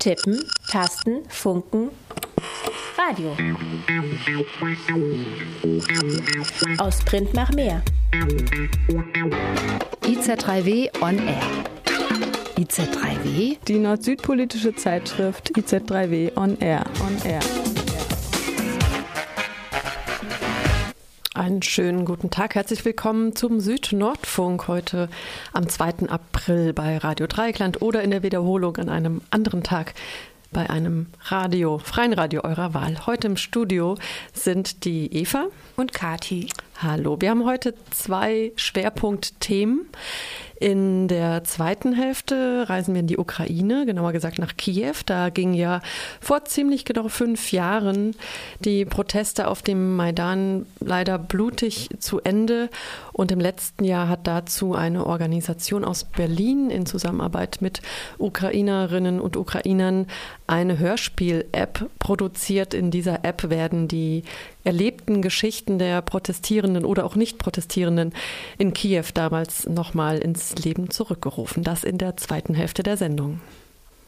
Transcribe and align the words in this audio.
Tippen, 0.00 0.42
Tasten, 0.66 1.24
Funken, 1.28 1.90
Radio. 2.96 3.36
Aus 6.78 7.00
Print 7.00 7.34
nach 7.34 7.52
mehr. 7.52 7.82
IZ3W 10.02 10.88
on 11.02 11.18
Air. 11.18 11.42
IZ3W? 12.56 13.58
Die 13.68 13.78
nord-süd-politische 13.78 14.74
Zeitschrift 14.74 15.54
IZ3W 15.54 16.34
on 16.34 16.58
Air. 16.60 16.82
On 17.02 17.30
Air. 17.30 17.40
Einen 21.40 21.62
schönen 21.62 22.04
guten 22.04 22.28
Tag, 22.28 22.54
herzlich 22.54 22.84
willkommen 22.84 23.34
zum 23.34 23.60
Süd-Nordfunk 23.60 24.68
heute 24.68 25.08
am 25.54 25.66
2. 25.66 26.10
April 26.10 26.74
bei 26.74 26.98
Radio 26.98 27.26
Dreieckland 27.26 27.80
oder 27.80 28.02
in 28.02 28.10
der 28.10 28.22
Wiederholung 28.22 28.76
an 28.76 28.90
einem 28.90 29.22
anderen 29.30 29.62
Tag 29.62 29.94
bei 30.52 30.68
einem 30.68 31.06
Radio, 31.22 31.78
freien 31.78 32.12
Radio 32.12 32.44
eurer 32.44 32.74
Wahl. 32.74 33.06
Heute 33.06 33.28
im 33.28 33.38
Studio 33.38 33.96
sind 34.34 34.84
die 34.84 35.16
Eva 35.16 35.46
und 35.76 35.94
Kati. 35.94 36.50
Hallo, 36.82 37.20
wir 37.20 37.28
haben 37.28 37.44
heute 37.44 37.74
zwei 37.90 38.52
Schwerpunktthemen. 38.56 39.84
In 40.60 41.08
der 41.08 41.42
zweiten 41.44 41.94
Hälfte 41.94 42.66
reisen 42.68 42.92
wir 42.94 43.00
in 43.00 43.06
die 43.06 43.16
Ukraine, 43.16 43.86
genauer 43.86 44.12
gesagt 44.12 44.38
nach 44.38 44.58
Kiew. 44.58 44.94
Da 45.06 45.30
ging 45.30 45.54
ja 45.54 45.80
vor 46.20 46.44
ziemlich 46.44 46.84
genau 46.84 47.08
fünf 47.08 47.52
Jahren 47.52 48.14
die 48.60 48.84
Proteste 48.84 49.48
auf 49.48 49.62
dem 49.62 49.96
Maidan 49.96 50.66
leider 50.80 51.18
blutig 51.18 51.88
zu 51.98 52.20
Ende. 52.20 52.68
Und 53.12 53.32
im 53.32 53.40
letzten 53.40 53.84
Jahr 53.84 54.08
hat 54.08 54.26
dazu 54.26 54.74
eine 54.74 55.06
Organisation 55.06 55.82
aus 55.82 56.04
Berlin 56.04 56.68
in 56.68 56.84
Zusammenarbeit 56.84 57.58
mit 57.60 57.80
Ukrainerinnen 58.18 59.18
und 59.18 59.38
Ukrainern 59.38 60.06
eine 60.46 60.78
Hörspiel-App 60.78 61.88
produziert. 61.98 62.74
In 62.74 62.90
dieser 62.90 63.24
App 63.24 63.48
werden 63.48 63.88
die 63.88 64.24
erlebten 64.64 65.22
Geschichten 65.22 65.78
der 65.78 66.02
Protestierenden 66.02 66.84
oder 66.84 67.04
auch 67.04 67.16
Nicht-Protestierenden 67.16 68.12
in 68.58 68.72
Kiew 68.74 69.04
damals 69.14 69.68
nochmal 69.68 70.18
ins 70.18 70.54
Leben 70.56 70.90
zurückgerufen. 70.90 71.62
Das 71.62 71.84
in 71.84 71.98
der 71.98 72.16
zweiten 72.16 72.54
Hälfte 72.54 72.82
der 72.82 72.96
Sendung. 72.96 73.40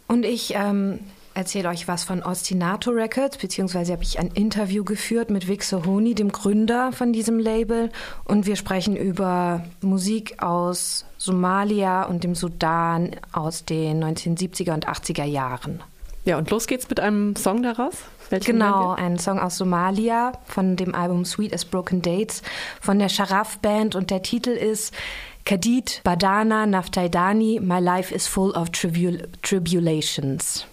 Und 0.09 0.25
ich 0.25 0.55
ähm, 0.55 0.99
erzähle 1.35 1.69
euch 1.69 1.89
was 1.89 2.05
von 2.05 2.23
Ostinato 2.23 2.91
Records, 2.91 3.39
beziehungsweise 3.39 3.93
habe 3.93 4.03
ich 4.03 4.19
ein 4.19 4.29
Interview 4.29 4.85
geführt 4.85 5.31
mit 5.31 5.49
Vic 5.49 5.63
Sohoni, 5.63 6.15
dem 6.15 6.31
Gründer 6.31 6.93
von 6.93 7.13
diesem 7.13 7.39
Label. 7.39 7.91
Und 8.25 8.47
wir 8.47 8.57
sprechen 8.57 8.97
über 8.97 9.65
Musik 9.81 10.43
aus 10.43 11.07
Somalia 11.19 12.05
und 12.05 12.25
dem 12.25 12.35
Sudan 12.35 13.17
aus 13.33 13.65
den 13.65 14.05
1970er 14.05 14.75
und 14.75 14.89
80er 14.89 15.25
Jahren. 15.25 15.83
Ja, 16.25 16.39
und 16.39 16.51
los 16.51 16.67
geht's 16.67 16.89
mit 16.89 17.01
einem 17.01 17.35
Song 17.37 17.63
daraus. 17.63 17.95
Welchen 18.33 18.53
genau, 18.53 18.93
ein 18.93 19.19
Song 19.19 19.39
aus 19.39 19.59
Somalia 19.59 20.33
von 20.47 20.77
dem 20.77 20.95
Album 20.95 21.27
Sweet 21.27 21.53
as 21.53 21.67
Broken 21.67 22.01
Dates 22.01 22.43
von 22.81 22.99
der 22.99 23.11
Sharaf 23.11 23.59
Band 23.59 23.95
und 23.95 24.11
der 24.11 24.23
Titel 24.23 24.51
ist 24.51 24.95
Kadid 25.45 26.01
Badana 26.03 26.65
Naftaidani 26.65 27.61
My 27.63 27.79
Life 27.79 28.13
is 28.15 28.27
Full 28.27 28.53
of 28.53 28.71
tribul 28.71 29.29
Tribulations. 29.43 30.67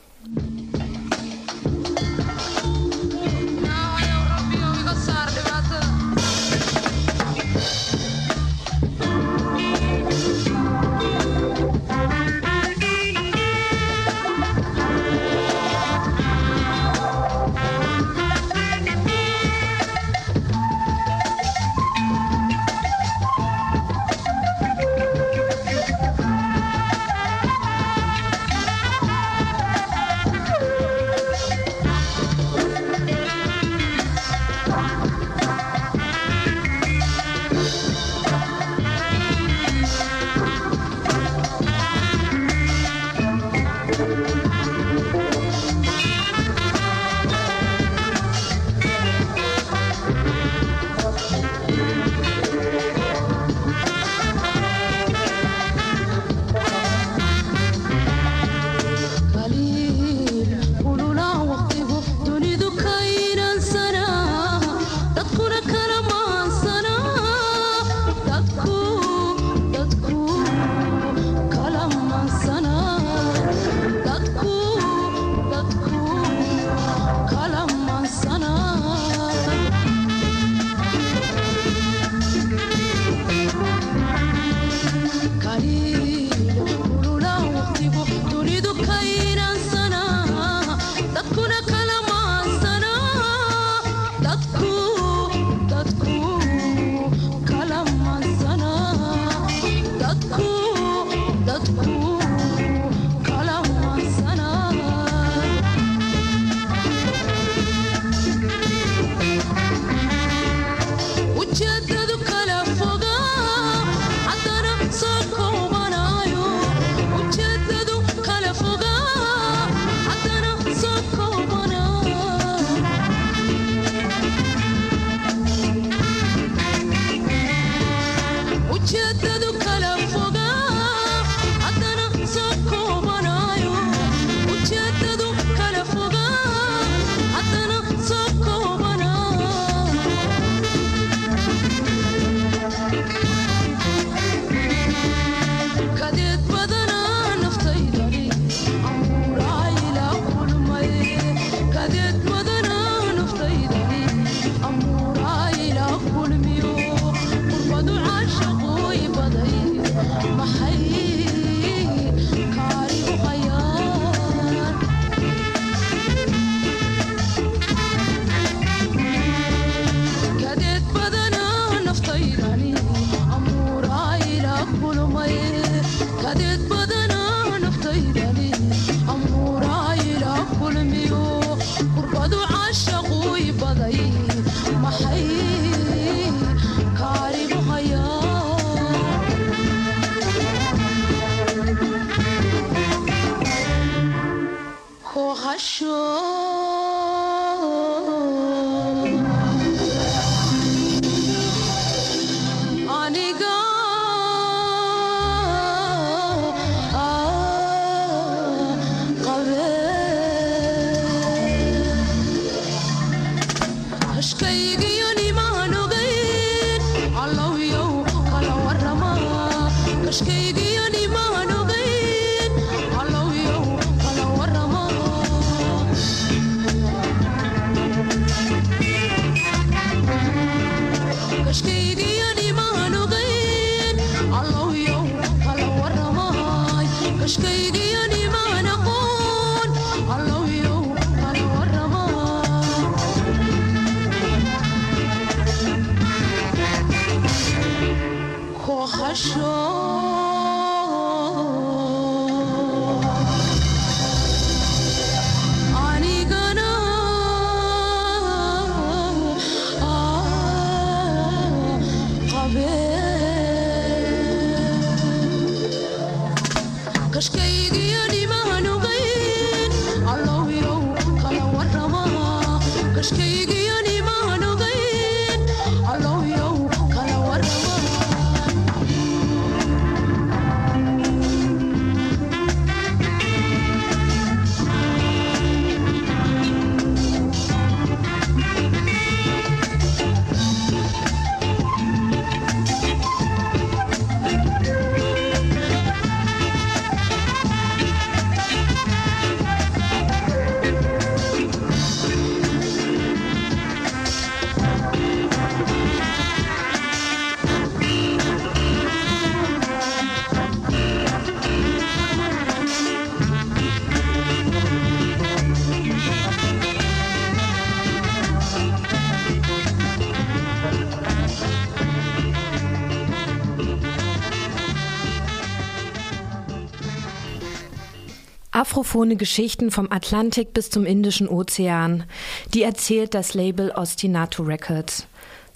Afrophone 328.80 329.18
Geschichten 329.18 329.72
vom 329.72 329.92
Atlantik 329.92 330.54
bis 330.54 330.70
zum 330.70 330.86
Indischen 330.86 331.28
Ozean. 331.28 332.06
Die 332.54 332.64
erzählt 332.64 333.14
das 333.14 333.34
Label 333.34 333.72
Ostinato 333.72 334.42
Records. 334.42 335.06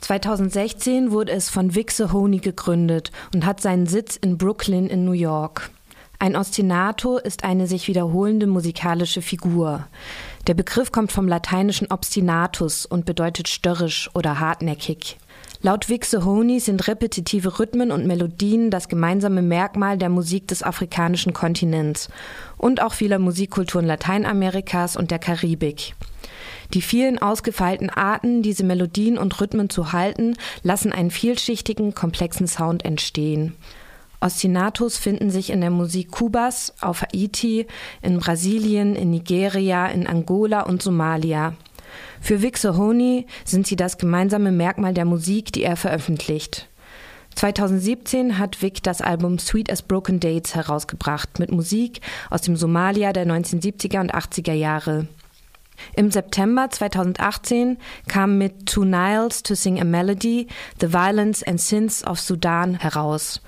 2016 0.01 1.09
wurde 1.09 1.31
es 1.31 1.49
von 1.49 1.73
Vic 1.73 1.91
Sahoni 1.91 2.39
gegründet 2.39 3.13
und 3.33 3.45
hat 3.45 3.61
seinen 3.61 3.87
Sitz 3.87 4.17
in 4.17 4.37
Brooklyn 4.37 4.87
in 4.87 5.05
New 5.05 5.13
York. 5.13 5.71
Ein 6.19 6.35
Ostinato 6.35 7.17
ist 7.17 7.45
eine 7.45 7.65
sich 7.65 7.87
wiederholende 7.87 8.45
musikalische 8.45 9.21
Figur. 9.21 9.87
Der 10.47 10.53
Begriff 10.53 10.91
kommt 10.91 11.13
vom 11.13 11.25
lateinischen 11.25 11.91
obstinatus 11.91 12.85
und 12.85 13.05
bedeutet 13.05 13.47
störrisch 13.47 14.09
oder 14.13 14.41
hartnäckig. 14.41 15.17
Laut 15.65 15.87
Vic 15.87 16.03
Sohoni 16.03 16.59
sind 16.59 16.89
repetitive 16.89 17.57
Rhythmen 17.57 17.93
und 17.93 18.05
Melodien 18.05 18.69
das 18.69 18.89
gemeinsame 18.89 19.41
Merkmal 19.41 19.97
der 19.97 20.09
Musik 20.09 20.45
des 20.49 20.61
afrikanischen 20.61 21.31
Kontinents 21.31 22.09
und 22.57 22.81
auch 22.81 22.91
vieler 22.91 23.17
Musikkulturen 23.17 23.85
Lateinamerikas 23.85 24.97
und 24.97 25.09
der 25.09 25.19
Karibik. 25.19 25.95
Die 26.73 26.81
vielen 26.81 27.17
ausgefeilten 27.17 27.89
Arten, 27.89 28.41
diese 28.41 28.65
Melodien 28.65 29.17
und 29.17 29.39
Rhythmen 29.39 29.69
zu 29.69 29.93
halten, 29.93 30.35
lassen 30.63 30.91
einen 30.91 31.11
vielschichtigen, 31.11 31.95
komplexen 31.95 32.47
Sound 32.47 32.83
entstehen. 32.83 33.55
Ostinatos 34.19 34.97
finden 34.97 35.29
sich 35.29 35.49
in 35.49 35.61
der 35.61 35.71
Musik 35.71 36.11
Kubas, 36.11 36.73
auf 36.81 37.03
Haiti, 37.03 37.67
in 38.01 38.19
Brasilien, 38.19 38.97
in 38.97 39.11
Nigeria, 39.11 39.87
in 39.87 40.07
Angola 40.07 40.63
und 40.63 40.81
Somalia. 40.81 41.53
Für 42.23 42.41
Vic 42.41 42.57
Sohoni 42.57 43.25
sind 43.43 43.67
sie 43.67 43.75
das 43.75 43.97
gemeinsame 43.97 44.53
Merkmal 44.53 44.93
der 44.93 45.03
Musik, 45.03 45.51
die 45.51 45.63
er 45.63 45.75
veröffentlicht. 45.75 46.69
2017 47.35 48.37
hat 48.39 48.61
Vic 48.61 48.81
das 48.81 49.01
Album 49.01 49.39
Sweet 49.39 49.69
as 49.69 49.81
Broken 49.81 50.21
Dates 50.21 50.55
herausgebracht 50.55 51.37
mit 51.39 51.51
Musik 51.51 51.99
aus 52.29 52.39
dem 52.39 52.55
Somalia 52.55 53.11
der 53.11 53.27
1970er 53.27 53.99
und 53.99 54.15
80er 54.15 54.53
Jahre. 54.53 55.09
Im 55.97 56.11
September 56.11 56.69
2018 56.69 57.77
kam 58.07 58.37
mit 58.37 58.67
Two 58.67 58.85
Niles 58.85 59.43
to 59.43 59.53
Sing 59.53 59.81
a 59.81 59.83
Melody 59.83 60.47
The 60.79 60.93
Violence 60.93 61.43
and 61.43 61.59
Sins 61.59 62.07
of 62.07 62.21
Sudan 62.21 62.75
heraus. 62.75 63.41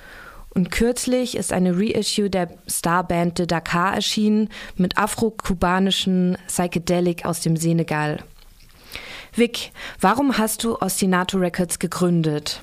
Und 0.50 0.70
kürzlich 0.70 1.38
ist 1.38 1.54
eine 1.54 1.78
Reissue 1.78 2.30
der 2.30 2.50
Starband 2.68 3.40
de 3.40 3.46
Dakar 3.46 3.96
erschienen 3.96 4.50
mit 4.76 4.98
afro-kubanischen 4.98 6.38
Psychedelic 6.48 7.26
aus 7.26 7.40
dem 7.40 7.56
Senegal. 7.56 8.20
Vic, 9.38 9.74
warum 10.00 10.38
hast 10.38 10.64
du 10.64 10.78
Ostinato 10.80 11.38
Records 11.38 11.78
gegründet? 11.80 12.62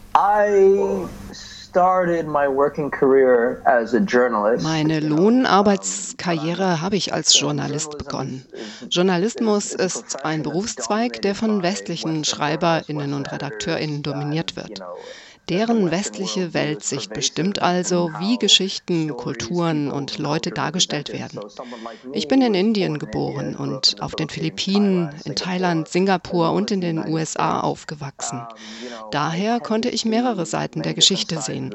Meine 4.62 5.00
Lohnarbeitskarriere 5.00 6.80
habe 6.80 6.96
ich 6.96 7.12
als 7.12 7.38
Journalist 7.38 7.98
begonnen. 7.98 8.46
Journalismus 8.88 9.74
ist 9.74 10.24
ein 10.24 10.42
Berufszweig, 10.42 11.20
der 11.20 11.34
von 11.34 11.62
westlichen 11.62 12.24
Schreiberinnen 12.24 13.12
und 13.12 13.30
Redakteurinnen 13.30 14.02
dominiert 14.02 14.56
wird. 14.56 14.80
Deren 15.48 15.90
westliche 15.90 16.54
Weltsicht 16.54 17.12
bestimmt 17.12 17.60
also, 17.60 18.10
wie 18.20 18.38
Geschichten, 18.38 19.14
Kulturen 19.16 19.90
und 19.90 20.18
Leute 20.18 20.50
dargestellt 20.50 21.12
werden. 21.12 21.40
Ich 22.12 22.28
bin 22.28 22.42
in 22.42 22.54
Indien 22.54 22.98
geboren 22.98 23.56
und 23.56 23.96
auf 24.00 24.14
den 24.14 24.28
Philippinen, 24.28 25.10
in 25.24 25.34
Thailand, 25.34 25.88
Singapur 25.88 26.52
und 26.52 26.70
in 26.70 26.80
den 26.80 27.08
USA 27.08 27.60
aufgewachsen. 27.60 28.40
Daher 29.10 29.58
konnte 29.60 29.88
ich 29.88 30.04
mehrere 30.04 30.46
Seiten 30.46 30.82
der 30.82 30.94
Geschichte 30.94 31.40
sehen. 31.40 31.74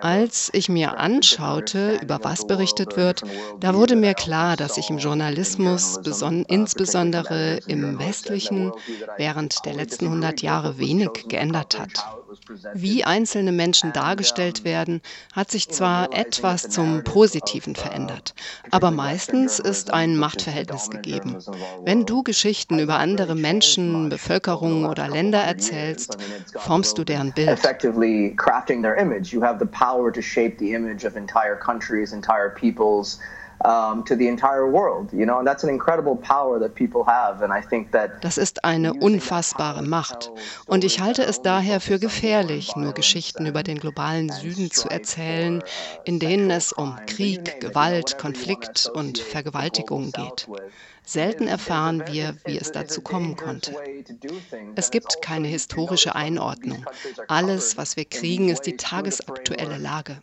Als 0.00 0.50
ich 0.52 0.68
mir 0.68 0.98
anschaute, 0.98 1.98
über 2.02 2.18
was 2.22 2.46
berichtet 2.46 2.96
wird, 2.96 3.22
da 3.60 3.74
wurde 3.74 3.96
mir 3.96 4.14
klar, 4.14 4.56
dass 4.56 4.74
sich 4.74 4.90
im 4.90 4.98
Journalismus, 4.98 5.98
insbesondere 6.48 7.60
im 7.66 7.98
westlichen, 7.98 8.72
während 9.16 9.64
der 9.64 9.74
letzten 9.74 10.06
100 10.06 10.42
Jahre 10.42 10.78
wenig 10.78 11.10
geändert 11.28 11.78
hat. 11.78 12.04
Wie 12.74 12.87
einzelne 13.04 13.52
Menschen 13.52 13.92
dargestellt 13.92 14.64
werden, 14.64 15.00
hat 15.34 15.50
sich 15.50 15.68
zwar 15.68 16.12
etwas 16.12 16.68
zum 16.68 17.04
Positiven 17.04 17.74
verändert, 17.74 18.34
aber 18.70 18.90
meistens 18.90 19.58
ist 19.58 19.92
ein 19.92 20.16
Machtverhältnis 20.16 20.90
gegeben. 20.90 21.36
Wenn 21.84 22.06
du 22.06 22.22
Geschichten 22.22 22.78
über 22.78 22.98
andere 22.98 23.34
Menschen, 23.34 24.08
Bevölkerungen 24.08 24.86
oder 24.86 25.08
Länder 25.08 25.40
erzählst, 25.40 26.18
formst 26.56 26.98
du 26.98 27.04
deren 27.04 27.32
Bild. 27.32 27.60
Crafting 28.36 28.82
their 28.82 28.96
image. 28.96 29.32
You 29.32 29.42
have 29.42 29.58
image 30.60 31.04
of 31.04 31.16
entire 31.16 31.56
um, 33.64 34.04
to 34.04 34.14
the 34.16 34.28
entire 34.28 34.70
world, 34.70 35.12
you 35.12 35.24
know, 35.24 35.38
and 35.38 35.46
that's 35.46 35.64
an 35.64 35.70
incredible 35.70 36.16
power 36.16 36.58
that 36.60 36.74
people 36.74 37.04
have, 37.06 37.42
and 37.42 37.52
I 37.52 37.60
think 37.60 37.92
that. 37.92 38.22
Das 38.22 38.38
ist 38.38 38.64
eine 38.64 38.94
unfassbare 38.94 39.82
Macht, 39.82 40.30
und 40.66 40.84
ich 40.84 41.00
halte 41.00 41.24
es 41.24 41.42
daher 41.42 41.80
für 41.80 41.98
gefährlich, 41.98 42.76
nur 42.76 42.92
Geschichten 42.92 43.46
über 43.46 43.62
den 43.62 43.78
globalen 43.78 44.28
Süden 44.30 44.70
zu 44.70 44.88
erzählen, 44.88 45.62
in 46.04 46.18
denen 46.18 46.50
es 46.50 46.72
um 46.72 46.96
Krieg, 47.06 47.60
Gewalt, 47.60 48.18
Konflikt 48.18 48.90
und 48.94 49.18
Vergewaltigung 49.18 50.12
geht. 50.12 50.48
Selten 51.04 51.48
erfahren 51.48 52.02
wir, 52.06 52.36
wie 52.44 52.58
es 52.58 52.70
dazu 52.70 53.00
kommen 53.00 53.34
konnte. 53.34 53.74
Es 54.74 54.90
gibt 54.90 55.22
keine 55.22 55.48
historische 55.48 56.14
Einordnung. 56.14 56.84
Alles, 57.28 57.78
was 57.78 57.96
wir 57.96 58.04
kriegen, 58.04 58.50
ist 58.50 58.66
die 58.66 58.76
tagesaktuelle 58.76 59.78
Lage. 59.78 60.18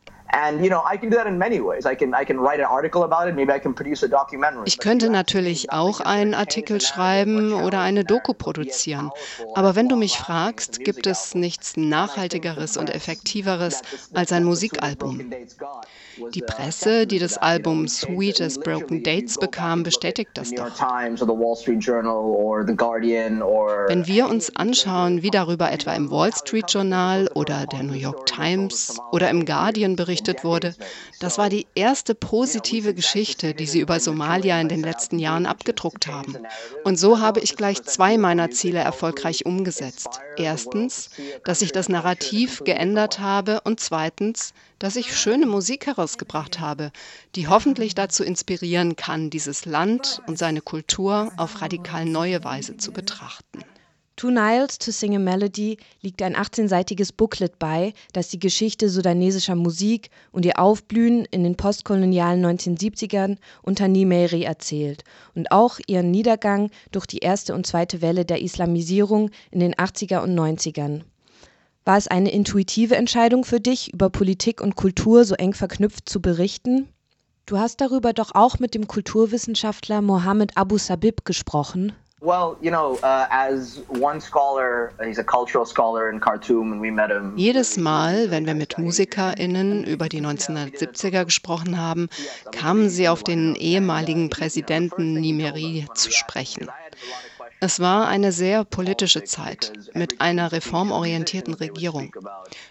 Ich 4.65 4.77
könnte 4.79 5.10
natürlich 5.10 5.72
auch 5.72 6.00
einen 6.00 6.34
Artikel 6.34 6.82
schreiben 6.82 7.53
oder 7.53 7.79
eine 7.82 8.03
Doku 8.03 8.34
produzieren. 8.34 9.12
Aber 9.53 9.75
wenn 9.75 9.88
du 9.88 9.96
mich 9.96 10.17
fragst, 10.17 10.79
gibt 10.79 11.05
es 11.05 11.36
nichts 11.36 11.77
Nachhaltigeres 11.77 12.75
und 12.75 12.89
Effektiveres 12.89 13.82
als 14.13 14.32
ein 14.32 14.44
Musikalbum. 14.44 15.32
Die 16.34 16.41
Presse, 16.41 17.05
die 17.08 17.20
das 17.20 17.38
Album 17.38 17.88
Sweet 17.88 18.41
as 18.41 18.58
Broken 18.58 19.03
Dates 19.03 19.38
bekam, 19.38 19.84
bestätigt 19.84 20.32
das 20.34 20.51
doch. 20.51 20.65
Wenn 23.88 24.08
wir 24.08 24.27
uns 24.27 24.55
anschauen, 24.55 25.22
wie 25.22 25.32
darüber 25.32 25.72
etwa 25.72 25.94
im 25.94 26.10
Wall 26.10 26.34
Street 26.34 26.72
Journal 26.72 27.29
oder 27.36 27.67
der 27.67 27.84
New 27.84 27.94
York 27.94 28.25
Times 28.25 28.98
oder 29.12 29.29
im 29.29 29.46
Guardian 29.46 29.96
berichtet 29.96 30.14
wurde, 30.43 30.75
das 31.19 31.38
war 31.38 31.50
die 31.50 31.67
erste 31.75 32.15
positive 32.15 32.93
Geschichte, 32.93 33.53
die 33.53 33.65
sie 33.65 33.79
über 33.79 34.00
Somalia 34.00 34.60
in 34.60 34.69
den 34.69 34.81
letzten 34.81 35.19
Jahren 35.19 35.45
abgedruckt 35.45 36.07
haben. 36.07 36.38
Und 36.84 36.98
so 36.98 37.19
habe 37.19 37.39
ich 37.39 37.55
gleich 37.55 37.84
zwei 37.84 38.17
meiner 38.17 38.51
Ziele 38.51 38.79
erfolgreich 38.79 39.45
umgesetzt. 39.45 40.19
Erstens, 40.38 41.10
dass 41.43 41.62
ich 41.62 41.72
das 41.72 41.89
Narrativ 41.89 42.63
geändert 42.63 43.19
habe 43.19 43.62
und 43.62 43.79
zweitens, 43.79 44.53
dass 44.79 44.95
ich 44.95 45.17
schöne 45.17 45.45
Musik 45.45 45.88
herausgebracht 45.88 46.60
habe, 46.60 46.91
die 47.36 47.48
hoffentlich 47.48 47.95
dazu 47.95 48.24
inspirieren 48.24 48.95
kann, 48.95 49.29
dieses 49.29 49.65
Land 49.65 50.22
und 50.27 50.38
seine 50.38 50.62
Kultur 50.62 51.31
auf 51.38 51.62
radikal 51.62 52.05
neue 52.05 52.43
Weise 52.43 52.77
zu 52.77 52.91
betrachten. 52.91 53.63
Two 54.17 54.31
Niles 54.31 54.77
to 54.77 54.91
Sing 54.91 55.13
a 55.13 55.19
Melody 55.19 55.77
liegt 56.01 56.22
ein 56.22 56.38
18-seitiges 56.38 57.12
Booklet 57.12 57.60
bei, 57.60 57.93
das 58.13 58.29
die 58.29 58.39
Geschichte 58.39 58.89
sudanesischer 58.89 59.55
Musik 59.55 60.10
und 60.31 60.45
ihr 60.45 60.57
Aufblühen 60.57 61.25
in 61.31 61.43
den 61.43 61.57
postkolonialen 61.57 62.45
1970ern 62.45 63.38
unter 63.62 63.89
Nimeri 63.89 64.43
erzählt 64.43 65.03
und 65.34 65.51
auch 65.51 65.79
ihren 65.88 66.12
Niedergang 66.12 66.72
durch 66.93 67.07
die 67.07 67.17
erste 67.17 67.53
und 67.53 67.67
zweite 67.67 68.01
Welle 68.01 68.24
der 68.24 68.41
Islamisierung 68.41 69.31
in 69.51 69.60
den 69.60 69.75
80er 69.75 70.24
und 70.24 70.34
90ern. 70.34 71.01
War 71.84 71.98
es 71.98 72.07
eine 72.07 72.31
intuitive 72.31 72.95
Entscheidung 72.95 73.43
für 73.43 73.60
dich, 73.60 73.93
über 73.93 74.10
Politik 74.10 74.62
und 74.62 74.77
Kultur 74.77 75.25
so 75.25 75.36
eng 75.36 75.53
verknüpft 75.53 76.07
zu 76.07 76.22
berichten? 76.22 76.88
Du 77.45 77.57
hast 77.57 77.81
darüber 77.81 78.13
doch 78.13 78.34
auch 78.34 78.60
mit 78.60 78.75
dem 78.75 78.88
Kulturwissenschaftler 78.88 80.01
Mohammed 80.01 80.55
Abu 80.55 80.77
Sabib 80.77 81.25
gesprochen. 81.25 81.91
Uh, 82.25 82.55
Jedes 87.36 87.77
Mal, 87.77 88.32
wenn 88.32 88.46
wir 88.48 88.55
mit 88.55 88.77
MusikerInnen 88.79 89.84
über 89.84 90.10
die 90.10 90.22
1970er 90.22 91.25
gesprochen 91.25 91.79
haben, 91.79 92.10
kamen 92.51 92.89
sie 92.89 93.10
auf 93.10 93.22
den 93.22 93.53
ehemaligen 93.53 94.32
Präsidenten 94.32 95.13
Nimeri 95.13 95.86
zu 95.94 96.12
sprechen. 96.12 96.67
Es 97.65 97.79
war 97.79 98.07
eine 98.07 98.31
sehr 98.31 98.63
politische 98.63 99.24
Zeit 99.24 99.74
mit 99.95 100.22
einer 100.22 100.51
reformorientierten 100.51 101.55
Regierung. 101.55 102.15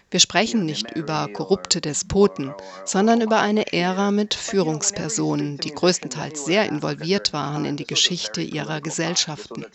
Wir 0.09 0.21
sprechen 0.21 0.65
nicht 0.65 0.89
über 0.95 1.27
korrupte 1.33 1.81
Despoten, 1.81 2.53
sondern 2.85 3.19
über 3.19 3.41
eine 3.41 3.73
Ära 3.73 4.11
mit 4.11 4.33
Führungspersonen, 4.33 5.57
die 5.57 5.71
größtenteils 5.71 6.45
sehr 6.45 6.69
involviert 6.69 7.33
waren 7.33 7.65
in 7.65 7.75
die 7.75 7.85
Geschichte 7.85 8.41
ihrer 8.41 8.79
Gesellschaften. 8.79 9.65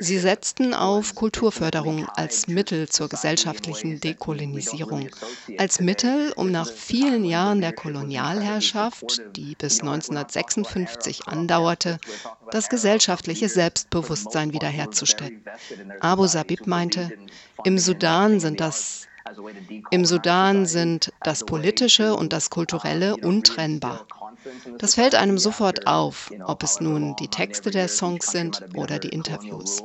Sie 0.00 0.18
setzten 0.18 0.74
auf 0.74 1.14
Kulturförderung 1.14 2.08
als 2.08 2.48
Mittel 2.48 2.88
zur 2.88 3.08
gesellschaftlichen 3.08 4.00
Dekolonisierung, 4.00 5.08
als 5.58 5.78
Mittel, 5.78 6.32
um 6.34 6.50
nach 6.50 6.68
vielen 6.68 7.24
Jahren 7.24 7.60
der 7.60 7.74
Kolonialherrschaft, 7.74 9.22
die 9.36 9.54
bis 9.54 9.82
1956 9.82 11.28
andauerte, 11.28 12.00
das 12.50 12.68
gesellschaftliche 12.68 13.48
Selbstbewusstsein 13.48 14.31
wiederherzustellen. 14.34 15.44
Abu 16.00 16.26
Sabib 16.26 16.66
meinte, 16.66 17.12
im 17.64 17.78
Sudan 17.78 18.40
sind 18.40 18.60
das 18.60 19.08
im 19.90 20.04
Sudan 20.04 20.66
sind 20.66 21.12
das 21.22 21.44
Politische 21.44 22.16
und 22.16 22.32
das 22.32 22.50
Kulturelle 22.50 23.16
untrennbar. 23.16 24.06
Das 24.78 24.94
fällt 24.94 25.14
einem 25.14 25.38
sofort 25.38 25.86
auf, 25.86 26.32
ob 26.44 26.62
es 26.62 26.80
nun 26.80 27.14
die 27.16 27.28
Texte 27.28 27.70
der 27.70 27.88
Songs 27.88 28.30
sind 28.30 28.62
oder 28.74 28.98
die 28.98 29.10
Interviews. 29.10 29.82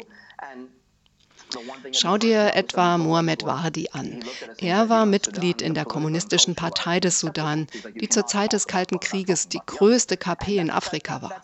Schau 1.91 2.17
dir 2.17 2.55
etwa 2.55 2.97
Mohamed 2.97 3.45
Wahdi 3.45 3.89
an. 3.91 4.23
Er 4.57 4.89
war 4.89 5.05
Mitglied 5.05 5.61
in 5.61 5.73
der 5.73 5.85
Kommunistischen 5.85 6.55
Partei 6.55 6.99
des 6.99 7.19
Sudan, 7.19 7.67
die 7.99 8.09
zur 8.09 8.27
Zeit 8.27 8.53
des 8.53 8.67
Kalten 8.67 8.99
Krieges 8.99 9.47
die 9.47 9.61
größte 9.65 10.17
KP 10.17 10.57
in 10.57 10.69
Afrika 10.69 11.21
war. 11.21 11.41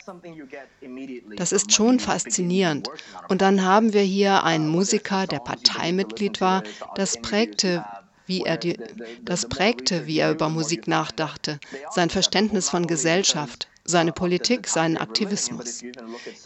Das 1.35 1.51
ist 1.51 1.73
schon 1.73 1.99
faszinierend. 1.99 2.89
Und 3.29 3.41
dann 3.41 3.63
haben 3.63 3.93
wir 3.93 4.01
hier 4.01 4.43
einen 4.43 4.67
Musiker, 4.67 5.27
der 5.27 5.39
Parteimitglied 5.39 6.41
war. 6.41 6.63
Das 6.95 7.21
prägte 7.21 7.85
wie 8.25 8.41
er 8.41 8.57
die, 8.57 8.77
das 9.21 9.47
prägte, 9.47 10.07
wie 10.07 10.19
er 10.19 10.31
über 10.31 10.49
Musik 10.49 10.87
nachdachte, 10.87 11.59
sein 11.91 12.09
Verständnis 12.09 12.69
von 12.69 12.87
Gesellschaft, 12.87 13.67
seine 13.85 14.13
Politik, 14.13 14.67
seinen 14.67 14.97
Aktivismus. 14.97 15.83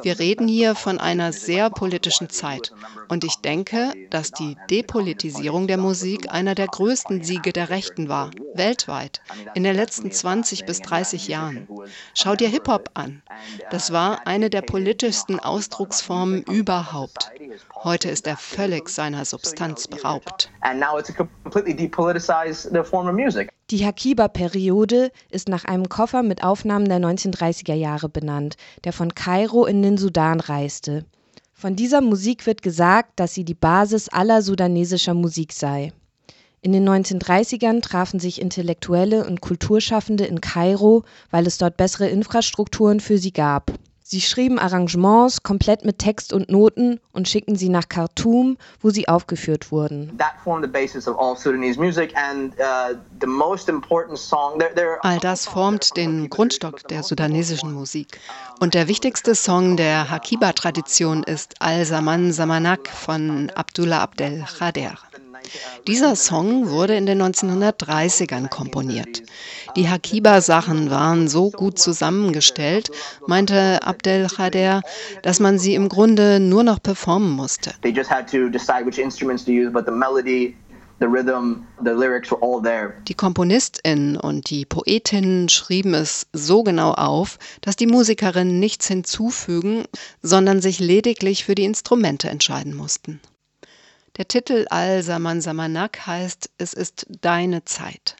Wir 0.02 0.20
reden 0.20 0.48
hier 0.48 0.74
von 0.74 1.00
einer 1.00 1.32
sehr 1.32 1.70
politischen 1.70 2.30
Zeit 2.30 2.74
und 3.10 3.24
ich 3.24 3.36
denke, 3.36 3.94
dass 4.10 4.32
die 4.32 4.58
Depolitisierung 4.72 5.68
der 5.68 5.78
Musik 5.78 6.32
einer 6.32 6.56
der 6.56 6.68
größten 6.68 7.24
Siege 7.24 7.54
der 7.54 7.70
Rechten 7.70 8.10
war, 8.10 8.32
weltweit, 8.56 9.22
in 9.54 9.64
den 9.64 9.76
letzten 9.76 10.12
20 10.12 10.66
bis 10.66 10.82
30 10.82 11.28
Jahren. 11.28 11.68
Schau 12.16 12.36
dir 12.36 12.50
Hip-Hop 12.50 12.90
an. 12.96 13.22
Das 13.70 13.92
war 13.94 14.26
eine 14.26 14.50
der 14.50 14.64
politischsten 14.64 15.40
Ausdrucksformen 15.40 16.42
überhaupt. 16.44 17.32
Heute 17.76 18.10
ist 18.10 18.26
er 18.26 18.38
völlig 18.38 18.90
seiner 18.90 19.26
Substanz 19.26 19.88
beraubt. 19.88 20.50
Die 23.70 23.86
Hakiba-Periode 23.86 25.12
ist 25.30 25.50
nach 25.50 25.66
einem 25.66 25.90
Koffer 25.90 26.24
mit 26.24 26.42
Aufnahmen 26.42 26.88
der 26.88 27.00
1930er 27.00 27.74
Jahre 27.74 28.08
benannt, 28.08 28.56
der 28.86 28.94
von 28.94 29.14
Kairo 29.14 29.66
in 29.66 29.82
den 29.82 29.98
Sudan 29.98 30.40
reiste. 30.40 31.04
Von 31.52 31.76
dieser 31.76 32.00
Musik 32.00 32.46
wird 32.46 32.62
gesagt, 32.62 33.20
dass 33.20 33.34
sie 33.34 33.44
die 33.44 33.54
Basis 33.54 34.08
aller 34.08 34.42
sudanesischer 34.42 35.14
Musik 35.14 35.52
sei. 35.52 35.92
In 36.62 36.72
den 36.72 36.88
1930ern 36.88 37.82
trafen 37.82 38.22
sich 38.22 38.40
Intellektuelle 38.40 39.28
und 39.28 39.42
Kulturschaffende 39.42 40.24
in 40.24 40.40
Kairo, 40.40 41.04
weil 41.30 41.46
es 41.46 41.58
dort 41.58 41.76
bessere 41.76 42.08
Infrastrukturen 42.08 43.02
für 43.02 43.18
sie 43.18 43.34
gab. 43.34 43.74
Sie 44.10 44.22
schrieben 44.22 44.58
Arrangements 44.58 45.44
komplett 45.44 45.84
mit 45.84 46.00
Text 46.00 46.32
und 46.32 46.50
Noten 46.50 47.02
und 47.12 47.28
schickten 47.28 47.58
sie 47.58 47.68
nach 47.68 47.90
Khartoum, 47.90 48.58
wo 48.80 48.90
sie 48.90 49.10
aufgeführt 49.10 49.70
wurden. 49.70 50.18
Uh, 50.18 50.54
all 55.02 55.20
das 55.20 55.46
formt 55.46 55.98
den 55.98 56.30
Grundstock 56.30 56.88
der 56.88 57.04
sudanesischen 57.04 57.74
Musik. 57.74 58.18
Und 58.62 58.76
der 58.76 58.88
wichtigste 58.88 59.36
Song 59.36 59.76
der 59.76 60.10
Hakiba-Tradition 60.10 61.24
ist 61.24 61.56
Al-Zaman 61.60 62.32
Samanak 62.32 62.88
von 62.88 63.52
Abdullah 63.56 64.04
Abdel 64.04 64.46
Khader. 64.58 64.98
Dieser 65.86 66.16
Song 66.16 66.70
wurde 66.70 66.96
in 66.96 67.06
den 67.06 67.22
1930ern 67.22 68.50
komponiert. 68.50 69.22
Die 69.78 69.88
Hakiba-Sachen 69.88 70.90
waren 70.90 71.28
so 71.28 71.52
gut 71.52 71.78
zusammengestellt, 71.78 72.90
meinte 73.28 73.84
Abdel 73.84 74.26
Khader, 74.26 74.82
dass 75.22 75.40
man 75.40 75.60
sie 75.60 75.76
im 75.76 75.88
Grunde 75.88 76.40
nur 76.40 76.64
noch 76.64 76.82
performen 76.82 77.30
musste. 77.30 77.76
Die 83.08 83.14
KomponistInnen 83.14 84.18
und 84.18 84.50
die 84.50 84.66
PoetInnen 84.66 85.50
schrieben 85.50 85.94
es 85.94 86.26
so 86.34 86.64
genau 86.64 86.94
auf, 86.94 87.38
dass 87.62 87.76
die 87.76 87.86
Musikerinnen 87.86 88.60
nichts 88.60 88.88
hinzufügen, 88.88 89.86
sondern 90.24 90.60
sich 90.60 90.80
lediglich 90.80 91.46
für 91.46 91.54
die 91.54 91.66
Instrumente 91.66 92.32
entscheiden 92.32 92.76
mussten. 92.76 93.22
Der 94.18 94.28
Titel 94.28 94.66
Al-Saman 94.72 95.42
Samanak 95.42 96.08
heißt 96.08 96.50
Es 96.58 96.74
ist 96.74 97.06
deine 97.22 97.64
Zeit. 97.66 98.16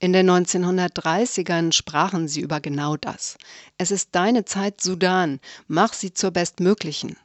In 0.00 0.12
den 0.12 0.30
1930ern 0.30 1.72
sprachen 1.72 2.28
sie 2.28 2.40
über 2.40 2.60
genau 2.60 2.96
das. 2.96 3.36
Es 3.78 3.90
ist 3.90 4.10
deine 4.12 4.44
Zeit, 4.44 4.80
Sudan, 4.80 5.40
mach 5.66 5.92
sie 5.92 6.14
zur 6.14 6.30
bestmöglichen. 6.30 7.16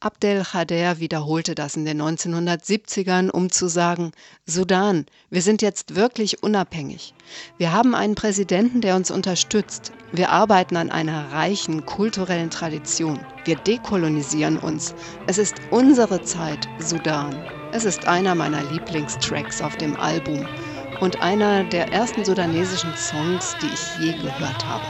Abdel 0.00 0.44
Khader 0.44 1.00
wiederholte 1.00 1.54
das 1.54 1.76
in 1.76 1.86
den 1.86 2.02
1970ern, 2.02 3.30
um 3.30 3.50
zu 3.50 3.68
sagen, 3.68 4.12
Sudan, 4.44 5.06
wir 5.30 5.40
sind 5.40 5.62
jetzt 5.62 5.96
wirklich 5.96 6.42
unabhängig. 6.42 7.14
Wir 7.56 7.72
haben 7.72 7.94
einen 7.94 8.14
Präsidenten, 8.14 8.82
der 8.82 8.94
uns 8.94 9.10
unterstützt. 9.10 9.90
Wir 10.12 10.28
arbeiten 10.28 10.76
an 10.76 10.90
einer 10.90 11.32
reichen 11.32 11.86
kulturellen 11.86 12.50
Tradition. 12.50 13.18
Wir 13.46 13.56
dekolonisieren 13.56 14.58
uns. 14.58 14.94
Es 15.26 15.38
ist 15.38 15.54
unsere 15.70 16.20
Zeit, 16.22 16.68
Sudan. 16.78 17.34
Es 17.72 17.86
ist 17.86 18.06
einer 18.06 18.34
meiner 18.34 18.62
Lieblingstracks 18.70 19.62
auf 19.62 19.76
dem 19.78 19.96
Album. 19.96 20.46
Und 20.98 21.22
einer 21.22 21.64
der 21.64 21.92
ersten 21.92 22.24
sudanesischen 22.24 22.94
Songs, 22.94 23.56
die 23.58 23.72
ich 23.74 23.96
je 23.96 24.14
gehört 24.14 24.66
habe. 24.66 24.88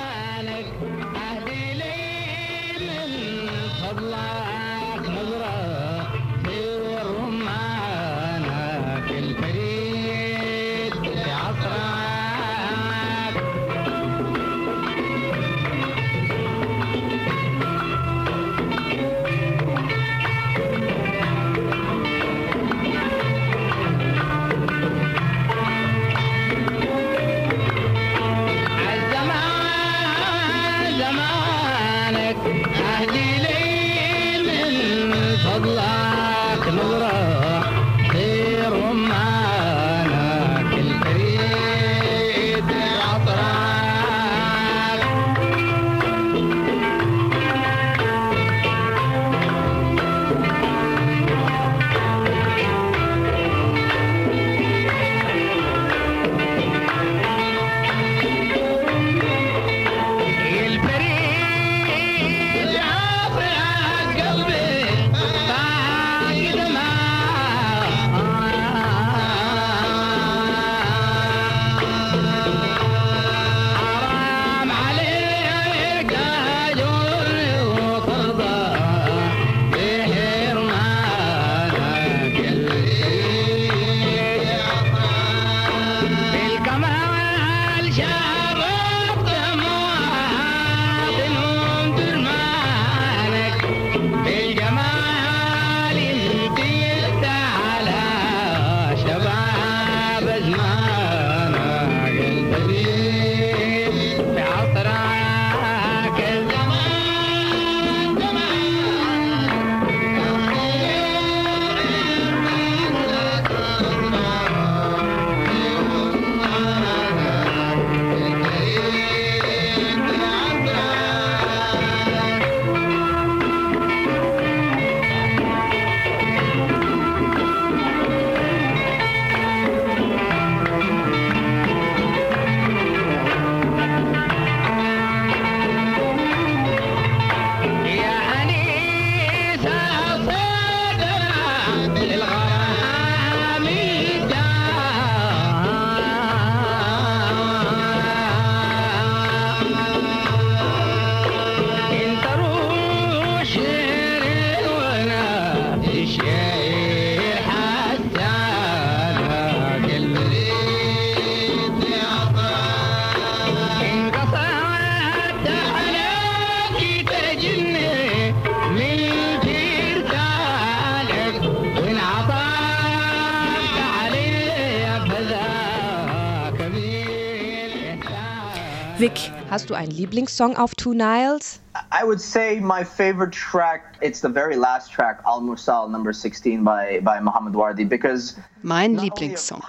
Lieblingssong 180.08 180.56
auf 180.56 180.74
Two 180.74 180.94
Niles? 180.94 181.60
I 181.92 182.02
would 182.02 182.20
say 182.20 182.60
my 182.60 182.82
favorite 182.82 183.32
track, 183.32 183.96
it's 184.00 184.20
the 184.20 184.28
very 184.28 184.56
last 184.56 184.90
track, 184.90 185.20
Al 185.38 185.44
Mursal, 185.44 185.88
number 185.88 186.12
16 186.12 186.64
by, 186.64 187.00
by 187.00 187.20
Muhammad 187.20 187.54
Wardi, 187.54 187.84
because 187.84 188.34
mein 188.62 188.96
Lieblingssong. 188.96 189.62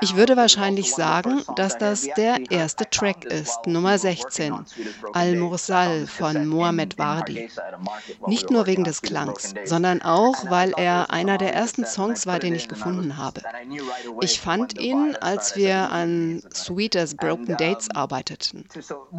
Ich 0.00 0.16
würde 0.16 0.36
wahrscheinlich 0.36 0.94
sagen, 0.94 1.42
dass 1.56 1.76
das 1.78 2.06
der 2.16 2.50
erste 2.50 2.88
Track 2.88 3.24
ist, 3.24 3.66
Nummer 3.66 3.98
16, 3.98 4.54
Al-Mursal 5.12 6.06
von 6.06 6.46
Mohamed 6.46 6.98
Wardi. 6.98 7.48
Nicht 8.26 8.50
nur 8.50 8.66
wegen 8.66 8.84
des 8.84 9.02
Klangs, 9.02 9.54
sondern 9.64 10.02
auch, 10.02 10.48
weil 10.50 10.72
er 10.76 11.10
einer 11.10 11.38
der 11.38 11.54
ersten 11.54 11.84
Songs 11.84 12.26
war, 12.26 12.38
den 12.38 12.54
ich 12.54 12.68
gefunden 12.68 13.16
habe. 13.16 13.42
Ich 14.20 14.40
fand 14.40 14.80
ihn, 14.80 15.16
als 15.20 15.56
wir 15.56 15.90
an 15.90 16.42
Sweet 16.54 16.96
as 16.96 17.14
Broken 17.16 17.56
Dates 17.56 17.88
arbeiteten. 17.90 18.64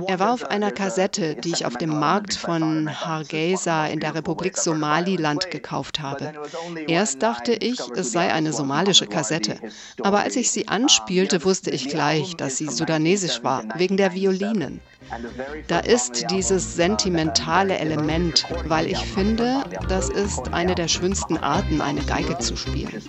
Er 0.07 0.19
war 0.19 0.33
auf 0.33 0.45
einer 0.45 0.71
Kassette, 0.71 1.35
die 1.35 1.49
ich 1.49 1.65
auf 1.65 1.75
dem 1.75 1.99
Markt 1.99 2.33
von 2.33 2.89
Hargeisa 2.89 3.87
in 3.87 3.99
der 3.99 4.15
Republik 4.15 4.57
Somaliland 4.57 5.51
gekauft 5.51 5.96
habe. 5.99 6.33
Erst 6.87 7.21
dachte 7.21 7.53
ich, 7.53 7.79
es 7.95 8.11
sei 8.11 8.31
eine 8.31 8.53
somalische 8.53 9.05
Kassette. 9.05 9.17
Kassette. 9.27 9.59
Aber 10.01 10.19
als 10.19 10.35
ich 10.35 10.51
sie 10.51 10.67
anspielte, 10.67 11.43
wusste 11.43 11.71
ich 11.71 11.87
gleich, 11.89 12.35
dass 12.35 12.57
sie 12.57 12.67
sudanesisch 12.67 13.43
war, 13.43 13.63
wegen 13.75 13.97
der 13.97 14.13
Violinen. 14.13 14.79
Da 15.67 15.79
ist 15.79 16.25
dieses 16.31 16.75
sentimentale 16.75 17.77
Element, 17.77 18.45
weil 18.65 18.87
ich 18.87 18.97
finde, 18.97 19.63
das 19.87 20.09
ist 20.09 20.53
eine 20.53 20.75
der 20.75 20.87
schönsten 20.87 21.37
Arten, 21.37 21.81
eine 21.81 22.01
Geige 22.01 22.37
zu 22.39 22.55
spielen. 22.57 23.01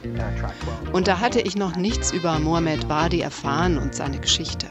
Und 0.93 1.09
da 1.09 1.19
hatte 1.19 1.41
ich 1.41 1.57
noch 1.57 1.77
nichts 1.77 2.13
über 2.13 2.39
Mohamed 2.39 2.89
Wadi 2.89 3.21
erfahren 3.21 3.79
und 3.79 3.95
seine 3.95 4.19
Geschichte. 4.19 4.69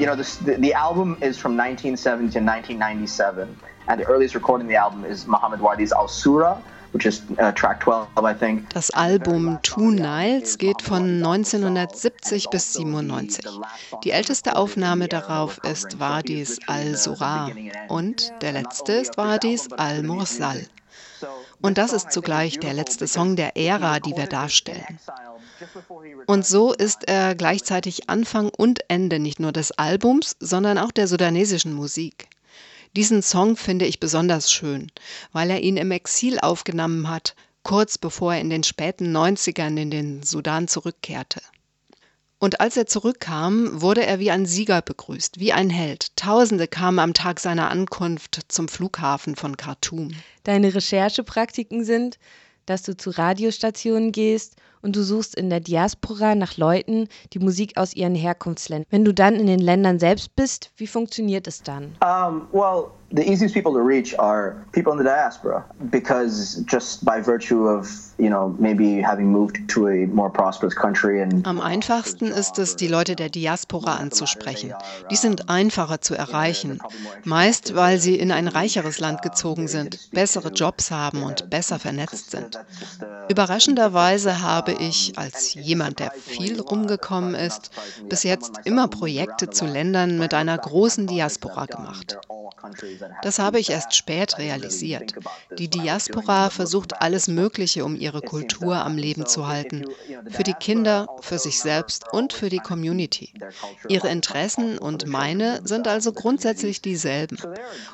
You 0.00 0.06
know, 0.06 0.16
this, 0.16 0.36
the, 0.36 0.54
the 0.56 0.72
album 0.72 1.18
is 1.20 1.36
from 1.36 1.56
1970 1.56 2.32
to 2.32 2.40
1997, 2.40 3.56
and 3.88 4.00
the 4.00 4.06
earliest 4.06 4.34
recording 4.34 4.66
of 4.66 4.70
the 4.70 4.76
album 4.76 5.04
is 5.04 5.26
Muhammad 5.26 5.60
Wadi's 5.60 5.92
Al 5.92 6.08
Surah. 6.08 6.60
Uh, 6.92 7.52
track 7.52 7.78
12, 7.78 8.08
I 8.16 8.34
think. 8.34 8.68
Das 8.70 8.90
Album 8.90 9.60
Two 9.62 9.92
Niles 9.92 10.58
geht 10.58 10.82
von 10.82 11.22
1970 11.22 12.50
bis 12.50 12.72
97. 12.72 13.44
Die 14.02 14.10
älteste 14.10 14.56
Aufnahme 14.56 15.06
darauf 15.06 15.58
ist 15.58 16.00
Wadis 16.00 16.58
Al-Surah 16.66 17.50
und 17.86 18.32
der 18.42 18.50
letzte 18.50 18.94
ist 18.94 19.16
Wadis 19.16 19.70
Al-Mursal. 19.70 20.66
Und 21.60 21.78
das 21.78 21.92
ist 21.92 22.10
zugleich 22.10 22.58
der 22.58 22.74
letzte 22.74 23.06
Song 23.06 23.36
der 23.36 23.56
Ära, 23.56 24.00
die 24.00 24.16
wir 24.16 24.26
darstellen. 24.26 24.98
Und 26.26 26.46
so 26.46 26.72
ist 26.72 27.08
er 27.08 27.34
gleichzeitig 27.34 28.08
Anfang 28.08 28.50
und 28.56 28.80
Ende 28.88 29.18
nicht 29.18 29.40
nur 29.40 29.52
des 29.52 29.72
Albums, 29.72 30.36
sondern 30.40 30.78
auch 30.78 30.90
der 30.90 31.08
sudanesischen 31.08 31.72
Musik. 31.74 32.28
Diesen 32.96 33.22
Song 33.22 33.56
finde 33.56 33.86
ich 33.86 34.00
besonders 34.00 34.50
schön, 34.50 34.90
weil 35.32 35.50
er 35.50 35.60
ihn 35.60 35.76
im 35.76 35.90
Exil 35.92 36.40
aufgenommen 36.40 37.08
hat, 37.08 37.36
kurz 37.62 37.98
bevor 37.98 38.34
er 38.34 38.40
in 38.40 38.50
den 38.50 38.64
späten 38.64 39.16
90ern 39.16 39.76
in 39.76 39.90
den 39.90 40.22
Sudan 40.22 40.66
zurückkehrte. 40.66 41.40
Und 42.40 42.60
als 42.60 42.76
er 42.76 42.86
zurückkam, 42.86 43.82
wurde 43.82 44.04
er 44.04 44.18
wie 44.18 44.30
ein 44.30 44.46
Sieger 44.46 44.80
begrüßt, 44.80 45.38
wie 45.38 45.52
ein 45.52 45.68
Held. 45.68 46.16
Tausende 46.16 46.66
kamen 46.66 46.98
am 46.98 47.12
Tag 47.12 47.38
seiner 47.38 47.70
Ankunft 47.70 48.40
zum 48.48 48.66
Flughafen 48.66 49.36
von 49.36 49.58
Khartoum. 49.58 50.12
Deine 50.42 50.74
Recherchepraktiken 50.74 51.84
sind, 51.84 52.18
dass 52.64 52.82
du 52.82 52.96
zu 52.96 53.10
Radiostationen 53.10 54.10
gehst 54.10 54.56
und 54.82 54.96
du 54.96 55.02
suchst 55.02 55.34
in 55.34 55.50
der 55.50 55.60
Diaspora 55.60 56.34
nach 56.34 56.56
Leuten, 56.56 57.08
die 57.32 57.38
Musik 57.38 57.76
aus 57.76 57.94
ihren 57.94 58.14
Herkunftsländern. 58.14 58.86
Wenn 58.90 59.04
du 59.04 59.14
dann 59.14 59.34
in 59.34 59.46
den 59.46 59.60
Ländern 59.60 59.98
selbst 59.98 60.34
bist, 60.36 60.70
wie 60.76 60.86
funktioniert 60.86 61.46
es 61.46 61.62
dann? 61.62 61.96
Um, 62.02 62.48
well, 62.52 62.86
the 63.12 63.28
easiest 63.28 63.54
people 63.54 63.72
to 63.72 63.82
reach 63.82 64.14
are 64.18 64.64
people 64.72 64.92
in 64.92 64.98
the 64.98 65.04
diaspora 65.04 65.64
because 65.90 66.62
just 66.64 67.04
by 67.04 67.20
virtue 67.20 67.66
of 67.66 67.90
you 68.18 68.30
know 68.30 68.54
maybe 68.58 69.00
having 69.00 69.26
moved 69.32 69.68
to 69.68 69.88
a 69.88 70.06
more 70.06 70.30
prosperous 70.30 70.74
country 70.74 71.20
and 71.20 71.46
am 71.46 71.60
einfachsten 71.60 72.26
ist 72.26 72.58
es 72.58 72.76
die 72.76 72.86
Leute 72.86 73.16
der 73.16 73.28
Diaspora 73.28 73.96
anzusprechen. 73.96 74.74
Die 75.10 75.16
sind 75.16 75.48
einfacher 75.48 76.00
zu 76.00 76.14
erreichen. 76.14 76.80
Meist 77.24 77.74
weil 77.74 77.98
sie 77.98 78.16
in 78.16 78.30
ein 78.30 78.46
reicheres 78.46 79.00
Land 79.00 79.22
gezogen 79.22 79.66
sind 79.66 80.10
bessere 80.12 80.50
Jobs 80.50 80.90
haben 80.90 81.22
und 81.22 81.50
besser 81.50 81.78
vernetzt 81.78 82.30
sind. 82.30 82.60
Überraschenderweise 83.28 84.42
habe 84.42 84.72
ich 84.72 85.18
als 85.18 85.54
jemand 85.54 85.98
der 85.98 86.12
viel 86.12 86.60
rumgekommen 86.60 87.34
ist 87.34 87.70
bis 88.08 88.22
jetzt 88.22 88.52
immer 88.64 88.88
Projekte 88.88 89.50
zu 89.50 89.66
Ländern 89.66 90.18
mit 90.18 90.34
einer 90.34 90.58
großen 90.58 91.06
Diaspora 91.06 91.66
gemacht 91.66 92.18
das 93.22 93.38
habe 93.38 93.58
ich 93.58 93.70
erst 93.70 93.94
spät 93.94 94.38
realisiert. 94.38 95.14
Die 95.58 95.68
Diaspora 95.68 96.50
versucht 96.50 97.00
alles 97.00 97.28
Mögliche, 97.28 97.84
um 97.84 97.96
ihre 97.96 98.20
Kultur 98.20 98.76
am 98.76 98.96
Leben 98.96 99.26
zu 99.26 99.48
halten. 99.48 99.84
Für 100.28 100.42
die 100.42 100.54
Kinder, 100.54 101.06
für 101.20 101.38
sich 101.38 101.60
selbst 101.60 102.04
und 102.12 102.32
für 102.32 102.48
die 102.48 102.58
Community. 102.58 103.32
Ihre 103.88 104.08
Interessen 104.08 104.78
und 104.78 105.06
meine 105.06 105.60
sind 105.64 105.88
also 105.88 106.12
grundsätzlich 106.12 106.82
dieselben. 106.82 107.38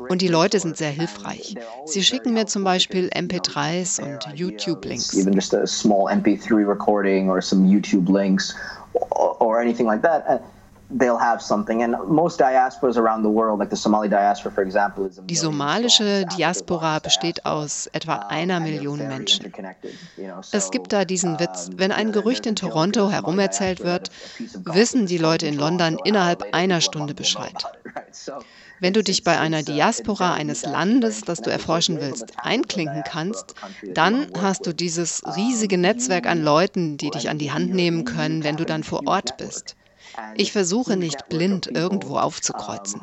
Und 0.09 0.23
die 0.23 0.29
Leute 0.29 0.61
sind 0.61 0.77
sehr 0.77 0.91
hilfreich. 0.91 1.55
Sie 1.85 2.03
schicken 2.03 2.35
mir 2.35 2.47
zum 2.47 2.65
Beispiel 2.65 3.09
MP3s 3.09 4.01
und 4.03 4.39
YouTube-Links. 4.39 5.15
Even 5.15 5.33
just 5.33 5.55
a 5.55 5.67
small 5.67 6.07
MP3 6.09 6.67
recording 6.67 7.31
or 7.31 7.41
some 7.41 7.67
YouTube 7.67 8.09
links 8.09 8.55
or 9.11 9.59
anything 9.59 9.87
like 9.87 10.03
that. 10.03 10.43
They'll 10.91 11.19
have 11.19 11.43
something. 11.43 11.83
And 11.83 11.97
most 12.09 12.41
diasporas 12.41 12.97
around 12.97 13.23
the 13.23 13.31
world, 13.31 13.59
like 13.59 13.71
the 13.71 13.77
Somali 13.77 14.09
diaspora, 14.09 14.53
for 14.53 14.63
example, 14.63 15.07
is 15.07 15.21
Die 15.25 15.37
somalische 15.37 16.27
Diaspora 16.37 16.99
besteht 16.99 17.45
aus 17.45 17.89
etwa 17.93 18.27
einer 18.29 18.61
Million 18.61 18.99
Menschen. 18.99 19.53
Es 20.53 20.71
gibt 20.71 20.93
da 20.93 21.05
diesen 21.05 21.39
Witz, 21.41 21.71
wenn 21.77 21.93
ein 21.93 22.13
Gerücht 22.13 22.47
in 22.47 22.57
Toronto 22.57 23.11
herumerzählt 23.11 23.83
wird, 23.83 24.11
wissen 24.65 25.07
die 25.07 25.19
Leute 25.19 25.47
in 25.47 25.57
London 25.57 25.99
innerhalb 26.05 26.45
einer 26.53 26.81
Stunde 26.81 27.15
Bescheid. 27.15 27.67
Wenn 28.79 28.93
du 28.93 29.03
dich 29.03 29.25
bei 29.25 29.39
einer 29.39 29.63
Diaspora 29.63 30.35
eines 30.35 30.65
Landes, 30.67 31.23
das 31.23 31.41
du 31.41 31.51
erforschen 31.51 31.99
willst, 32.01 32.35
einklinken 32.37 33.05
kannst, 33.05 33.55
dann 33.95 34.27
hast 34.39 34.67
du 34.67 34.75
dieses 34.75 35.23
riesige 35.37 35.79
Netzwerk 35.79 36.27
an 36.27 36.43
Leuten, 36.43 36.99
die 36.99 37.11
dich 37.11 37.31
an 37.31 37.39
die 37.39 37.53
Hand 37.53 37.73
nehmen 37.73 38.05
können, 38.05 38.45
wenn 38.45 38.57
du 38.57 38.67
dann 38.67 38.83
vor 38.83 39.07
Ort 39.07 39.39
bist. 39.39 39.77
Ich 40.35 40.53
versuche 40.53 40.97
nicht 40.97 41.29
blind 41.29 41.67
irgendwo 41.67 42.17
aufzukreuzen. 42.19 43.01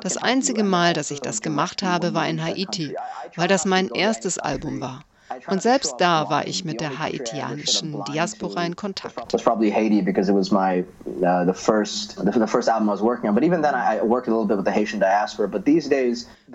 Das 0.00 0.16
einzige 0.16 0.64
Mal, 0.64 0.92
dass 0.92 1.10
ich 1.10 1.20
das 1.20 1.40
gemacht 1.42 1.82
habe, 1.82 2.14
war 2.14 2.28
in 2.28 2.42
Haiti, 2.42 2.94
weil 3.36 3.48
das 3.48 3.64
mein 3.64 3.88
erstes 3.88 4.38
Album 4.38 4.80
war. 4.80 5.04
Und 5.46 5.62
selbst 5.62 5.94
da 5.98 6.28
war 6.28 6.46
ich 6.46 6.64
mit 6.64 6.80
der 6.80 6.98
haitianischen 6.98 8.02
Diaspora 8.04 8.64
in 8.64 8.76
Kontakt. 8.76 9.32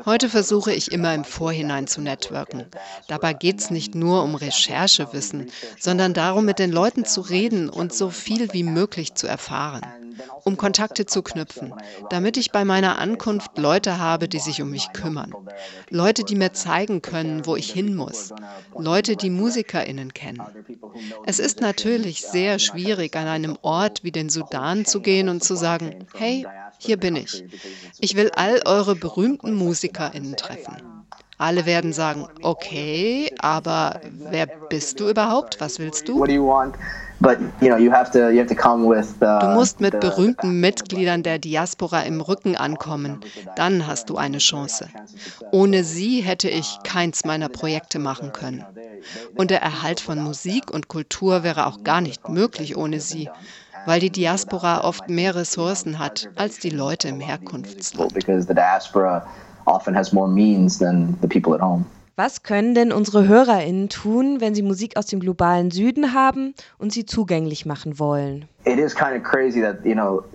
Heute 0.06 0.30
versuche 0.30 0.72
ich 0.72 0.92
immer 0.92 1.14
im 1.14 1.24
Vorhinein 1.24 1.88
zu 1.88 2.02
networken. 2.02 2.66
Dabei 3.08 3.34
geht 3.34 3.60
es 3.60 3.72
nicht 3.72 3.96
nur 3.96 4.24
um 4.24 4.36
Recherchewissen, 4.36 5.52
sondern 5.80 6.14
darum, 6.14 6.46
mit 6.46 6.60
den 6.60 6.72
Leuten 6.72 7.06
zu 7.06 7.22
reden 7.22 7.70
und 7.70 7.94
so 7.94 8.10
viel 8.10 8.54
wie 8.54 8.64
möglich 8.64 9.16
zu 9.16 9.28
erfahren 9.28 9.82
um 10.44 10.58
Kontakte 10.58 11.06
zu 11.06 11.22
knüpfen, 11.22 11.74
damit 12.10 12.38
ich 12.38 12.52
bei 12.52 12.66
meiner 12.66 13.00
Ankunft 13.00 13.58
Leute 13.58 14.00
habe, 14.00 14.28
die 14.28 14.40
sich 14.40 14.62
um 14.62 14.70
mich 14.72 14.92
kümmern. 14.94 15.34
Leute, 15.90 16.24
die 16.24 16.36
mir 16.36 16.54
zeigen 16.54 17.02
können, 17.02 17.46
wo 17.46 17.56
ich 17.56 17.72
hin 17.72 17.96
muss. 17.96 18.34
Leute, 18.78 19.16
die 19.16 19.30
Musikerinnen 19.30 20.14
kennen. 20.14 20.42
Es 21.26 21.40
ist 21.40 21.62
natürlich 21.62 22.22
sehr 22.22 22.60
schwierig, 22.60 23.16
an 23.16 23.28
einem 23.28 23.58
Ort 23.62 24.04
wie 24.04 24.12
den 24.12 24.30
Sudan 24.30 24.86
zu 24.86 25.02
gehen 25.02 25.30
und 25.30 25.44
zu 25.44 25.56
sagen, 25.56 26.06
hey, 26.16 26.46
hier 26.80 26.98
bin 26.98 27.16
ich. 27.16 27.44
Ich 28.00 28.16
will 28.16 28.32
all 28.36 28.62
eure 28.66 28.96
berühmten 28.96 29.54
Musikerinnen 29.54 30.36
treffen. 30.36 30.78
Alle 31.38 31.66
werden 31.66 31.94
sagen, 31.94 32.28
okay, 32.42 33.34
aber 33.40 34.02
wer 34.30 34.46
bist 34.46 35.00
du 35.00 35.10
überhaupt? 35.10 35.62
Was 35.62 35.80
willst 35.80 36.10
du? 36.10 36.26
Du 36.26 36.64
musst 39.54 39.80
mit 39.80 40.00
berühmten 40.00 40.60
Mitgliedern 40.60 41.24
der 41.24 41.40
Diaspora 41.40 42.02
im 42.02 42.20
Rücken 42.20 42.58
ankommen. 42.58 43.22
Dann 43.56 43.88
hast 43.88 44.10
du 44.10 44.18
eine 44.18 44.40
Chance. 44.40 44.90
Ohne 45.52 45.86
sie 45.86 46.22
hätte 46.22 46.50
ich 46.50 46.78
keins 46.84 47.24
meiner 47.24 47.50
Projekte 47.50 48.00
machen 48.00 48.34
können. 48.34 48.66
Und 49.36 49.52
der 49.52 49.62
Erhalt 49.62 50.02
von 50.02 50.22
Musik 50.22 50.72
und 50.72 50.90
Kultur 50.90 51.44
wäre 51.44 51.68
auch 51.68 51.84
gar 51.84 52.02
nicht 52.02 52.28
möglich 52.28 52.76
ohne 52.76 53.00
sie 53.00 53.30
weil 53.86 54.00
die 54.00 54.12
Diaspora 54.12 54.84
oft 54.84 55.10
mehr 55.10 55.36
Ressourcen 55.36 56.00
hat 56.00 56.30
als 56.36 56.60
die 56.60 56.70
Leute 56.70 57.08
im 57.08 57.20
Herkunftsland. 57.20 58.14
Was 62.16 62.44
können 62.44 62.76
denn 62.76 62.92
unsere 62.92 63.28
HörerInnen 63.28 63.88
tun, 63.88 64.42
wenn 64.42 64.54
sie 64.54 64.62
Musik 64.62 64.98
aus 64.98 65.06
dem 65.06 65.22
globalen 65.22 65.72
Süden 65.72 66.14
haben 66.14 66.54
und 66.78 66.92
sie 66.92 67.06
zugänglich 67.06 67.66
machen 67.66 67.98
wollen? 67.98 68.46
It 68.70 68.78
is 68.78 68.94
kind 68.94 69.16
of 69.16 69.24
crazy 69.24 69.62
that 69.62 69.84
you 69.84 69.96
know 69.96 70.24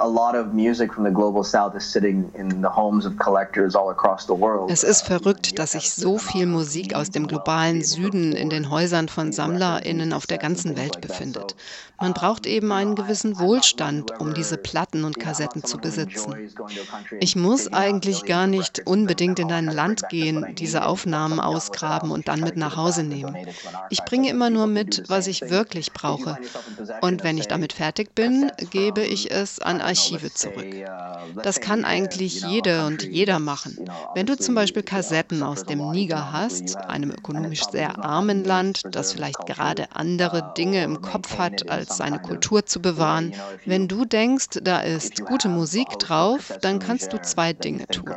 a 0.00 0.08
lot 0.08 0.34
of 0.34 0.54
music 0.54 0.92
from 0.92 1.04
the 1.04 1.10
global 1.10 1.44
south 1.44 1.76
is 1.76 1.84
sitting 1.84 2.30
in 2.34 2.62
the 2.62 2.68
homes 2.68 3.04
of 3.04 3.18
collectors 3.18 3.74
all 3.74 3.90
across 3.90 4.26
the 4.26 4.34
world. 4.34 4.70
Es 4.70 4.82
ist 4.82 5.02
verrückt, 5.02 5.58
dass 5.58 5.72
sich 5.72 5.92
so 5.92 6.18
viel 6.18 6.46
Musik 6.46 6.94
aus 6.94 7.10
dem 7.10 7.26
globalen 7.26 7.82
Süden 7.82 8.32
in 8.32 8.48
den 8.48 8.70
Häusern 8.70 9.08
von 9.08 9.32
Sammlerinnen 9.32 10.12
auf 10.12 10.26
der 10.26 10.38
ganzen 10.38 10.76
Welt 10.76 11.00
befindet. 11.00 11.54
Man 12.00 12.12
braucht 12.12 12.46
eben 12.46 12.72
einen 12.72 12.96
gewissen 12.96 13.38
Wohlstand, 13.38 14.20
um 14.20 14.34
diese 14.34 14.56
Platten 14.56 15.04
und 15.04 15.18
Kassetten 15.18 15.62
zu 15.62 15.78
besitzen. 15.78 16.34
Ich 17.20 17.36
muss 17.36 17.72
eigentlich 17.72 18.24
gar 18.24 18.46
nicht 18.46 18.82
unbedingt 18.86 19.38
in 19.38 19.52
ein 19.52 19.66
Land 19.66 20.08
gehen, 20.08 20.54
diese 20.58 20.86
Aufnahmen 20.86 21.38
ausgraben 21.38 22.10
und 22.10 22.26
dann 22.26 22.40
mit 22.40 22.56
nach 22.56 22.76
Hause 22.76 23.04
nehmen. 23.04 23.36
Ich 23.90 24.02
bringe 24.04 24.28
immer 24.28 24.50
nur 24.50 24.66
mit, 24.66 25.04
was 25.08 25.28
ich 25.28 25.48
wirklich 25.50 25.92
brauche. 25.92 26.36
Und 27.00 27.22
wenn 27.22 27.38
ich 27.38 27.46
damit 27.46 27.73
fertig 27.74 28.14
bin, 28.14 28.50
gebe 28.70 29.02
ich 29.02 29.30
es 29.30 29.58
an 29.58 29.80
Archive 29.80 30.32
zurück. 30.32 30.66
Das 31.42 31.60
kann 31.60 31.84
eigentlich 31.84 32.42
jede 32.42 32.86
und 32.86 33.02
jeder 33.02 33.38
machen. 33.38 33.90
Wenn 34.14 34.26
du 34.26 34.36
zum 34.36 34.54
Beispiel 34.54 34.82
Kassetten 34.82 35.42
aus 35.42 35.64
dem 35.64 35.90
Niger 35.90 36.32
hast, 36.32 36.76
einem 36.76 37.10
ökonomisch 37.10 37.64
sehr 37.70 38.02
armen 38.04 38.44
Land, 38.44 38.82
das 38.92 39.12
vielleicht 39.12 39.44
gerade 39.46 39.88
andere 39.92 40.52
Dinge 40.56 40.84
im 40.84 41.02
Kopf 41.02 41.38
hat, 41.38 41.68
als 41.68 41.96
seine 41.96 42.20
Kultur 42.20 42.64
zu 42.64 42.80
bewahren, 42.80 43.34
wenn 43.66 43.88
du 43.88 44.04
denkst, 44.04 44.60
da 44.62 44.80
ist 44.80 45.24
gute 45.24 45.48
Musik 45.48 45.88
drauf, 45.98 46.52
dann 46.60 46.78
kannst 46.78 47.12
du 47.12 47.20
zwei 47.20 47.52
Dinge 47.52 47.86
tun. 47.88 48.14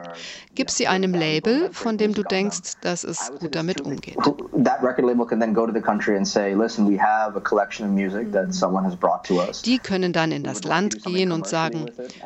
Gib 0.54 0.70
sie 0.70 0.88
einem 0.88 1.13
Label, 1.13 1.70
von 1.72 1.98
dem 1.98 2.13
du 2.13 2.24
denkst, 2.24 2.78
dass 2.82 3.04
es 3.04 3.32
gut 3.39 3.56
damit 3.56 3.82
umgeht. 3.82 4.17
That 4.63 4.82
record 4.84 5.06
label 5.06 5.26
can 5.26 5.39
then 5.39 5.54
go 5.54 5.65
to 5.65 5.74
the 5.74 5.82
country 5.82 6.15
and 6.15 6.28
say, 6.28 6.54
listen, 6.54 6.88
we 6.88 6.98
have 7.00 7.36
a 7.38 7.41
collection 7.41 7.86
of 7.86 7.91
music 7.91 8.32
that 8.32 8.54
someone 8.54 8.84
has 8.84 8.96
brought 8.96 9.24
to 9.26 9.37
die 9.65 9.80
können 9.80 10.13
dann 10.13 10.32
in 10.32 10.43
das 10.43 10.63
Land 10.63 11.04
gehen 11.04 11.32
und 11.32 11.47
sagen, 11.47 11.86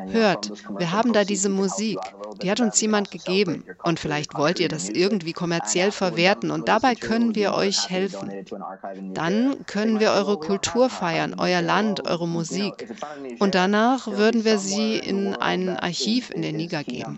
hört, 0.10 0.52
wir 0.78 0.91
haben 0.91 1.13
da 1.13 1.24
diese 1.24 1.50
Musik, 1.50 2.00
die 2.41 2.50
hat 2.50 2.60
uns 2.60 2.80
jemand 2.82 3.12
gegeben 3.12 3.63
und 3.84 4.00
vielleicht 4.00 4.38
wollt 4.38 4.60
ihr 4.60 4.69
das 4.69 4.89
irgendwie 4.89 5.34
kommerziell 5.34 5.91
verwerten 5.91 6.52
und 6.52 6.67
dabei 6.67 6.95
können 6.95 7.36
wir 7.36 7.54
euch 7.54 7.89
helfen. 7.89 8.32
Dann 9.13 9.65
können 9.65 10.00
wir 10.00 10.12
eure 10.12 10.38
Kultur 10.38 10.89
feiern, 10.89 11.36
euer 11.38 11.62
Land, 11.62 12.08
eure 12.08 12.28
Musik 12.28 12.88
und 13.39 13.56
danach 13.56 14.08
würden 14.08 14.45
wir 14.45 14.58
sie 14.58 14.97
in 14.97 15.36
ein 15.36 15.69
Archiv 15.78 16.30
in 16.32 16.41
den 16.41 16.56
Niger 16.56 16.84
geben. 16.84 17.17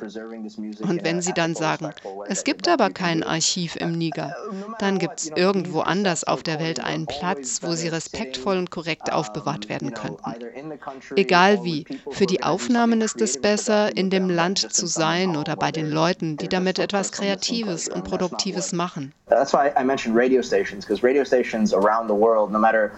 Und 0.80 1.04
wenn 1.04 1.22
sie 1.22 1.34
dann 1.34 1.56
sagen, 1.56 1.92
es 2.28 2.44
gibt 2.44 2.68
aber 2.68 2.90
kein 2.90 3.24
Archiv 3.24 3.76
im 3.76 3.94
Niger, 3.94 4.36
dann 4.80 4.98
gibt 5.00 5.20
es 5.20 5.32
irgendwo 5.36 5.82
anders 5.82 6.24
auf 6.24 6.44
der 6.44 6.60
Welt 6.60 6.80
einen 6.80 7.08
Platz, 7.08 7.60
wo 7.62 7.74
sie 7.74 7.88
respektvoll 7.88 8.58
und 8.58 8.72
korrekt 8.72 9.12
aufbewahrt 9.12 9.70
werden 9.70 9.83
werden 9.84 10.18
könnten. 10.18 11.18
Egal 11.18 11.64
wie, 11.64 11.86
für 12.12 12.26
die 12.26 12.44
Aufnahmen 12.44 13.02
ist 13.02 13.22
es 13.22 13.40
besser, 13.40 13.96
in 13.96 14.10
dem 14.10 14.30
Land 14.30 14.74
zu 14.74 14.88
sein 14.88 15.36
oder 15.36 15.56
bei 15.56 15.72
den 15.72 15.90
Leuten, 15.90 16.38
die 16.38 16.48
damit 16.48 16.80
etwas 16.80 17.12
Kreatives 17.12 17.88
und 17.90 18.04
Produktives 18.04 18.74
machen. 18.74 19.14
That's 19.30 19.54
why 19.54 19.72
I 19.80 19.84
mentioned 19.84 20.18
radio 20.18 20.42
stations, 20.42 20.86
because 20.86 21.04
radio 21.04 21.24
stations 21.24 21.74
around 21.74 22.08
the 22.08 22.16
world, 22.16 22.52
no 22.52 22.60
matter 22.60 22.92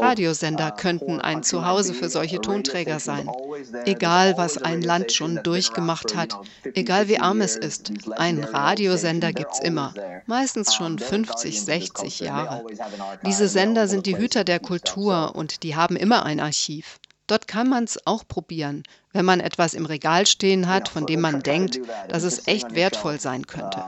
Radiosender 0.00 0.70
könnten 0.70 1.20
ein 1.20 1.42
Zuhause 1.42 1.92
für 1.92 2.08
solche 2.08 2.40
Tonträger 2.40 3.00
sein. 3.00 3.28
Egal, 3.84 4.38
was 4.38 4.56
ein 4.56 4.80
Land 4.80 5.12
schon 5.12 5.40
durchgemacht 5.42 6.16
hat, 6.16 6.38
egal 6.74 7.08
wie 7.08 7.18
arm 7.18 7.42
es 7.42 7.56
ist, 7.56 7.92
einen 8.16 8.44
Radiosender 8.44 9.32
gibt 9.32 9.52
es 9.52 9.60
immer, 9.60 9.92
meistens 10.26 10.74
schon 10.74 10.98
50, 10.98 11.62
60 11.62 12.20
Jahre. 12.20 12.64
Diese 13.26 13.48
Sender 13.48 13.88
sind 13.88 14.06
die 14.06 14.16
Hüter 14.16 14.44
der 14.44 14.60
Kultur 14.60 15.34
und 15.34 15.62
die 15.62 15.76
haben 15.76 15.96
immer 15.96 16.24
ein 16.24 16.40
Archiv. 16.40 16.98
Dort 17.26 17.48
kann 17.48 17.68
man 17.68 17.84
es 17.84 18.06
auch 18.06 18.22
probieren, 18.28 18.84
wenn 19.12 19.24
man 19.24 19.40
etwas 19.40 19.74
im 19.74 19.84
Regal 19.84 20.26
stehen 20.26 20.68
hat, 20.68 20.88
von 20.88 21.06
dem 21.06 21.20
man 21.20 21.42
denkt, 21.42 21.80
dass 22.08 22.22
es 22.22 22.46
echt 22.46 22.76
wertvoll 22.76 23.18
sein 23.18 23.46
könnte. 23.46 23.82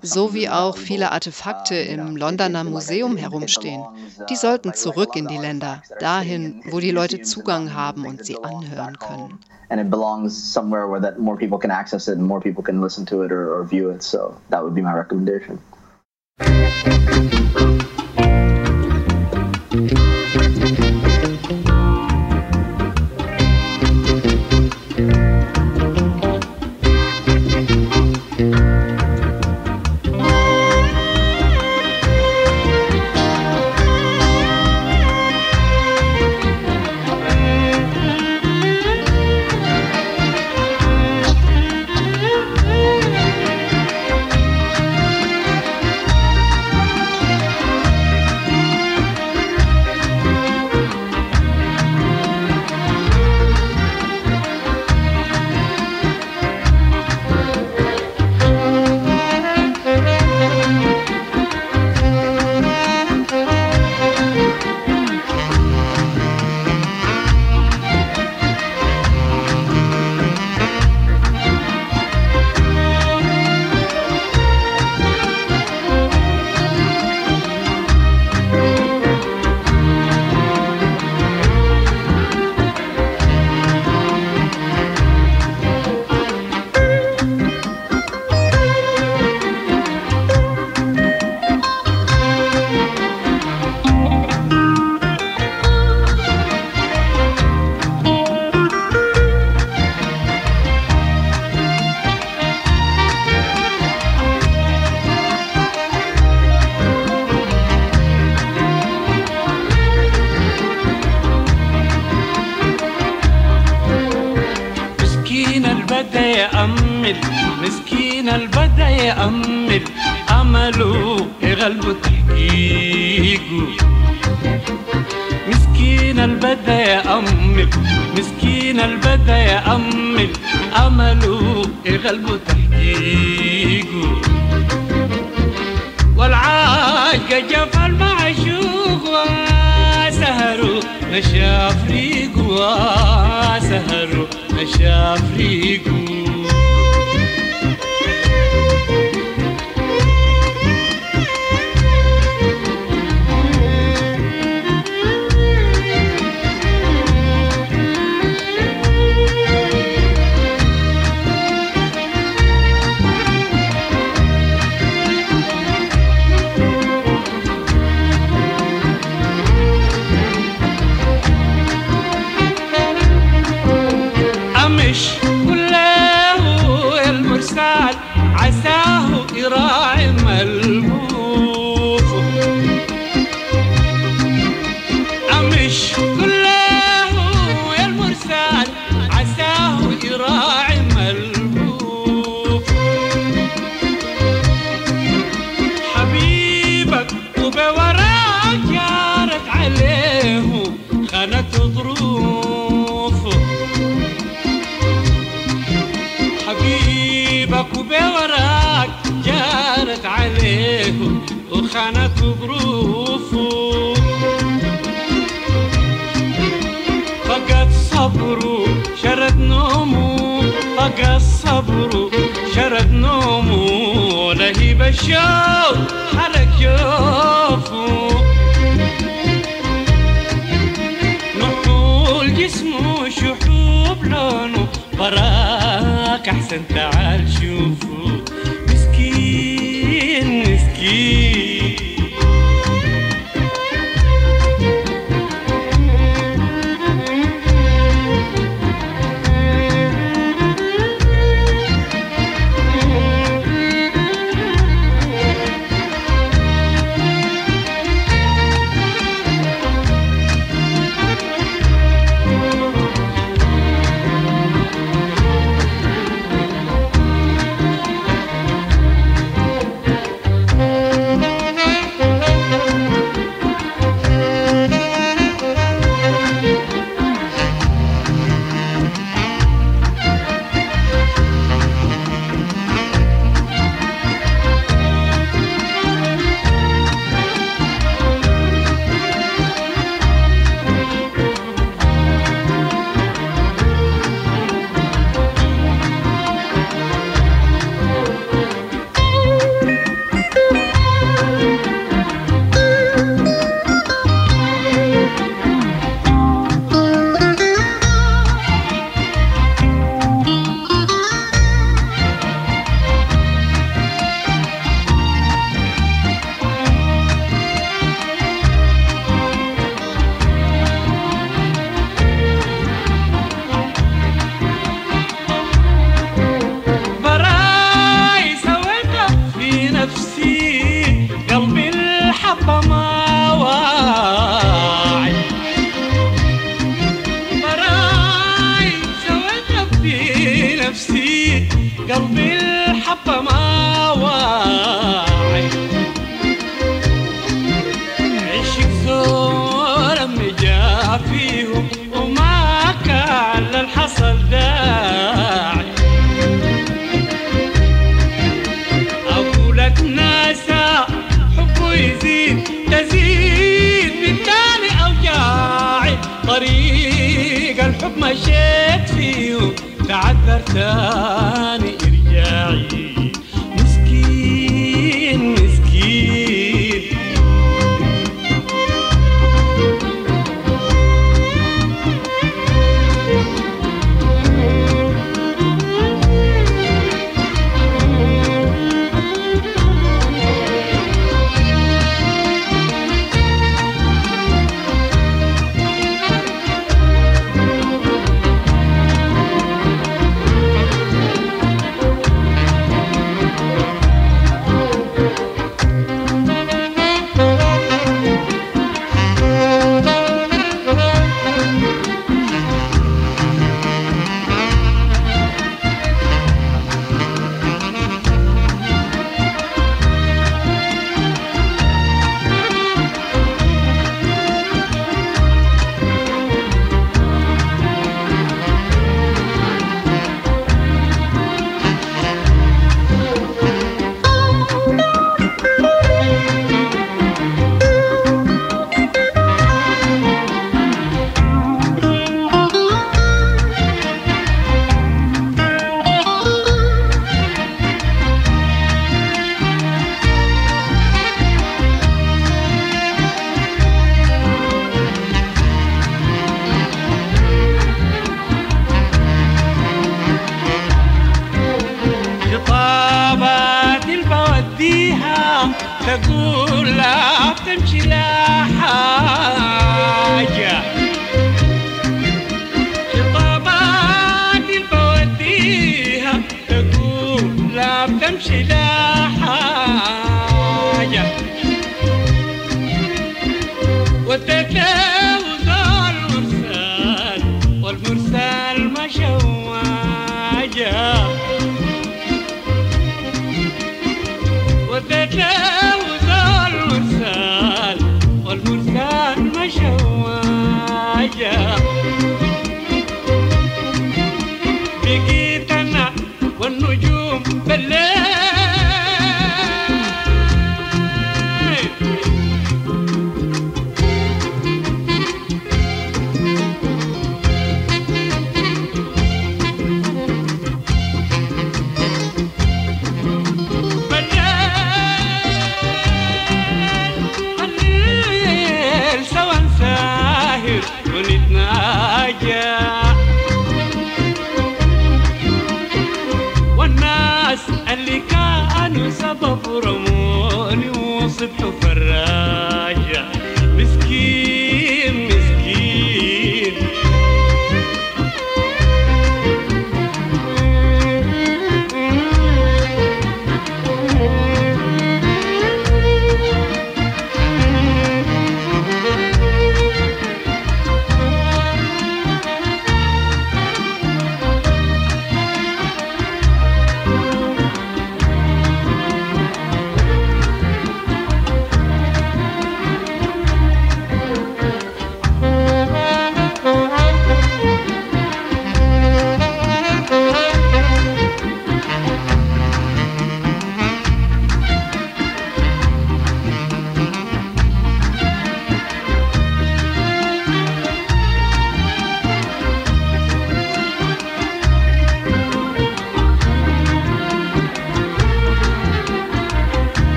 So 0.00 0.32
wie 0.32 0.48
auch 0.48 0.78
viele 0.78 1.12
Artefakte 1.12 1.74
im 1.74 2.16
Londoner 2.16 2.64
Museum 2.64 3.16
herumstehen. 3.18 3.84
Die 4.30 4.36
sollten 4.36 4.72
zurück 4.72 5.14
in 5.14 5.26
die 5.26 5.36
Länder, 5.36 5.82
dahin, 6.00 6.62
wo 6.70 6.80
die 6.80 6.90
Leute 6.90 7.20
Zugang 7.20 7.74
haben 7.74 8.06
und 8.06 8.24
sie 8.24 8.42
anhören 8.42 8.98
können. 8.98 9.38
And 9.70 9.80
it 9.80 9.90
belongs 9.90 10.52
somewhere 10.52 10.86
where 10.88 11.00
that 11.00 11.18
more 11.18 11.36
people 11.36 11.58
can 11.58 11.70
access 11.70 12.06
it 12.06 12.18
and 12.18 12.26
more 12.26 12.38
people 12.38 12.62
can 12.62 12.80
listen 12.82 13.06
to 13.06 13.24
it 13.24 13.32
or, 13.32 13.58
or 13.58 13.64
view 13.64 13.90
it. 13.90 14.02
So 14.02 14.34
that 14.50 14.62
would 14.62 14.74
be 14.74 14.82
my 14.82 14.92
recommendation. 14.92 15.58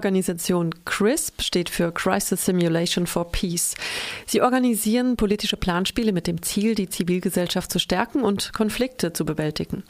Organisation 0.00 0.74
CRISP 0.86 1.42
steht 1.42 1.68
für 1.68 1.92
Crisis 1.92 2.46
Simulation 2.46 3.06
for 3.06 3.30
Peace. 3.30 3.74
Sie 4.24 4.40
organisieren 4.40 5.16
politische 5.16 5.58
Planspiele 5.58 6.12
mit 6.12 6.26
dem 6.26 6.40
Ziel, 6.40 6.74
die 6.74 6.88
Zivilgesellschaft 6.88 7.70
zu 7.70 7.78
stärken 7.78 8.22
und 8.22 8.54
Konflikte 8.54 9.12
zu 9.12 9.26
bewältigen. 9.26 9.84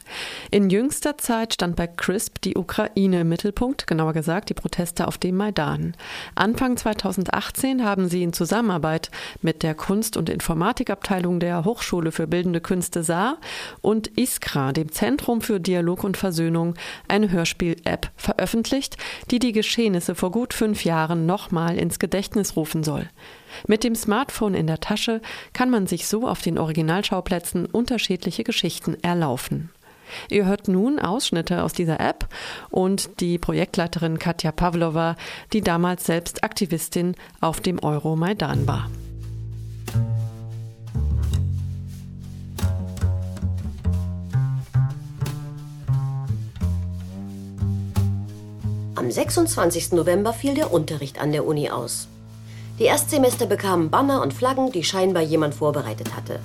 In 0.51 0.69
jüngster 0.69 1.17
Zeit 1.17 1.55
stand 1.55 1.77
bei 1.77 1.87
CRISP 1.87 2.41
die 2.41 2.57
Ukraine 2.57 3.21
im 3.21 3.29
Mittelpunkt, 3.29 3.87
genauer 3.87 4.13
gesagt 4.13 4.49
die 4.49 4.55
Proteste 4.55 5.07
auf 5.07 5.17
dem 5.17 5.37
Maidan. 5.37 5.95
Anfang 6.35 6.77
2018 6.77 7.85
haben 7.85 8.09
sie 8.09 8.25
in 8.25 8.33
Zusammenarbeit 8.33 9.13
mit 9.43 9.63
der 9.63 9.77
Kunst- 9.77 10.17
und 10.17 10.29
Informatikabteilung 10.29 11.39
der 11.39 11.65
Hochschule 11.65 12.11
für 12.11 12.27
Bildende 12.27 12.61
Künste 12.61 13.05
Saar 13.05 13.39
und 13.81 14.19
ISKRA, 14.19 14.73
dem 14.73 14.91
Zentrum 14.91 15.41
für 15.41 15.61
Dialog 15.61 16.03
und 16.03 16.17
Versöhnung, 16.17 16.75
eine 17.07 17.31
Hörspiel-App 17.31 18.11
veröffentlicht, 18.17 18.97
die 19.31 19.39
die 19.39 19.53
Geschehnisse 19.53 20.00
vor 20.01 20.31
gut 20.31 20.55
fünf 20.55 20.85
Jahren 20.85 21.27
nochmal 21.27 21.79
ins 21.79 21.99
Gedächtnis 21.99 22.57
rufen 22.57 22.83
soll. 22.83 23.09
Mit 23.67 23.85
dem 23.85 23.95
Smartphone 23.95 24.55
in 24.55 24.67
der 24.67 24.81
Tasche 24.81 25.21
kann 25.53 25.71
man 25.71 25.87
sich 25.87 26.07
so 26.07 26.27
auf 26.27 26.43
den 26.43 26.59
Originalschauplätzen 26.59 27.67
unterschiedliche 27.67 28.45
Geschichten 28.45 28.97
erlaufen. 29.03 29.71
Ihr 30.29 30.47
hört 30.47 30.69
nun 30.69 30.99
Ausschnitte 30.99 31.63
aus 31.63 31.73
dieser 31.73 32.01
App 32.01 32.29
und 32.71 33.21
die 33.21 33.39
Projektleiterin 33.39 34.19
Katja 34.19 34.53
Pavlova, 34.53 35.17
die 35.53 35.61
damals 35.61 36.07
selbst 36.07 36.43
Aktivistin 36.43 37.15
auf 37.41 37.61
dem 37.61 37.83
Euromaidan 37.83 38.67
war. 38.67 38.91
Am 49.01 49.11
26. 49.11 49.93
November 49.93 50.35
fiel 50.35 50.53
der 50.53 50.75
Unterricht 50.75 51.23
an 51.23 51.33
der 51.33 51.47
Uni 51.47 51.71
aus. 51.71 52.07
Die 52.79 52.85
Erstsemester 52.85 53.47
bekamen 53.47 53.89
Banner 53.89 54.21
und 54.21 54.35
Flaggen, 54.35 54.73
die 54.73 54.85
scheinbar 54.85 55.23
jemand 55.23 55.55
vorbereitet 55.55 56.15
hatte. 56.15 56.39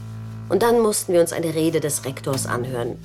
Und 0.47 0.63
dann 0.63 0.79
mussten 0.79 1.11
wir 1.11 1.19
uns 1.19 1.33
eine 1.33 1.53
Rede 1.53 1.81
des 1.81 2.05
Rektors 2.05 2.47
anhören. 2.47 2.97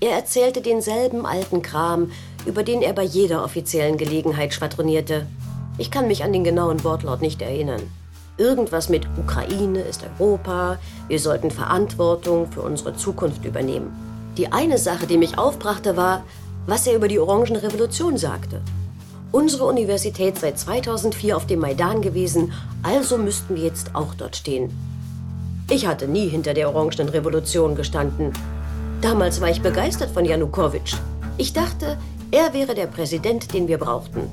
Er 0.00 0.10
erzählte 0.10 0.60
denselben 0.60 1.24
alten 1.24 1.62
Kram, 1.62 2.12
über 2.44 2.62
den 2.64 2.82
er 2.82 2.92
bei 2.92 3.02
jeder 3.02 3.42
offiziellen 3.42 3.96
Gelegenheit 3.96 4.52
schwadronierte. 4.52 5.26
Ich 5.78 5.90
kann 5.90 6.06
mich 6.06 6.22
an 6.22 6.34
den 6.34 6.44
genauen 6.44 6.84
Wortlaut 6.84 7.22
nicht 7.22 7.40
erinnern. 7.40 7.80
Irgendwas 8.36 8.90
mit 8.90 9.06
Ukraine 9.16 9.80
ist 9.80 10.02
Europa, 10.18 10.78
wir 11.08 11.18
sollten 11.18 11.50
Verantwortung 11.50 12.52
für 12.52 12.60
unsere 12.60 12.94
Zukunft 12.94 13.46
übernehmen. 13.46 13.90
Die 14.36 14.52
eine 14.52 14.76
Sache, 14.76 15.06
die 15.06 15.16
mich 15.16 15.38
aufbrachte, 15.38 15.96
war, 15.96 16.24
was 16.66 16.86
er 16.86 16.94
über 16.94 17.08
die 17.08 17.18
Orangenrevolution 17.18 18.18
sagte. 18.18 18.60
Unsere 19.32 19.64
Universität 19.64 20.38
sei 20.38 20.52
2004 20.52 21.34
auf 21.34 21.46
dem 21.46 21.60
Maidan 21.60 22.02
gewesen, 22.02 22.52
also 22.82 23.16
müssten 23.16 23.56
wir 23.56 23.62
jetzt 23.62 23.94
auch 23.94 24.14
dort 24.14 24.36
stehen. 24.36 24.70
Ich 25.70 25.86
hatte 25.86 26.06
nie 26.06 26.28
hinter 26.28 26.52
der 26.52 26.68
Orangenen 26.68 27.08
Revolution 27.08 27.74
gestanden. 27.74 28.34
Damals 29.00 29.40
war 29.40 29.48
ich 29.48 29.62
begeistert 29.62 30.10
von 30.10 30.26
Janukowitsch. 30.26 30.96
Ich 31.38 31.54
dachte, 31.54 31.96
er 32.30 32.52
wäre 32.52 32.74
der 32.74 32.88
Präsident, 32.88 33.54
den 33.54 33.68
wir 33.68 33.78
brauchten. 33.78 34.28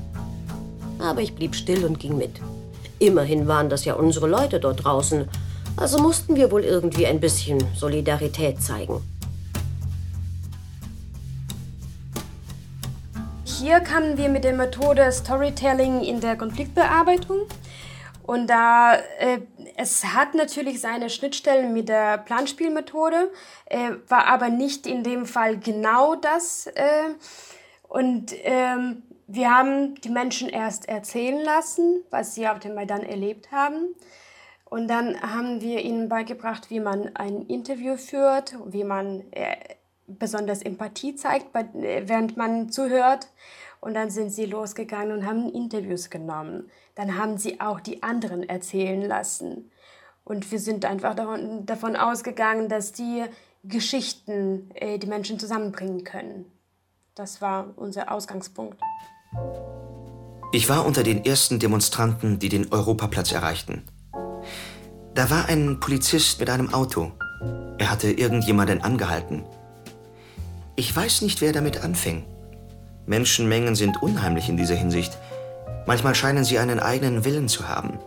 Aber 0.98 1.22
ich 1.22 1.34
blieb 1.34 1.54
still 1.54 1.86
und 1.86 1.98
ging 1.98 2.18
mit. 2.18 2.32
Immerhin 2.98 3.48
waren 3.48 3.70
das 3.70 3.86
ja 3.86 3.94
unsere 3.94 4.28
Leute 4.28 4.60
dort 4.60 4.84
draußen, 4.84 5.26
also 5.76 5.96
mussten 5.96 6.36
wir 6.36 6.50
wohl 6.50 6.62
irgendwie 6.62 7.06
ein 7.06 7.20
bisschen 7.20 7.58
Solidarität 7.74 8.62
zeigen. 8.62 9.00
Hier 13.60 13.80
kamen 13.80 14.16
wir 14.16 14.30
mit 14.30 14.44
der 14.44 14.54
Methode 14.54 15.12
Storytelling 15.12 16.00
in 16.00 16.18
der 16.18 16.34
Konfliktbearbeitung. 16.38 17.40
Und 18.22 18.46
da 18.46 18.94
äh, 18.94 19.40
es 19.76 20.02
hat 20.02 20.34
natürlich 20.34 20.80
seine 20.80 21.10
Schnittstellen 21.10 21.74
mit 21.74 21.90
der 21.90 22.16
Planspielmethode, 22.16 23.30
äh, 23.66 23.90
war 24.08 24.28
aber 24.28 24.48
nicht 24.48 24.86
in 24.86 25.02
dem 25.02 25.26
Fall 25.26 25.58
genau 25.58 26.14
das. 26.14 26.68
Äh, 26.68 27.10
und 27.86 28.32
ähm, 28.44 29.02
wir 29.26 29.50
haben 29.50 29.94
die 29.96 30.08
Menschen 30.08 30.48
erst 30.48 30.88
erzählen 30.88 31.44
lassen, 31.44 32.02
was 32.08 32.34
sie 32.34 32.48
auf 32.48 32.60
dem 32.60 32.74
Maidan 32.74 33.02
erlebt 33.02 33.52
haben. 33.52 33.94
Und 34.64 34.88
dann 34.88 35.20
haben 35.20 35.60
wir 35.60 35.84
ihnen 35.84 36.08
beigebracht, 36.08 36.70
wie 36.70 36.80
man 36.80 37.14
ein 37.14 37.42
Interview 37.42 37.98
führt, 37.98 38.56
wie 38.64 38.84
man 38.84 39.30
äh, 39.32 39.56
besonders 40.18 40.62
Empathie 40.62 41.14
zeigt, 41.14 41.48
während 41.54 42.36
man 42.36 42.70
zuhört. 42.70 43.28
Und 43.80 43.94
dann 43.94 44.10
sind 44.10 44.30
sie 44.30 44.46
losgegangen 44.46 45.12
und 45.12 45.26
haben 45.26 45.50
Interviews 45.52 46.10
genommen. 46.10 46.70
Dann 46.94 47.16
haben 47.16 47.38
sie 47.38 47.60
auch 47.60 47.80
die 47.80 48.02
anderen 48.02 48.48
erzählen 48.48 49.00
lassen. 49.02 49.70
Und 50.24 50.50
wir 50.52 50.58
sind 50.58 50.84
einfach 50.84 51.14
davon 51.14 51.96
ausgegangen, 51.96 52.68
dass 52.68 52.92
die 52.92 53.24
Geschichten 53.64 54.70
äh, 54.74 54.98
die 54.98 55.06
Menschen 55.06 55.38
zusammenbringen 55.38 56.04
können. 56.04 56.46
Das 57.14 57.42
war 57.42 57.74
unser 57.76 58.10
Ausgangspunkt. 58.12 58.80
Ich 60.52 60.68
war 60.68 60.86
unter 60.86 61.02
den 61.02 61.24
ersten 61.24 61.58
Demonstranten, 61.58 62.38
die 62.38 62.48
den 62.48 62.72
Europaplatz 62.72 63.32
erreichten. 63.32 63.84
Da 65.14 65.30
war 65.30 65.46
ein 65.46 65.80
Polizist 65.80 66.40
mit 66.40 66.48
einem 66.50 66.72
Auto. 66.72 67.12
Er 67.78 67.90
hatte 67.90 68.10
irgendjemanden 68.10 68.80
angehalten. 68.80 69.44
Ich 70.76 70.94
weiß 70.94 71.22
nicht, 71.22 71.40
wer 71.40 71.52
damit 71.52 71.82
anfing. 71.82 72.24
Menschenmengen 73.06 73.74
sind 73.74 74.02
unheimlich 74.02 74.48
in 74.48 74.56
dieser 74.56 74.76
Hinsicht. 74.76 75.18
Manchmal 75.86 76.14
scheinen 76.14 76.44
sie 76.44 76.58
einen 76.58 76.80
eigenen 76.80 77.24
Willen 77.24 77.48
zu 77.48 77.68
haben. 77.68 77.98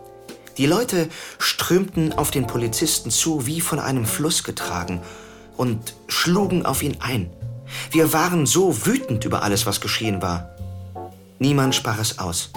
Die 0.56 0.66
Leute 0.66 1.08
strömten 1.38 2.12
auf 2.12 2.30
den 2.30 2.46
Polizisten 2.46 3.10
zu, 3.10 3.46
wie 3.46 3.60
von 3.60 3.78
einem 3.78 4.06
Fluss 4.06 4.44
getragen, 4.44 5.00
und 5.56 5.94
schlugen 6.08 6.66
auf 6.66 6.82
ihn 6.82 6.96
ein. 7.00 7.30
Wir 7.90 8.12
waren 8.12 8.46
so 8.46 8.86
wütend 8.86 9.24
über 9.24 9.42
alles, 9.42 9.66
was 9.66 9.80
geschehen 9.80 10.22
war. 10.22 10.50
Niemand 11.38 11.74
sprach 11.74 11.98
es 11.98 12.18
aus. 12.18 12.50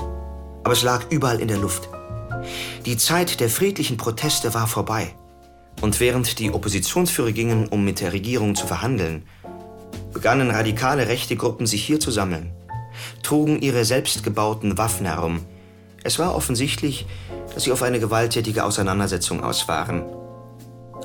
Aber 0.64 0.74
es 0.74 0.84
lag 0.84 1.06
überall 1.10 1.40
in 1.40 1.48
der 1.48 1.58
Luft. 1.58 1.90
Die 2.86 2.98
Zeit 2.98 3.40
der 3.40 3.50
friedlichen 3.50 3.98
Proteste 3.98 4.54
war 4.54 4.68
vorbei. 4.68 5.14
Und 5.82 6.00
während 6.00 6.40
die 6.40 6.52
Oppositionsführer 6.52 7.32
gingen, 7.32 7.68
um 7.68 7.84
mit 7.84 8.00
der 8.02 8.14
Regierung 8.14 8.56
zu 8.56 8.66
verhandeln, 8.66 9.24
begannen 10.18 10.50
radikale 10.50 11.08
rechte 11.08 11.36
Gruppen 11.36 11.68
sich 11.68 11.86
hier 11.86 12.00
zu 12.00 12.10
sammeln, 12.10 12.52
trugen 13.22 13.62
ihre 13.62 13.86
selbstgebauten 13.86 14.76
Waffen 14.76 15.06
herum. 15.06 15.46
Es 16.04 16.18
war 16.18 16.34
offensichtlich, 16.34 17.06
dass 17.54 17.66
sie 17.66 17.72
auf 17.72 17.84
eine 17.84 18.00
gewalttätige 18.00 18.64
Auseinandersetzung 18.64 19.44
aus 19.44 19.68
waren. 19.68 20.04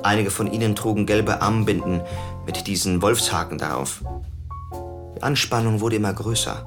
Einige 0.02 0.30
von 0.30 0.50
ihnen 0.50 0.74
trugen 0.74 1.04
gelbe 1.04 1.42
Armbinden 1.42 2.00
mit 2.46 2.66
diesen 2.66 3.02
Wolfshaken 3.02 3.58
darauf. 3.58 4.00
Die 5.18 5.22
Anspannung 5.22 5.80
wurde 5.80 5.96
immer 5.96 6.14
größer. 6.14 6.64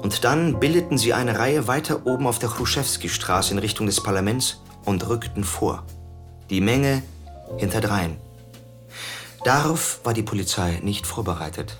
Und 0.00 0.22
dann 0.22 0.60
bildeten 0.60 0.98
sie 0.98 1.14
eine 1.14 1.36
Reihe 1.36 1.66
weiter 1.66 2.06
oben 2.06 2.28
auf 2.28 2.38
der 2.38 2.48
Chruschewski-Straße 2.48 3.50
in 3.50 3.58
Richtung 3.58 3.86
des 3.86 4.00
Parlaments 4.00 4.62
und 4.84 5.08
rückten 5.08 5.42
vor. 5.42 5.82
Die 6.48 6.60
Menge 6.60 7.02
hinterdrein. 7.56 8.18
Darauf 9.42 9.98
war 10.04 10.14
die 10.14 10.22
Polizei 10.22 10.78
nicht 10.84 11.08
vorbereitet. 11.08 11.78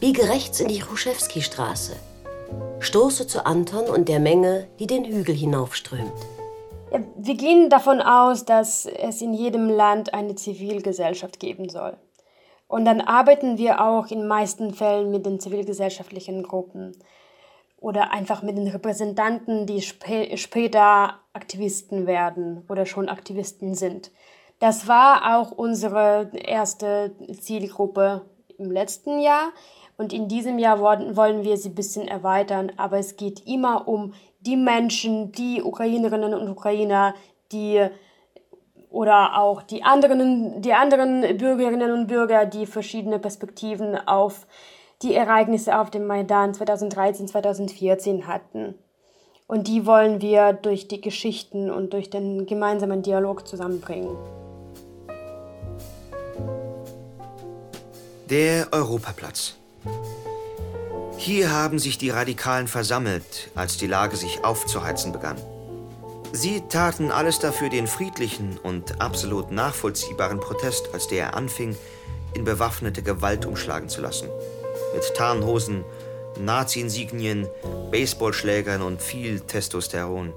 Biege 0.00 0.28
rechts 0.28 0.60
in 0.60 0.68
die 0.68 0.78
Chruschewski-Straße. 0.78 1.96
Stoße 2.78 3.26
zu 3.26 3.44
Anton 3.44 3.86
und 3.86 4.08
der 4.08 4.20
Menge, 4.20 4.68
die 4.78 4.86
den 4.86 5.04
Hügel 5.04 5.34
hinaufströmt. 5.34 6.12
Wir 7.16 7.34
gehen 7.34 7.68
davon 7.68 8.00
aus, 8.00 8.44
dass 8.44 8.86
es 8.86 9.20
in 9.20 9.34
jedem 9.34 9.68
Land 9.68 10.14
eine 10.14 10.36
Zivilgesellschaft 10.36 11.40
geben 11.40 11.68
soll. 11.68 11.96
Und 12.68 12.84
dann 12.84 13.00
arbeiten 13.00 13.58
wir 13.58 13.84
auch 13.84 14.06
in 14.06 14.28
meisten 14.28 14.72
Fällen 14.72 15.10
mit 15.10 15.26
den 15.26 15.40
zivilgesellschaftlichen 15.40 16.44
Gruppen 16.44 16.96
oder 17.80 18.12
einfach 18.12 18.42
mit 18.42 18.56
den 18.56 18.68
Repräsentanten, 18.68 19.66
die 19.66 19.82
spä 19.82 20.36
später 20.36 21.18
Aktivisten 21.32 22.06
werden 22.06 22.64
oder 22.68 22.86
schon 22.86 23.08
Aktivisten 23.08 23.74
sind. 23.74 24.12
Das 24.60 24.86
war 24.86 25.36
auch 25.36 25.50
unsere 25.50 26.30
erste 26.34 27.16
Zielgruppe 27.40 28.22
im 28.58 28.70
letzten 28.70 29.18
Jahr. 29.20 29.52
Und 29.98 30.12
in 30.12 30.28
diesem 30.28 30.60
Jahr 30.60 30.78
wollen 30.80 31.42
wir 31.42 31.56
sie 31.56 31.70
ein 31.70 31.74
bisschen 31.74 32.06
erweitern, 32.06 32.70
aber 32.76 32.98
es 32.98 33.16
geht 33.16 33.46
immer 33.48 33.88
um 33.88 34.14
die 34.38 34.56
Menschen, 34.56 35.32
die 35.32 35.60
Ukrainerinnen 35.60 36.34
und 36.34 36.48
Ukrainer, 36.48 37.14
die 37.50 37.84
oder 38.90 39.38
auch 39.38 39.60
die 39.60 39.82
anderen, 39.82 40.62
die 40.62 40.72
anderen 40.72 41.36
Bürgerinnen 41.36 41.92
und 41.92 42.06
Bürger, 42.06 42.46
die 42.46 42.64
verschiedene 42.64 43.18
Perspektiven 43.18 43.96
auf 44.06 44.46
die 45.02 45.14
Ereignisse 45.14 45.76
auf 45.78 45.90
dem 45.90 46.06
Maidan 46.06 46.54
2013, 46.54 47.26
2014 47.26 48.28
hatten. 48.28 48.76
Und 49.48 49.66
die 49.66 49.84
wollen 49.84 50.20
wir 50.20 50.52
durch 50.52 50.86
die 50.86 51.00
Geschichten 51.00 51.70
und 51.70 51.92
durch 51.92 52.08
den 52.08 52.46
gemeinsamen 52.46 53.02
Dialog 53.02 53.48
zusammenbringen. 53.48 54.16
Der 58.30 58.68
Europaplatz. 58.70 59.58
Hier 61.16 61.52
haben 61.52 61.78
sich 61.78 61.98
die 61.98 62.10
Radikalen 62.10 62.68
versammelt, 62.68 63.50
als 63.54 63.76
die 63.76 63.86
Lage 63.86 64.16
sich 64.16 64.44
aufzuheizen 64.44 65.12
begann. 65.12 65.36
Sie 66.32 66.62
taten 66.68 67.10
alles 67.10 67.38
dafür, 67.38 67.70
den 67.70 67.86
friedlichen 67.86 68.58
und 68.62 69.00
absolut 69.00 69.50
nachvollziehbaren 69.50 70.40
Protest, 70.40 70.90
als 70.92 71.08
der 71.08 71.18
er 71.24 71.34
anfing, 71.34 71.76
in 72.34 72.44
bewaffnete 72.44 73.02
Gewalt 73.02 73.46
umschlagen 73.46 73.88
zu 73.88 74.00
lassen. 74.00 74.28
Mit 74.94 75.14
Tarnhosen, 75.16 75.84
Nazi-Insignien, 76.38 77.48
Baseballschlägern 77.90 78.82
und 78.82 79.02
viel 79.02 79.40
Testosteron. 79.40 80.32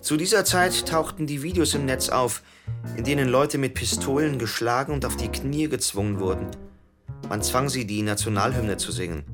Zu 0.00 0.16
dieser 0.16 0.44
Zeit 0.44 0.86
tauchten 0.86 1.26
die 1.26 1.42
Videos 1.42 1.74
im 1.74 1.84
Netz 1.84 2.10
auf, 2.10 2.42
in 2.96 3.04
denen 3.04 3.28
Leute 3.28 3.58
mit 3.58 3.74
Pistolen 3.74 4.38
geschlagen 4.38 4.92
und 4.92 5.04
auf 5.04 5.16
die 5.16 5.28
Knie 5.28 5.68
gezwungen 5.68 6.20
wurden. 6.20 6.46
Man 7.28 7.42
zwang 7.42 7.68
sie, 7.68 7.86
die 7.86 8.02
Nationalhymne 8.02 8.76
zu 8.76 8.92
singen. 8.92 9.24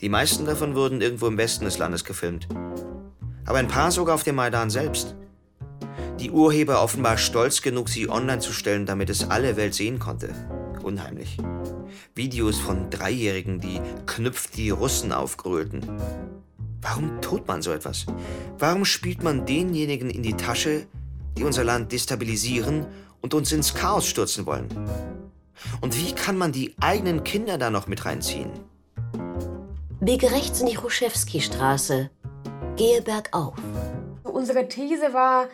Die 0.00 0.08
meisten 0.08 0.44
davon 0.44 0.74
wurden 0.74 1.00
irgendwo 1.00 1.26
im 1.26 1.38
Westen 1.38 1.64
des 1.64 1.78
Landes 1.78 2.04
gefilmt. 2.04 2.48
Aber 3.46 3.58
ein 3.58 3.68
paar 3.68 3.90
sogar 3.90 4.14
auf 4.14 4.24
dem 4.24 4.36
Maidan 4.36 4.70
selbst. 4.70 5.14
Die 6.20 6.30
Urheber 6.30 6.82
offenbar 6.82 7.18
stolz 7.18 7.60
genug, 7.62 7.88
sie 7.88 8.08
online 8.08 8.40
zu 8.40 8.52
stellen, 8.52 8.86
damit 8.86 9.10
es 9.10 9.30
alle 9.30 9.56
Welt 9.56 9.74
sehen 9.74 9.98
konnte. 9.98 10.34
Unheimlich. 10.82 11.36
Videos 12.14 12.58
von 12.58 12.90
Dreijährigen, 12.90 13.60
die 13.60 13.80
knüpft 14.06 14.56
die 14.56 14.70
Russen 14.70 15.12
aufgrölten. 15.12 15.82
Warum 16.80 17.20
tut 17.20 17.46
man 17.48 17.62
so 17.62 17.72
etwas? 17.72 18.06
Warum 18.58 18.84
spielt 18.84 19.22
man 19.22 19.44
denjenigen 19.44 20.08
in 20.08 20.22
die 20.22 20.34
Tasche, 20.34 20.86
die 21.36 21.44
unser 21.44 21.64
Land 21.64 21.92
destabilisieren 21.92 22.86
und 23.20 23.34
uns 23.34 23.52
ins 23.52 23.74
Chaos 23.74 24.06
stürzen 24.06 24.46
wollen? 24.46 24.68
Und 25.80 25.96
wie 25.96 26.12
kann 26.12 26.36
man 26.38 26.52
die 26.52 26.74
eigenen 26.80 27.24
Kinder 27.24 27.58
da 27.58 27.70
noch 27.70 27.86
mit 27.86 28.04
reinziehen? 28.04 28.50
Biege 30.00 30.30
rechts 30.30 30.60
in 30.60 30.66
die 30.66 30.76
Chruschewski-Straße. 30.76 32.10
Gehe 32.76 33.02
bergauf. 33.02 33.54
Unsere 34.22 34.68
These 34.68 35.12
war, 35.12 35.48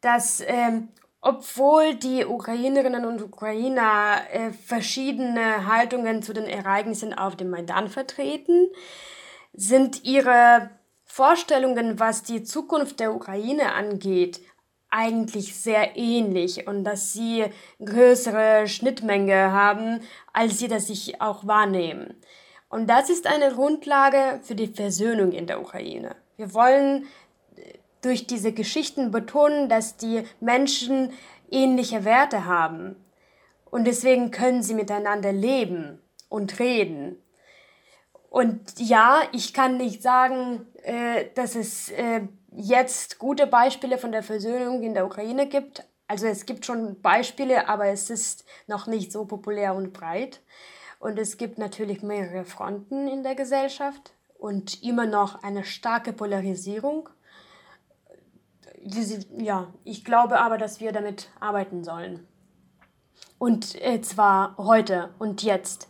dass 0.00 0.42
ähm, 0.46 0.88
obwohl 1.26 1.94
die 1.94 2.26
Ukrainerinnen 2.26 3.06
und 3.06 3.22
Ukrainer 3.22 4.20
äh, 4.30 4.52
verschiedene 4.52 5.66
Haltungen 5.66 6.22
zu 6.22 6.34
den 6.34 6.44
Ereignissen 6.44 7.14
auf 7.14 7.34
dem 7.34 7.48
Maidan 7.48 7.88
vertreten, 7.88 8.68
sind 9.54 10.04
ihre 10.04 10.68
Vorstellungen, 11.04 11.98
was 11.98 12.24
die 12.24 12.42
Zukunft 12.42 13.00
der 13.00 13.14
Ukraine 13.14 13.72
angeht, 13.72 14.42
eigentlich 14.94 15.56
sehr 15.56 15.96
ähnlich 15.96 16.68
und 16.68 16.84
dass 16.84 17.12
sie 17.12 17.46
größere 17.84 18.68
Schnittmenge 18.68 19.50
haben, 19.50 20.00
als 20.32 20.60
sie 20.60 20.68
das 20.68 20.86
sich 20.86 21.20
auch 21.20 21.46
wahrnehmen. 21.48 22.14
Und 22.68 22.88
das 22.88 23.10
ist 23.10 23.26
eine 23.26 23.52
Grundlage 23.52 24.38
für 24.42 24.54
die 24.54 24.68
Versöhnung 24.68 25.32
in 25.32 25.48
der 25.48 25.60
Ukraine. 25.60 26.14
Wir 26.36 26.54
wollen 26.54 27.06
äh, 27.56 27.78
durch 28.02 28.28
diese 28.28 28.52
Geschichten 28.52 29.10
betonen, 29.10 29.68
dass 29.68 29.96
die 29.96 30.22
Menschen 30.40 31.10
ähnliche 31.50 32.04
Werte 32.04 32.46
haben. 32.46 32.94
Und 33.64 33.86
deswegen 33.86 34.30
können 34.30 34.62
sie 34.62 34.74
miteinander 34.74 35.32
leben 35.32 36.00
und 36.28 36.60
reden. 36.60 37.16
Und 38.34 38.80
ja, 38.80 39.22
ich 39.30 39.54
kann 39.54 39.76
nicht 39.76 40.02
sagen, 40.02 40.66
äh, 40.82 41.26
dass 41.36 41.54
es 41.54 41.90
äh, 41.90 42.22
jetzt 42.50 43.20
gute 43.20 43.46
Beispiele 43.46 43.96
von 43.96 44.10
der 44.10 44.24
Versöhnung 44.24 44.82
in 44.82 44.92
der 44.92 45.06
Ukraine 45.06 45.46
gibt. 45.46 45.84
Also 46.08 46.26
es 46.26 46.44
gibt 46.44 46.66
schon 46.66 47.00
Beispiele, 47.00 47.68
aber 47.68 47.86
es 47.86 48.10
ist 48.10 48.44
noch 48.66 48.88
nicht 48.88 49.12
so 49.12 49.24
populär 49.24 49.76
und 49.76 49.92
breit. 49.92 50.40
Und 50.98 51.16
es 51.16 51.36
gibt 51.36 51.58
natürlich 51.58 52.02
mehrere 52.02 52.44
Fronten 52.44 53.06
in 53.06 53.22
der 53.22 53.36
Gesellschaft 53.36 54.14
und 54.36 54.82
immer 54.82 55.06
noch 55.06 55.44
eine 55.44 55.62
starke 55.62 56.12
Polarisierung. 56.12 57.08
Ja, 59.38 59.72
ich 59.84 60.04
glaube 60.04 60.40
aber, 60.40 60.58
dass 60.58 60.80
wir 60.80 60.90
damit 60.90 61.30
arbeiten 61.38 61.84
sollen. 61.84 62.26
Und 63.38 63.80
äh, 63.80 64.00
zwar 64.00 64.56
heute 64.56 65.14
und 65.20 65.44
jetzt. 65.44 65.86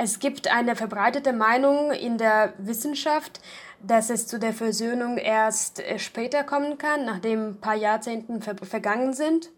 Es 0.00 0.20
gibt 0.20 0.46
eine 0.46 0.76
verbreitete 0.76 1.32
Meinung 1.32 1.90
in 1.90 2.18
der 2.18 2.54
Wissenschaft, 2.58 3.40
dass 3.82 4.10
es 4.10 4.28
zu 4.28 4.38
der 4.38 4.52
Versöhnung 4.52 5.18
erst 5.18 5.80
äh, 5.80 5.98
später 5.98 6.44
kommen 6.44 6.78
kann, 6.78 7.04
nachdem 7.04 7.48
ein 7.48 7.60
paar 7.60 7.74
Jahrzehnten 7.74 8.40
ver 8.40 8.56
vergangen 8.56 9.12
sind. 9.12 9.50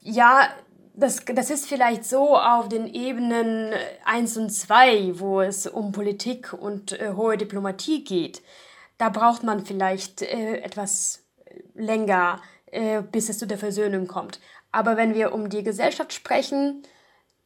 Ja, 0.00 0.50
das, 0.92 1.24
das 1.24 1.48
ist 1.48 1.66
vielleicht 1.66 2.04
so 2.04 2.36
auf 2.36 2.68
den 2.68 2.86
Ebenen 2.86 3.72
1 4.04 4.36
und 4.36 4.50
2, 4.50 5.18
wo 5.18 5.40
es 5.40 5.66
um 5.66 5.90
Politik 5.90 6.52
und 6.52 6.92
äh, 6.92 7.14
hohe 7.16 7.38
Diplomatie 7.38 8.04
geht. 8.04 8.42
Da 8.98 9.08
braucht 9.08 9.42
man 9.42 9.64
vielleicht 9.64 10.20
äh, 10.20 10.58
etwas 10.58 11.24
länger, 11.74 12.42
äh, 12.66 13.00
bis 13.00 13.30
es 13.30 13.38
zu 13.38 13.46
der 13.46 13.58
Versöhnung 13.58 14.06
kommt. 14.06 14.38
Aber 14.70 14.98
wenn 14.98 15.14
wir 15.14 15.32
um 15.32 15.48
die 15.48 15.62
Gesellschaft 15.62 16.12
sprechen, 16.12 16.82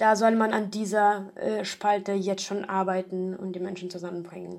da 0.03 0.17
soll 0.17 0.33
man 0.33 0.53
an 0.53 0.73
dieser 0.73 1.31
äh, 1.37 1.65
Spalte 1.65 2.11
jetzt 2.11 2.45
schon 2.45 2.65
arbeiten 2.65 3.37
und 3.37 3.53
die 3.53 3.61
Menschen 3.61 3.89
zusammenbringen. 3.89 4.59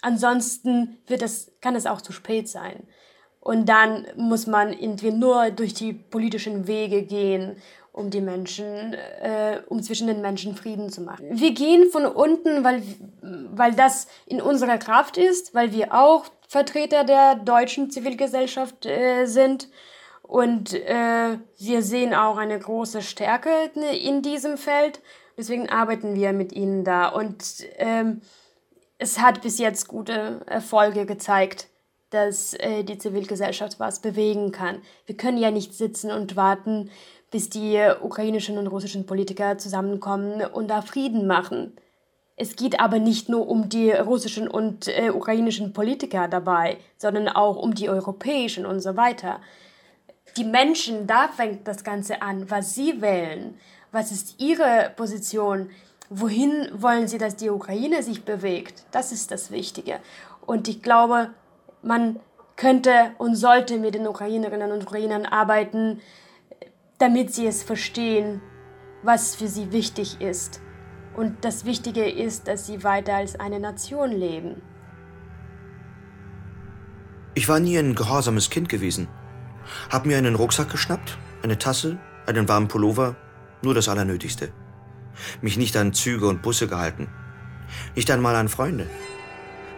Ansonsten 0.00 0.98
wird 1.06 1.22
es, 1.22 1.52
kann 1.60 1.76
es 1.76 1.86
auch 1.86 2.00
zu 2.00 2.12
spät 2.12 2.48
sein. 2.48 2.88
Und 3.38 3.68
dann 3.68 4.08
muss 4.16 4.48
man 4.48 4.72
irgendwie 4.72 5.12
nur 5.12 5.50
durch 5.52 5.72
die 5.72 5.92
politischen 5.92 6.66
Wege 6.66 7.02
gehen 7.02 7.62
um 7.92 8.08
die 8.08 8.22
Menschen, 8.22 8.94
äh, 8.94 9.60
um 9.68 9.82
zwischen 9.82 10.06
den 10.06 10.22
Menschen 10.22 10.56
Frieden 10.56 10.88
zu 10.90 11.02
machen. 11.02 11.26
Wir 11.30 11.52
gehen 11.52 11.90
von 11.90 12.06
unten, 12.06 12.64
weil, 12.64 12.82
weil 13.20 13.74
das 13.74 14.08
in 14.26 14.40
unserer 14.40 14.78
Kraft 14.78 15.18
ist, 15.18 15.54
weil 15.54 15.72
wir 15.72 15.92
auch 15.92 16.24
Vertreter 16.48 17.04
der 17.04 17.34
deutschen 17.34 17.90
Zivilgesellschaft 17.90 18.86
äh, 18.86 19.26
sind. 19.26 19.68
Und 20.32 20.72
äh, 20.72 21.36
wir 21.58 21.82
sehen 21.82 22.14
auch 22.14 22.38
eine 22.38 22.58
große 22.58 23.02
Stärke 23.02 23.50
in 24.02 24.22
diesem 24.22 24.56
Feld. 24.56 25.02
Deswegen 25.36 25.68
arbeiten 25.68 26.14
wir 26.14 26.32
mit 26.32 26.54
ihnen 26.54 26.84
da. 26.84 27.08
Und 27.08 27.44
ähm, 27.76 28.22
es 28.96 29.20
hat 29.20 29.42
bis 29.42 29.58
jetzt 29.58 29.88
gute 29.88 30.40
Erfolge 30.46 31.04
gezeigt, 31.04 31.68
dass 32.08 32.54
äh, 32.54 32.82
die 32.82 32.96
Zivilgesellschaft 32.96 33.78
was 33.78 34.00
bewegen 34.00 34.52
kann. 34.52 34.80
Wir 35.04 35.18
können 35.18 35.36
ja 35.36 35.50
nicht 35.50 35.74
sitzen 35.74 36.10
und 36.10 36.34
warten, 36.34 36.88
bis 37.30 37.50
die 37.50 37.78
ukrainischen 38.00 38.56
und 38.56 38.68
russischen 38.68 39.04
Politiker 39.04 39.58
zusammenkommen 39.58 40.40
und 40.46 40.68
da 40.68 40.80
Frieden 40.80 41.26
machen. 41.26 41.76
Es 42.36 42.56
geht 42.56 42.80
aber 42.80 42.98
nicht 42.98 43.28
nur 43.28 43.48
um 43.48 43.68
die 43.68 43.90
russischen 43.90 44.48
und 44.48 44.88
äh, 44.88 45.10
ukrainischen 45.10 45.74
Politiker 45.74 46.26
dabei, 46.26 46.78
sondern 46.96 47.28
auch 47.28 47.56
um 47.56 47.74
die 47.74 47.90
europäischen 47.90 48.64
und 48.64 48.80
so 48.80 48.96
weiter. 48.96 49.42
Die 50.36 50.44
Menschen, 50.44 51.06
da 51.06 51.28
fängt 51.28 51.68
das 51.68 51.84
Ganze 51.84 52.22
an, 52.22 52.50
was 52.50 52.74
sie 52.74 53.00
wählen, 53.02 53.58
was 53.90 54.10
ist 54.10 54.40
ihre 54.40 54.92
Position, 54.96 55.70
wohin 56.08 56.68
wollen 56.74 57.08
sie, 57.08 57.18
dass 57.18 57.36
die 57.36 57.50
Ukraine 57.50 58.02
sich 58.02 58.24
bewegt. 58.24 58.84
Das 58.90 59.12
ist 59.12 59.30
das 59.30 59.50
Wichtige. 59.50 60.00
Und 60.46 60.68
ich 60.68 60.82
glaube, 60.82 61.30
man 61.82 62.18
könnte 62.56 63.12
und 63.18 63.34
sollte 63.36 63.78
mit 63.78 63.94
den 63.94 64.06
Ukrainerinnen 64.06 64.72
und 64.72 64.84
Ukrainern 64.84 65.26
arbeiten, 65.26 66.00
damit 66.98 67.34
sie 67.34 67.46
es 67.46 67.62
verstehen, 67.62 68.40
was 69.02 69.34
für 69.34 69.48
sie 69.48 69.72
wichtig 69.72 70.20
ist. 70.20 70.60
Und 71.14 71.44
das 71.44 71.64
Wichtige 71.64 72.08
ist, 72.08 72.48
dass 72.48 72.66
sie 72.66 72.84
weiter 72.84 73.14
als 73.14 73.38
eine 73.38 73.60
Nation 73.60 74.10
leben. 74.10 74.62
Ich 77.34 77.48
war 77.48 77.60
nie 77.60 77.76
ein 77.78 77.94
gehorsames 77.94 78.50
Kind 78.50 78.68
gewesen. 78.68 79.08
Hab 79.90 80.06
mir 80.06 80.18
einen 80.18 80.34
Rucksack 80.34 80.70
geschnappt, 80.70 81.18
eine 81.42 81.58
Tasse, 81.58 81.98
einen 82.26 82.48
warmen 82.48 82.68
Pullover, 82.68 83.16
nur 83.62 83.74
das 83.74 83.88
Allernötigste. 83.88 84.52
Mich 85.40 85.56
nicht 85.56 85.76
an 85.76 85.92
Züge 85.92 86.26
und 86.26 86.42
Busse 86.42 86.68
gehalten. 86.68 87.08
Nicht 87.94 88.10
einmal 88.10 88.34
an 88.36 88.48
Freunde. 88.48 88.86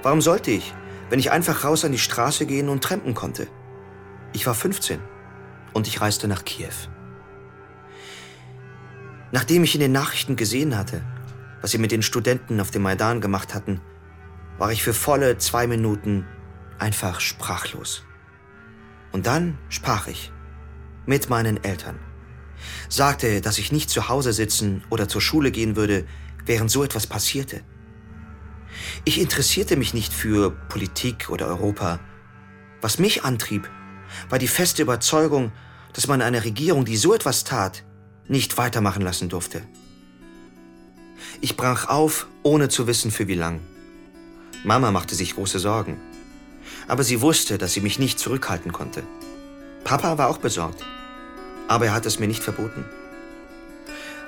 Warum 0.03 0.20
sollte 0.20 0.51
ich, 0.51 0.74
wenn 1.11 1.18
ich 1.18 1.30
einfach 1.30 1.64
raus 1.64 1.84
an 1.84 1.92
die 1.92 1.99
Straße 1.99 2.47
gehen 2.47 2.68
und 2.68 2.82
trampen 2.82 3.14
konnte? 3.14 3.47
Ich 4.32 4.47
war 4.47 4.55
15 4.55 5.01
und 5.72 5.86
ich 5.86 6.01
reiste 6.01 6.28
nach 6.28 6.45
Kiew. 6.45 6.72
Nachdem 9.32 9.64
ich 9.64 9.74
in 9.74 9.80
den 9.80 9.92
Nachrichten 9.92 10.36
gesehen 10.36 10.76
hatte, 10.76 11.03
was 11.61 11.70
sie 11.72 11.78
mit 11.78 11.92
den 11.92 12.03
Studenten 12.03 12.61
auf 12.61 12.70
dem 12.70 12.82
Maidan 12.82 13.20
gemacht 13.20 13.55
hatten, 13.55 13.80
war 14.59 14.70
ich 14.70 14.82
für 14.82 14.95
volle 14.95 15.38
zwei 15.38 15.66
Minuten 15.66 16.26
einfach 16.78 17.20
sprachlos. 17.20 18.05
Und 19.15 19.27
dann 19.27 19.59
sprach 19.69 20.09
ich 20.09 20.33
mit 21.07 21.31
meinen 21.31 21.62
Eltern, 21.62 22.01
sagte, 22.89 23.41
dass 23.41 23.59
ich 23.59 23.71
nicht 23.71 23.89
zu 23.89 24.09
Hause 24.09 24.33
sitzen 24.33 24.83
oder 24.91 25.07
zur 25.07 25.21
Schule 25.21 25.53
gehen 25.53 25.77
würde, 25.77 26.05
während 26.47 26.69
so 26.69 26.83
etwas 26.83 27.07
passierte. 27.07 27.61
Ich 29.05 29.21
interessierte 29.21 29.77
mich 29.77 29.95
nicht 29.95 30.12
für 30.12 30.51
Politik 30.51 31.31
oder 31.31 31.47
Europa. 31.47 32.01
Was 32.81 32.99
mich 32.99 33.23
antrieb, 33.23 33.71
war 34.31 34.41
die 34.41 34.49
feste 34.49 34.83
Überzeugung, 34.83 35.53
dass 35.93 36.09
man 36.09 36.21
eine 36.21 36.43
Regierung, 36.43 36.85
die 36.85 36.97
so 36.97 37.15
etwas 37.15 37.45
tat, 37.45 37.85
nicht 38.27 38.59
weitermachen 38.59 39.03
lassen 39.03 39.29
durfte. 39.29 39.62
Ich 41.41 41.57
brach 41.57 41.89
auf, 41.89 42.27
ohne 42.43 42.69
zu 42.69 42.89
wissen 42.89 43.12
für 43.12 43.29
wie 43.29 43.37
lang. 43.37 43.61
Mama 44.65 44.91
machte 44.91 45.15
sich 45.15 45.37
große 45.37 45.61
Sorgen. 45.61 46.01
Aber 46.87 47.05
sie 47.05 47.20
wusste, 47.20 47.59
dass 47.59 47.72
sie 47.72 47.80
mich 47.80 47.99
nicht 47.99 48.18
zurückhalten 48.18 48.72
konnte. 48.72 49.03
Papa 49.85 50.18
war 50.18 50.28
auch 50.28 50.39
besorgt. 50.39 50.85
Aber 51.68 51.87
er 51.87 51.95
hat 51.95 52.07
es 52.07 52.18
mir 52.18 52.26
nicht 52.28 52.43
verboten. 52.43 52.85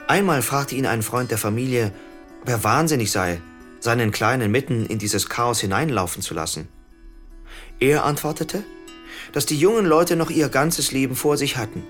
Einmal 0.09 0.43
fragte 0.43 0.75
ihn 0.75 0.87
ein 0.87 1.03
Freund 1.03 1.31
der 1.31 1.39
Familie, 1.39 1.93
ob 2.43 2.49
er 2.49 2.65
wahnsinnig 2.65 3.11
sei, 3.11 3.41
seinen 3.81 4.13
Kleinen 4.13 4.51
mitten 4.51 4.87
in 4.87 4.99
dieses 4.99 5.29
Chaos 5.29 5.61
hineinlaufen 5.61 6.23
zu 6.23 6.33
lassen. 6.33 6.69
Er 7.81 8.05
antwortete, 8.05 8.65
dass 9.33 9.47
die 9.47 9.59
jungen 9.59 9.87
Leute 9.87 10.17
noch 10.17 10.31
ihr 10.31 10.49
ganzes 10.49 10.93
Leben 10.93 11.17
vor 11.17 11.37
sich 11.37 11.57
hatten, 11.57 11.83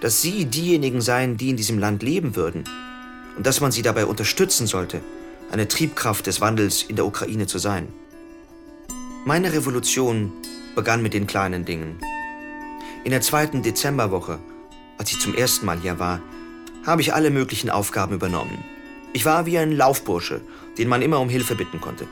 dass 0.00 0.20
sie 0.20 0.44
diejenigen 0.44 1.00
seien, 1.00 1.36
die 1.36 1.50
in 1.50 1.56
diesem 1.56 1.78
Land 1.78 2.02
leben 2.02 2.36
würden 2.36 2.64
und 3.36 3.46
dass 3.46 3.60
man 3.60 3.72
sie 3.72 3.82
dabei 3.82 4.06
unterstützen 4.06 4.66
sollte, 4.66 5.00
eine 5.50 5.68
Triebkraft 5.68 6.26
des 6.26 6.40
Wandels 6.40 6.82
in 6.82 6.96
der 6.96 7.06
Ukraine 7.06 7.46
zu 7.46 7.58
sein. 7.58 7.88
Meine 9.26 9.54
Revolution 9.54 10.30
begann 10.74 11.02
mit 11.02 11.14
den 11.14 11.26
kleinen 11.26 11.64
Dingen. 11.64 11.98
In 13.04 13.10
der 13.10 13.22
zweiten 13.22 13.62
Dezemberwoche, 13.62 14.38
als 14.98 15.12
ich 15.12 15.18
zum 15.18 15.34
ersten 15.34 15.64
Mal 15.64 15.80
hier 15.80 15.98
war, 15.98 16.20
habe 16.84 17.00
ich 17.00 17.14
alle 17.14 17.30
möglichen 17.30 17.70
Aufgaben 17.70 18.14
übernommen. 18.14 18.62
Ich 19.14 19.24
war 19.24 19.46
wie 19.46 19.56
ein 19.56 19.72
Laufbursche, 19.72 20.42
den 20.76 20.88
man 20.88 21.00
immer 21.00 21.20
um 21.20 21.30
Hilfe 21.30 21.54
bitten 21.54 21.80
konnte. 21.80 22.06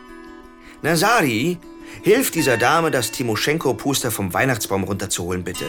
Nazari, 0.80 1.58
hilf 2.00 2.30
dieser 2.30 2.56
Dame, 2.56 2.90
das 2.90 3.12
Timoschenko-Poster 3.12 4.10
vom 4.10 4.32
Weihnachtsbaum 4.32 4.84
runterzuholen, 4.84 5.44
bitte. 5.44 5.66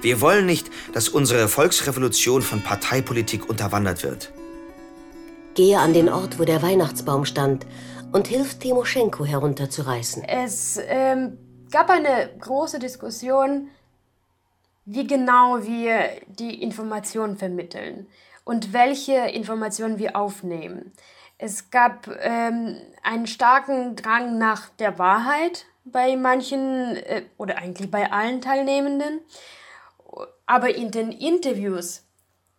Wir 0.00 0.22
wollen 0.22 0.46
nicht, 0.46 0.70
dass 0.94 1.10
unsere 1.10 1.48
Volksrevolution 1.48 2.40
von 2.40 2.62
Parteipolitik 2.62 3.46
unterwandert 3.46 4.04
wird. 4.04 4.32
Gehe 5.52 5.78
an 5.78 5.92
den 5.92 6.08
Ort, 6.08 6.38
wo 6.38 6.44
der 6.44 6.62
Weihnachtsbaum 6.62 7.26
stand 7.26 7.66
und 8.12 8.26
hilf 8.26 8.58
Timoschenko 8.58 9.24
herunterzureißen. 9.24 10.24
Es 10.24 10.80
ähm, 10.86 11.38
gab 11.70 11.90
eine 11.90 12.30
große 12.38 12.78
Diskussion, 12.78 13.68
wie 14.84 15.06
genau 15.06 15.62
wir 15.62 16.10
die 16.26 16.62
Informationen 16.62 17.36
vermitteln 17.36 18.06
und 18.44 18.72
welche 18.72 19.14
Informationen 19.14 19.98
wir 19.98 20.16
aufnehmen. 20.16 20.92
Es 21.36 21.70
gab 21.70 22.08
ähm, 22.20 22.76
einen 23.02 23.26
starken 23.26 23.94
Drang 23.94 24.38
nach 24.38 24.70
der 24.70 24.98
Wahrheit 24.98 25.66
bei 25.84 26.16
manchen 26.16 26.96
äh, 26.96 27.22
oder 27.36 27.58
eigentlich 27.58 27.90
bei 27.90 28.10
allen 28.10 28.40
Teilnehmenden. 28.40 29.20
Aber 30.46 30.74
in 30.74 30.90
den 30.90 31.12
Interviews 31.12 32.04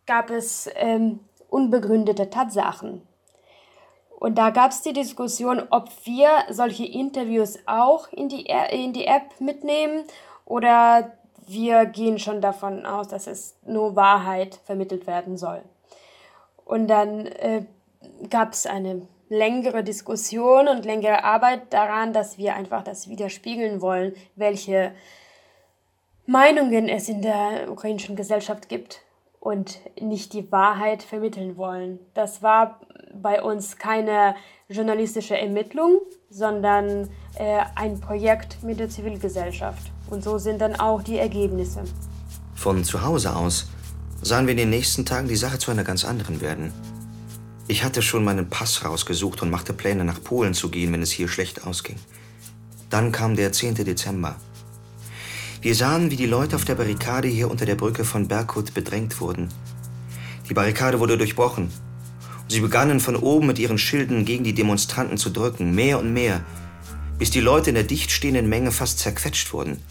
gab 0.06 0.30
es 0.30 0.70
ähm, 0.76 1.20
unbegründete 1.50 2.30
Tatsachen. 2.30 3.02
Und 4.20 4.38
da 4.38 4.50
gab 4.50 4.72
es 4.72 4.82
die 4.82 4.94
Diskussion, 4.94 5.64
ob 5.70 5.90
wir 6.04 6.30
solche 6.50 6.86
Interviews 6.86 7.58
auch 7.66 8.12
in 8.12 8.28
die, 8.28 8.48
in 8.72 8.92
die 8.92 9.06
App 9.06 9.40
mitnehmen 9.40 10.04
oder 10.46 11.14
wir 11.48 11.86
gehen 11.86 12.20
schon 12.20 12.42
davon 12.42 12.86
aus, 12.86 13.08
dass 13.08 13.28
es 13.28 13.56
nur 13.66 13.96
Wahrheit 13.96 14.60
vermittelt 14.66 15.08
werden 15.08 15.38
soll. 15.38 15.62
Und 16.66 16.88
dann 16.88 17.26
äh, 17.28 17.64
gab 18.30 18.54
es 18.54 18.68
eine 18.68 19.08
längere 19.30 19.84
Diskussion 19.84 20.68
und 20.68 20.86
längere 20.86 21.24
Arbeit 21.24 21.72
daran, 21.74 22.14
dass 22.14 22.38
wir 22.38 22.56
einfach 22.56 22.84
das 22.84 23.08
widerspiegeln 23.08 23.82
wollen, 23.82 24.14
welche 24.36 24.92
Meinungen 26.26 26.90
es 26.90 27.10
in 27.10 27.22
der 27.22 27.72
ukrainischen 27.72 28.16
Gesellschaft 28.16 28.70
gibt 28.70 29.02
und 29.40 29.80
nicht 30.00 30.34
die 30.34 30.52
Wahrheit 30.52 31.04
vermitteln 31.04 31.58
wollen. 31.58 32.00
Das 32.14 32.44
war 32.44 32.80
bei 33.14 33.42
uns 33.42 33.78
keine 33.78 34.36
journalistische 34.68 35.38
Ermittlung, 35.38 36.02
sondern 36.30 37.10
äh, 37.36 37.62
ein 37.76 38.00
Projekt 38.00 38.62
mit 38.64 38.80
der 38.80 38.90
Zivilgesellschaft. 38.90 39.92
Und 40.10 40.24
so 40.24 40.38
sind 40.38 40.60
dann 40.60 40.76
auch 40.76 41.02
die 41.02 41.18
Ergebnisse. 41.18 41.84
Von 42.56 42.84
zu 42.84 43.04
Hause 43.04 43.36
aus 43.36 43.68
sahen 44.22 44.48
wir 44.48 44.52
in 44.52 44.58
den 44.58 44.70
nächsten 44.70 45.06
Tagen 45.06 45.28
die 45.28 45.36
Sache 45.36 45.60
zu 45.60 45.72
einer 45.72 45.84
ganz 45.84 46.04
anderen 46.06 46.42
werden. 46.42 46.74
Ich 47.68 47.84
hatte 47.84 48.02
schon 48.02 48.24
meinen 48.24 48.50
Pass 48.50 48.84
rausgesucht 48.84 49.42
und 49.42 49.50
machte 49.50 49.74
Pläne, 49.74 50.04
nach 50.04 50.22
Polen 50.24 50.54
zu 50.54 50.70
gehen, 50.70 50.92
wenn 50.92 51.02
es 51.02 51.12
hier 51.12 51.28
schlecht 51.28 51.66
ausging. 51.66 51.98
Dann 52.90 53.12
kam 53.12 53.36
der 53.36 53.52
10. 53.52 53.76
Dezember. 53.76 54.36
Wir 55.62 55.76
sahen, 55.76 56.10
wie 56.10 56.16
die 56.16 56.26
Leute 56.26 56.56
auf 56.56 56.66
der 56.66 56.76
Barrikade 56.76 57.28
hier 57.28 57.52
unter 57.52 57.66
der 57.66 57.76
Brücke 57.76 58.04
von 58.04 58.28
Berghut 58.28 58.74
bedrängt 58.74 59.20
wurden. 59.22 59.50
Die 60.50 60.54
Barrikade 60.54 61.00
wurde 61.00 61.18
durchbrochen. 61.18 61.72
Sie 62.50 62.60
begannen 62.60 63.00
von 63.00 63.16
oben 63.16 63.48
mit 63.48 63.60
ihren 63.60 63.78
Schilden 63.78 64.26
gegen 64.26 64.44
die 64.44 64.54
Demonstranten 64.54 65.18
zu 65.18 65.30
drücken, 65.30 65.74
mehr 65.74 65.98
und 66.00 66.12
mehr, 66.12 66.44
bis 67.18 67.32
die 67.32 67.40
Leute 67.40 67.70
in 67.70 67.76
der 67.76 67.86
dicht 67.86 68.12
stehenden 68.12 68.50
Menge 68.50 68.74
fast 68.74 69.00
zerquetscht 69.00 69.54
wurden. 69.54 69.82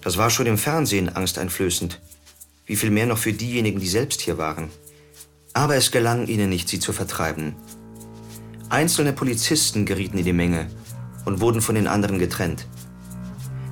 Das 0.00 0.16
war 0.16 0.30
schon 0.30 0.46
im 0.46 0.56
Fernsehen 0.56 1.10
angsteinflößend 1.14 2.00
wie 2.66 2.76
viel 2.76 2.90
mehr 2.90 3.06
noch 3.06 3.18
für 3.18 3.32
diejenigen, 3.32 3.80
die 3.80 3.88
selbst 3.88 4.20
hier 4.20 4.38
waren. 4.38 4.70
Aber 5.52 5.76
es 5.76 5.90
gelang 5.90 6.26
ihnen 6.26 6.48
nicht, 6.48 6.68
sie 6.68 6.78
zu 6.78 6.92
vertreiben. 6.92 7.54
Einzelne 8.68 9.12
Polizisten 9.12 9.84
gerieten 9.84 10.18
in 10.18 10.24
die 10.24 10.32
Menge 10.32 10.70
und 11.24 11.40
wurden 11.40 11.60
von 11.60 11.74
den 11.74 11.86
anderen 11.86 12.18
getrennt. 12.18 12.66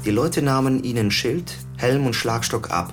Die 0.05 0.11
Leute 0.11 0.43
nahmen 0.43 0.85
ihnen 0.85 1.11
Schild, 1.11 1.57
Helm 1.77 2.07
und 2.07 2.15
Schlagstock 2.15 2.71
ab 2.71 2.93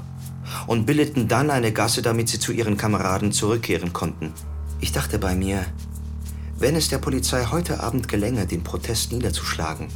und 0.68 0.86
bildeten 0.86 1.28
dann 1.28 1.50
eine 1.50 1.74
Gasse, 1.74 2.02
damit 2.02 2.30
sie 2.30 2.40
zu 2.40 2.54
ihren 2.54 2.78
Kameraden 2.78 3.32
zurückkehren 3.32 3.92
konnten. 3.92 4.34
Ich 4.80 4.92
dachte 4.92 5.18
bei 5.18 5.36
mir, 5.36 5.66
wenn 6.60 6.76
es 6.76 6.90
der 6.90 7.00
Polizei 7.00 7.46
heute 7.46 7.82
Abend 7.82 8.08
gelänge, 8.08 8.46
den 8.46 8.64
Protest 8.64 9.12
niederzuschlagen 9.12 9.88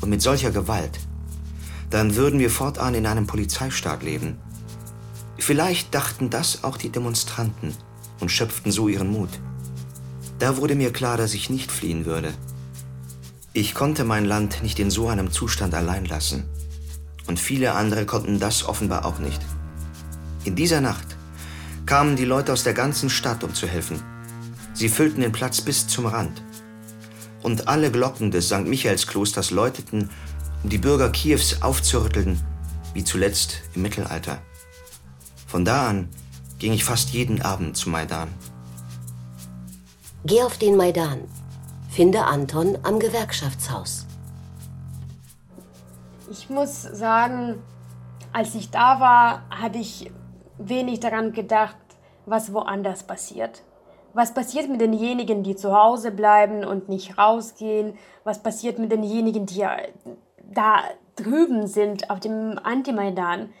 und 0.00 0.10
mit 0.10 0.22
solcher 0.22 0.50
Gewalt, 0.50 0.98
dann 1.90 2.14
würden 2.14 2.38
wir 2.38 2.50
fortan 2.50 2.94
in 2.94 3.06
einem 3.06 3.26
Polizeistaat 3.26 4.02
leben. 4.02 4.38
Vielleicht 5.38 5.94
dachten 5.94 6.30
das 6.30 6.64
auch 6.64 6.76
die 6.76 6.90
Demonstranten 6.90 7.74
und 8.20 8.30
schöpften 8.30 8.72
so 8.72 8.88
ihren 8.88 9.10
Mut. 9.10 9.30
Da 10.38 10.56
wurde 10.56 10.74
mir 10.74 10.92
klar, 10.92 11.16
dass 11.16 11.34
ich 11.34 11.50
nicht 11.50 11.70
fliehen 11.70 12.06
würde. 12.06 12.32
Ich 13.52 13.74
konnte 13.74 14.04
mein 14.04 14.24
Land 14.24 14.62
nicht 14.62 14.78
in 14.78 14.90
so 14.90 15.08
einem 15.08 15.32
Zustand 15.32 15.74
allein 15.74 16.04
lassen. 16.04 16.44
Und 17.26 17.40
viele 17.40 17.74
andere 17.74 18.06
konnten 18.06 18.38
das 18.38 18.64
offenbar 18.64 19.04
auch 19.04 19.18
nicht. 19.18 19.40
In 20.44 20.54
dieser 20.54 20.80
Nacht 20.80 21.16
kamen 21.84 22.16
die 22.16 22.24
Leute 22.24 22.52
aus 22.52 22.62
der 22.62 22.74
ganzen 22.74 23.10
Stadt, 23.10 23.42
um 23.42 23.54
zu 23.54 23.66
helfen. 23.66 24.00
Sie 24.80 24.88
füllten 24.88 25.20
den 25.20 25.30
Platz 25.30 25.60
bis 25.60 25.86
zum 25.88 26.06
Rand. 26.06 26.42
Und 27.42 27.68
alle 27.68 27.90
Glocken 27.90 28.30
des 28.30 28.46
St. 28.46 28.64
Michaelsklosters 28.64 29.50
läuteten, 29.50 30.08
um 30.62 30.70
die 30.70 30.78
Bürger 30.78 31.10
Kiews 31.10 31.60
aufzurütteln, 31.60 32.40
wie 32.94 33.04
zuletzt 33.04 33.60
im 33.74 33.82
Mittelalter. 33.82 34.38
Von 35.46 35.66
da 35.66 35.86
an 35.86 36.08
ging 36.58 36.72
ich 36.72 36.82
fast 36.82 37.10
jeden 37.10 37.42
Abend 37.42 37.76
zu 37.76 37.90
Maidan. 37.90 38.28
Geh 40.24 40.40
auf 40.40 40.56
den 40.56 40.78
Maidan. 40.78 41.28
Finde 41.90 42.24
Anton 42.24 42.78
am 42.82 42.98
Gewerkschaftshaus. 42.98 44.06
Ich 46.30 46.48
muss 46.48 46.84
sagen, 46.84 47.58
als 48.32 48.54
ich 48.54 48.70
da 48.70 48.98
war, 48.98 49.42
habe 49.50 49.76
ich 49.76 50.10
wenig 50.56 51.00
daran 51.00 51.34
gedacht, 51.34 51.76
was 52.24 52.54
woanders 52.54 53.02
passiert. 53.02 53.62
Was 54.12 54.34
passiert 54.34 54.68
mit 54.68 54.80
denjenigen, 54.80 55.42
die 55.42 55.56
zu 55.56 55.76
Hause 55.76 56.10
bleiben 56.10 56.64
und 56.64 56.88
nicht 56.88 57.16
rausgehen? 57.18 57.96
Was 58.24 58.42
passiert 58.42 58.78
mit 58.78 58.90
denjenigen, 58.90 59.46
die 59.46 59.64
da 60.52 60.82
drüben 61.16 61.66
sind 61.66 62.10
auf 62.10 62.20
dem 62.20 62.58
Anti-Maidan? 62.62 63.52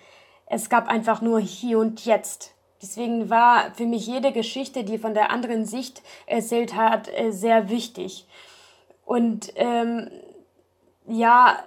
Es 0.46 0.68
gab 0.68 0.88
einfach 0.88 1.22
nur 1.22 1.38
hier 1.40 1.78
und 1.78 2.04
jetzt. 2.04 2.54
Deswegen 2.82 3.30
war 3.30 3.72
für 3.74 3.86
mich 3.86 4.06
jede 4.06 4.32
Geschichte, 4.32 4.84
die 4.84 4.98
von 4.98 5.14
der 5.14 5.30
anderen 5.30 5.66
Sicht 5.66 6.02
erzählt 6.26 6.74
hat, 6.74 7.08
äh, 7.08 7.30
sehr 7.30 7.68
wichtig. 7.68 8.26
Und 9.04 9.52
ähm, 9.56 10.10
ja, 11.06 11.58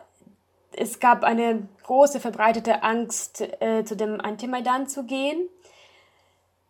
es 0.75 0.99
gab 0.99 1.23
eine 1.23 1.67
große 1.83 2.19
verbreitete 2.19 2.83
Angst, 2.83 3.41
äh, 3.61 3.83
zu 3.83 3.95
dem 3.95 4.19
Anti-Maidan 4.19 4.87
zu 4.87 5.03
gehen, 5.03 5.47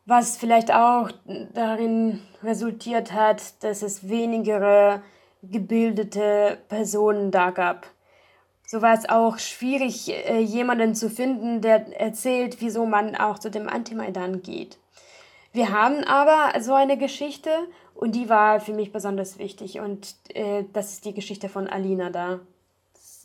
was 0.06 0.38
vielleicht 0.38 0.74
auch 0.74 1.10
darin 1.54 2.22
resultiert 2.44 3.14
hat, 3.14 3.64
dass 3.64 3.82
es 3.82 4.10
weniger 4.10 5.02
gebildete 5.42 6.58
Personen 6.68 7.32
da 7.32 7.52
gab 7.52 7.88
so 8.74 8.82
war 8.82 8.96
es 8.96 9.08
auch 9.08 9.38
schwierig, 9.38 10.10
äh, 10.10 10.40
jemanden 10.40 10.96
zu 10.96 11.08
finden, 11.08 11.62
der 11.62 12.00
erzählt, 12.02 12.58
wieso 12.60 12.88
man 12.88 13.16
auch 13.16 13.38
zu 13.38 13.52
dem 13.52 13.70
Anti-Maidan 13.70 14.42
geht. 14.42 14.80
Wir 15.52 15.72
haben 15.72 16.04
aber 16.06 16.60
so 16.60 16.74
eine 16.74 16.98
Geschichte 16.98 17.52
und 17.94 18.16
die 18.16 18.30
war 18.30 18.60
für 18.60 18.74
mich 18.74 18.92
besonders 18.92 19.38
wichtig 19.38 19.80
und 19.80 20.16
äh, 20.34 20.64
das 20.74 20.94
ist 20.94 21.06
die 21.06 21.14
Geschichte 21.14 21.50
von 21.50 21.68
Alina 21.68 22.10
da. 22.10 22.40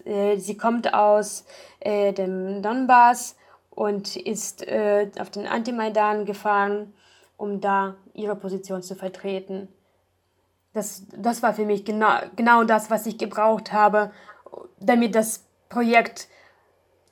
Äh, 0.04 0.36
sie 0.36 0.58
kommt 0.58 0.92
aus 0.92 1.46
äh, 1.80 2.12
dem 2.12 2.60
Donbass 2.60 3.34
und 3.78 4.16
ist 4.16 4.66
äh, 4.66 5.08
auf 5.20 5.30
den 5.30 5.46
Anti-Maidan 5.46 6.24
gefahren, 6.24 6.92
um 7.36 7.60
da 7.60 7.94
ihre 8.12 8.34
Position 8.34 8.82
zu 8.82 8.96
vertreten. 8.96 9.68
Das, 10.74 11.04
das 11.16 11.44
war 11.44 11.54
für 11.54 11.64
mich 11.64 11.84
genau, 11.84 12.18
genau 12.34 12.64
das, 12.64 12.90
was 12.90 13.06
ich 13.06 13.18
gebraucht 13.18 13.72
habe, 13.72 14.10
damit 14.80 15.14
das 15.14 15.44
Projekt 15.68 16.26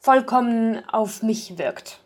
vollkommen 0.01 0.83
auf 0.91 1.23
mich 1.23 1.57
wirkt. 1.57 2.01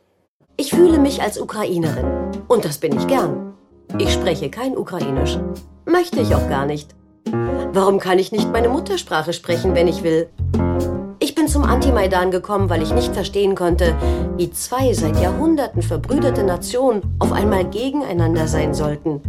Ich 0.59 0.75
fühle 0.75 0.99
mich 0.99 1.23
als 1.23 1.41
Ukrainerin. 1.41 2.43
Und 2.47 2.67
das 2.67 2.77
bin 2.77 2.95
ich 2.95 3.07
gern. 3.07 3.55
Ich 3.97 4.13
spreche 4.13 4.51
kein 4.51 4.77
Ukrainisch. 4.77 5.39
Möchte 5.87 6.21
ich 6.21 6.35
auch 6.35 6.49
gar 6.51 6.67
nicht. 6.67 6.95
Warum 7.73 7.99
kann 7.99 8.19
ich 8.19 8.31
nicht 8.31 8.53
meine 8.53 8.69
Muttersprache 8.69 9.33
sprechen, 9.33 9.75
wenn 9.75 9.89
ich 9.89 10.03
will? 10.03 10.29
Zum 11.51 11.65
Anti-Maidan 11.65 12.31
gekommen, 12.31 12.71
weil 12.71 12.81
ich 12.81 12.95
nicht 12.95 13.13
verstehen 13.13 13.57
konnte, 13.57 13.97
wie 14.37 14.53
zwei 14.53 14.93
seit 14.93 15.17
Jahrhunderten 15.17 15.83
verbrüderte 15.83 16.45
Nationen 16.45 17.03
auf 17.19 17.33
einmal 17.33 17.65
gegeneinander 17.65 18.47
sein 18.47 18.73
sollten. 18.73 19.21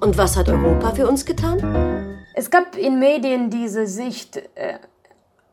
Und 0.00 0.18
was 0.18 0.36
hat 0.36 0.48
Europa 0.48 0.90
für 0.90 1.06
uns 1.06 1.24
getan? 1.24 2.18
Es 2.34 2.50
gab 2.50 2.76
in 2.76 2.98
Medien 2.98 3.48
diese 3.48 3.86
Sicht, 3.86 4.42
äh, 4.56 4.80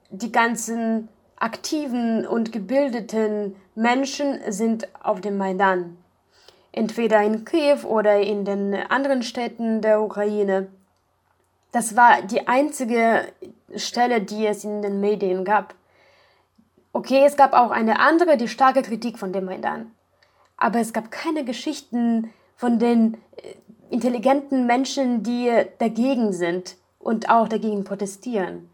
die 0.10 0.32
ganzen 0.32 1.10
aktiven 1.36 2.26
und 2.26 2.52
gebildeten 2.52 3.56
Menschen 3.76 4.40
sind 4.50 4.88
auf 5.00 5.22
dem 5.22 5.38
Maidan. 5.38 5.98
Entweder 6.72 7.22
in 7.22 7.46
Kiew 7.46 7.86
oder 7.86 8.20
in 8.20 8.46
den 8.46 8.74
anderen 8.74 9.22
Städten 9.22 9.82
der 9.82 10.02
Ukraine. 10.02 10.70
Das 11.72 11.96
war 11.96 12.24
die 12.24 12.48
einzige 12.48 13.28
Stelle, 13.76 14.22
die 14.22 14.48
es 14.48 14.64
in 14.64 14.82
den 14.82 15.00
Medien 15.00 15.46
gab. 15.46 15.76
Okay, 16.96 17.24
es 17.26 17.36
gab 17.36 17.54
auch 17.54 17.72
eine 17.72 18.00
andere, 18.00 18.38
die 18.38 18.48
starke 18.48 18.84
Kritik 18.84 19.18
von 19.18 19.34
dem 19.34 19.46
Maidan. 19.46 19.92
Aber 20.58 20.80
es 20.80 20.94
gab 20.94 21.10
keine 21.10 21.44
Geschichten 21.44 22.32
von 22.56 22.78
den 22.78 23.16
äh, 23.36 23.56
intelligenten 23.90 24.68
Menschen, 24.68 25.24
die 25.24 25.52
dagegen 25.80 26.34
sind 26.34 26.78
und 27.00 27.30
auch 27.30 27.48
dagegen 27.48 27.84
protestieren. 27.84 28.70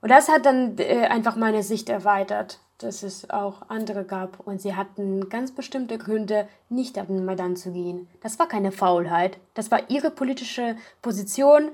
Und 0.00 0.10
das 0.10 0.28
hat 0.28 0.46
dann 0.46 0.78
äh, 0.78 1.06
einfach 1.06 1.34
meine 1.34 1.64
Sicht 1.64 1.88
erweitert, 1.88 2.60
dass 2.78 3.02
es 3.02 3.28
auch 3.28 3.70
andere 3.70 4.04
gab 4.04 4.46
und 4.46 4.60
sie 4.60 4.76
hatten 4.76 5.28
ganz 5.28 5.50
bestimmte 5.50 5.98
Gründe, 5.98 6.46
nicht 6.68 6.96
auf 6.96 7.08
den 7.08 7.24
Maidan 7.24 7.56
zu 7.56 7.72
gehen. 7.72 8.08
Das 8.22 8.38
war 8.38 8.46
keine 8.46 8.70
Faulheit, 8.70 9.38
das 9.54 9.72
war 9.72 9.90
ihre 9.90 10.10
politische 10.10 10.76
Position, 11.02 11.70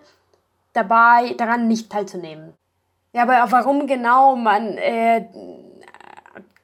dabei 0.72 1.34
daran 1.34 1.68
nicht 1.68 1.90
teilzunehmen. 1.90 2.54
Ja, 3.12 3.22
aber 3.22 3.52
warum 3.52 3.86
genau 3.86 4.36
man 4.36 4.78
äh, 4.78 5.26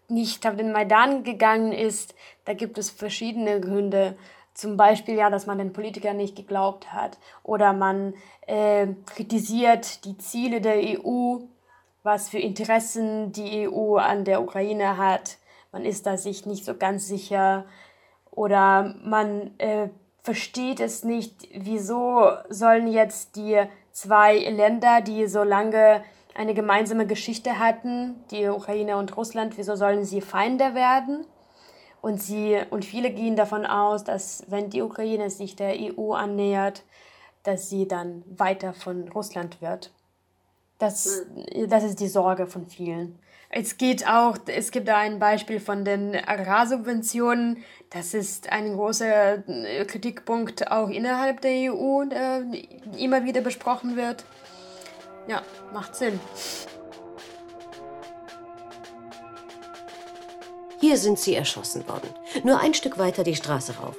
nicht 0.08 0.46
auf 0.46 0.56
den 0.56 0.72
Maidan 0.72 1.22
gegangen 1.22 1.72
ist, 1.72 2.14
da 2.46 2.54
gibt 2.54 2.78
es 2.78 2.90
verschiedene 2.90 3.60
Gründe. 3.60 4.16
Zum 4.54 4.76
Beispiel 4.76 5.14
ja, 5.14 5.28
dass 5.28 5.46
man 5.46 5.58
den 5.58 5.74
Politikern 5.74 6.16
nicht 6.16 6.34
geglaubt 6.34 6.92
hat 6.92 7.18
oder 7.42 7.72
man 7.72 8.14
äh, 8.46 8.88
kritisiert 9.06 10.04
die 10.04 10.16
Ziele 10.16 10.60
der 10.60 10.76
EU, 10.76 11.40
was 12.02 12.30
für 12.30 12.38
Interessen 12.38 13.30
die 13.30 13.68
EU 13.68 13.96
an 13.96 14.24
der 14.24 14.42
Ukraine 14.42 14.96
hat. 14.96 15.36
Man 15.70 15.84
ist 15.84 16.06
da 16.06 16.16
sich 16.16 16.46
nicht 16.46 16.64
so 16.64 16.74
ganz 16.74 17.06
sicher 17.06 17.66
oder 18.30 18.94
man 19.04 19.52
äh, 19.58 19.90
versteht 20.22 20.80
es 20.80 21.04
nicht, 21.04 21.48
wieso 21.54 22.30
sollen 22.48 22.88
jetzt 22.88 23.36
die 23.36 23.62
zwei 23.92 24.38
Länder, 24.38 25.02
die 25.02 25.26
so 25.26 25.42
lange 25.42 26.02
eine 26.38 26.54
gemeinsame 26.54 27.04
Geschichte 27.04 27.58
hatten, 27.58 28.14
die 28.30 28.46
Ukraine 28.46 28.96
und 28.96 29.16
Russland, 29.16 29.58
wieso 29.58 29.74
sollen 29.74 30.04
sie 30.04 30.20
Feinde 30.20 30.72
werden? 30.76 31.26
Und, 32.00 32.22
sie, 32.22 32.60
und 32.70 32.84
viele 32.84 33.10
gehen 33.10 33.34
davon 33.34 33.66
aus, 33.66 34.04
dass 34.04 34.44
wenn 34.46 34.70
die 34.70 34.82
Ukraine 34.82 35.30
sich 35.30 35.56
der 35.56 35.74
EU 35.76 36.12
annähert, 36.12 36.84
dass 37.42 37.68
sie 37.68 37.88
dann 37.88 38.22
weiter 38.28 38.72
von 38.72 39.08
Russland 39.08 39.60
wird. 39.60 39.92
Das, 40.78 41.26
das 41.66 41.82
ist 41.82 41.98
die 41.98 42.06
Sorge 42.06 42.46
von 42.46 42.68
vielen. 42.68 43.18
Es 43.50 43.76
geht 43.76 44.06
auch, 44.06 44.36
es 44.46 44.70
gibt 44.70 44.86
da 44.86 44.98
ein 44.98 45.18
Beispiel 45.18 45.58
von 45.58 45.84
den 45.84 46.14
Agrarsubventionen. 46.14 47.64
Das 47.90 48.14
ist 48.14 48.52
ein 48.52 48.74
großer 48.74 49.48
äh, 49.48 49.84
Kritikpunkt 49.86 50.70
auch 50.70 50.88
innerhalb 50.88 51.40
der 51.40 51.72
EU, 51.72 52.04
der 52.04 52.44
immer 52.96 53.24
wieder 53.24 53.40
besprochen 53.40 53.96
wird. 53.96 54.24
Ja, 55.28 55.42
macht 55.72 55.94
Sinn. 55.94 56.18
Hier 60.80 60.96
sind 60.96 61.18
sie 61.18 61.34
erschossen 61.34 61.86
worden. 61.86 62.08
Nur 62.44 62.60
ein 62.60 62.72
Stück 62.72 62.98
weiter 62.98 63.24
die 63.24 63.36
Straße 63.36 63.76
rauf. 63.76 63.96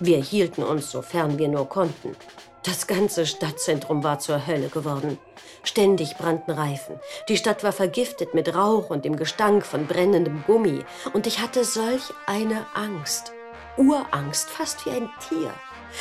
Wir 0.00 0.18
hielten 0.18 0.62
uns, 0.62 0.90
sofern 0.90 1.36
wir 1.38 1.48
nur 1.48 1.68
konnten. 1.68 2.16
Das 2.64 2.86
ganze 2.86 3.26
Stadtzentrum 3.26 4.02
war 4.02 4.18
zur 4.18 4.46
Hölle 4.46 4.68
geworden. 4.68 5.18
Ständig 5.62 6.16
brannten 6.16 6.52
Reifen. 6.52 6.98
Die 7.28 7.36
Stadt 7.36 7.62
war 7.64 7.72
vergiftet 7.72 8.32
mit 8.32 8.54
Rauch 8.54 8.88
und 8.88 9.04
dem 9.04 9.16
Gestank 9.16 9.66
von 9.66 9.86
brennendem 9.86 10.42
Gummi. 10.46 10.84
Und 11.12 11.26
ich 11.26 11.40
hatte 11.40 11.64
solch 11.64 12.02
eine 12.26 12.64
Angst. 12.74 13.32
Urangst, 13.76 14.48
fast 14.48 14.86
wie 14.86 14.90
ein 14.90 15.10
Tier. 15.28 15.52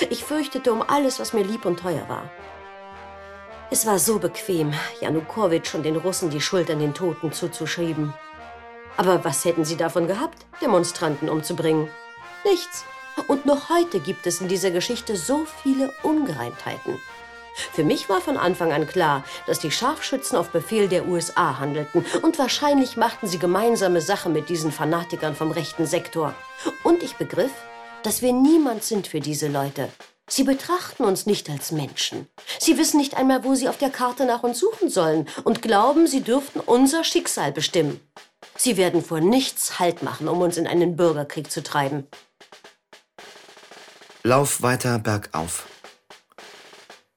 Ich 0.09 0.23
fürchtete 0.23 0.71
um 0.71 0.81
alles, 0.81 1.19
was 1.19 1.33
mir 1.33 1.43
lieb 1.43 1.65
und 1.65 1.79
teuer 1.79 2.07
war. 2.07 2.29
Es 3.73 3.85
war 3.85 3.99
so 3.99 4.19
bequem, 4.19 4.73
Janukowitsch 4.99 5.73
und 5.75 5.83
den 5.83 5.95
Russen 5.95 6.29
die 6.29 6.41
Schuld 6.41 6.69
an 6.69 6.79
den 6.79 6.93
Toten 6.93 7.31
zuzuschreiben. 7.31 8.13
Aber 8.97 9.23
was 9.23 9.45
hätten 9.45 9.63
sie 9.63 9.77
davon 9.77 10.07
gehabt, 10.07 10.45
Demonstranten 10.61 11.29
umzubringen? 11.29 11.87
Nichts. 12.43 12.83
Und 13.29 13.45
noch 13.45 13.69
heute 13.69 14.01
gibt 14.01 14.27
es 14.27 14.41
in 14.41 14.49
dieser 14.49 14.71
Geschichte 14.71 15.15
so 15.15 15.45
viele 15.63 15.93
Ungereimtheiten. 16.03 16.99
Für 17.71 17.85
mich 17.85 18.09
war 18.09 18.19
von 18.19 18.35
Anfang 18.35 18.73
an 18.73 18.87
klar, 18.87 19.23
dass 19.47 19.59
die 19.59 19.71
Scharfschützen 19.71 20.37
auf 20.37 20.49
Befehl 20.49 20.89
der 20.89 21.07
USA 21.07 21.57
handelten 21.57 22.05
und 22.23 22.39
wahrscheinlich 22.39 22.97
machten 22.97 23.27
sie 23.27 23.39
gemeinsame 23.39 24.01
Sache 24.01 24.27
mit 24.27 24.49
diesen 24.49 24.73
Fanatikern 24.73 25.33
vom 25.33 25.49
rechten 25.49 25.85
Sektor. 25.85 26.33
Und 26.83 27.03
ich 27.03 27.15
begriff, 27.15 27.53
dass 28.03 28.21
wir 28.21 28.33
niemand 28.33 28.83
sind 28.83 29.07
für 29.07 29.21
diese 29.21 29.47
Leute. 29.47 29.87
Sie 30.33 30.45
betrachten 30.45 31.03
uns 31.03 31.25
nicht 31.25 31.49
als 31.49 31.73
Menschen. 31.73 32.25
Sie 32.57 32.77
wissen 32.77 32.97
nicht 32.97 33.17
einmal, 33.17 33.43
wo 33.43 33.53
sie 33.53 33.67
auf 33.67 33.77
der 33.77 33.89
Karte 33.89 34.23
nach 34.23 34.43
uns 34.43 34.59
suchen 34.59 34.89
sollen 34.89 35.27
und 35.43 35.61
glauben, 35.61 36.07
sie 36.07 36.21
dürften 36.21 36.61
unser 36.61 37.03
Schicksal 37.03 37.51
bestimmen. 37.51 37.99
Sie 38.55 38.77
werden 38.77 39.03
vor 39.03 39.19
nichts 39.19 39.77
Halt 39.77 40.03
machen, 40.03 40.29
um 40.29 40.39
uns 40.39 40.55
in 40.55 40.67
einen 40.67 40.95
Bürgerkrieg 40.95 41.51
zu 41.51 41.61
treiben. 41.61 42.07
Lauf 44.23 44.61
weiter 44.61 44.99
bergauf. 44.99 45.67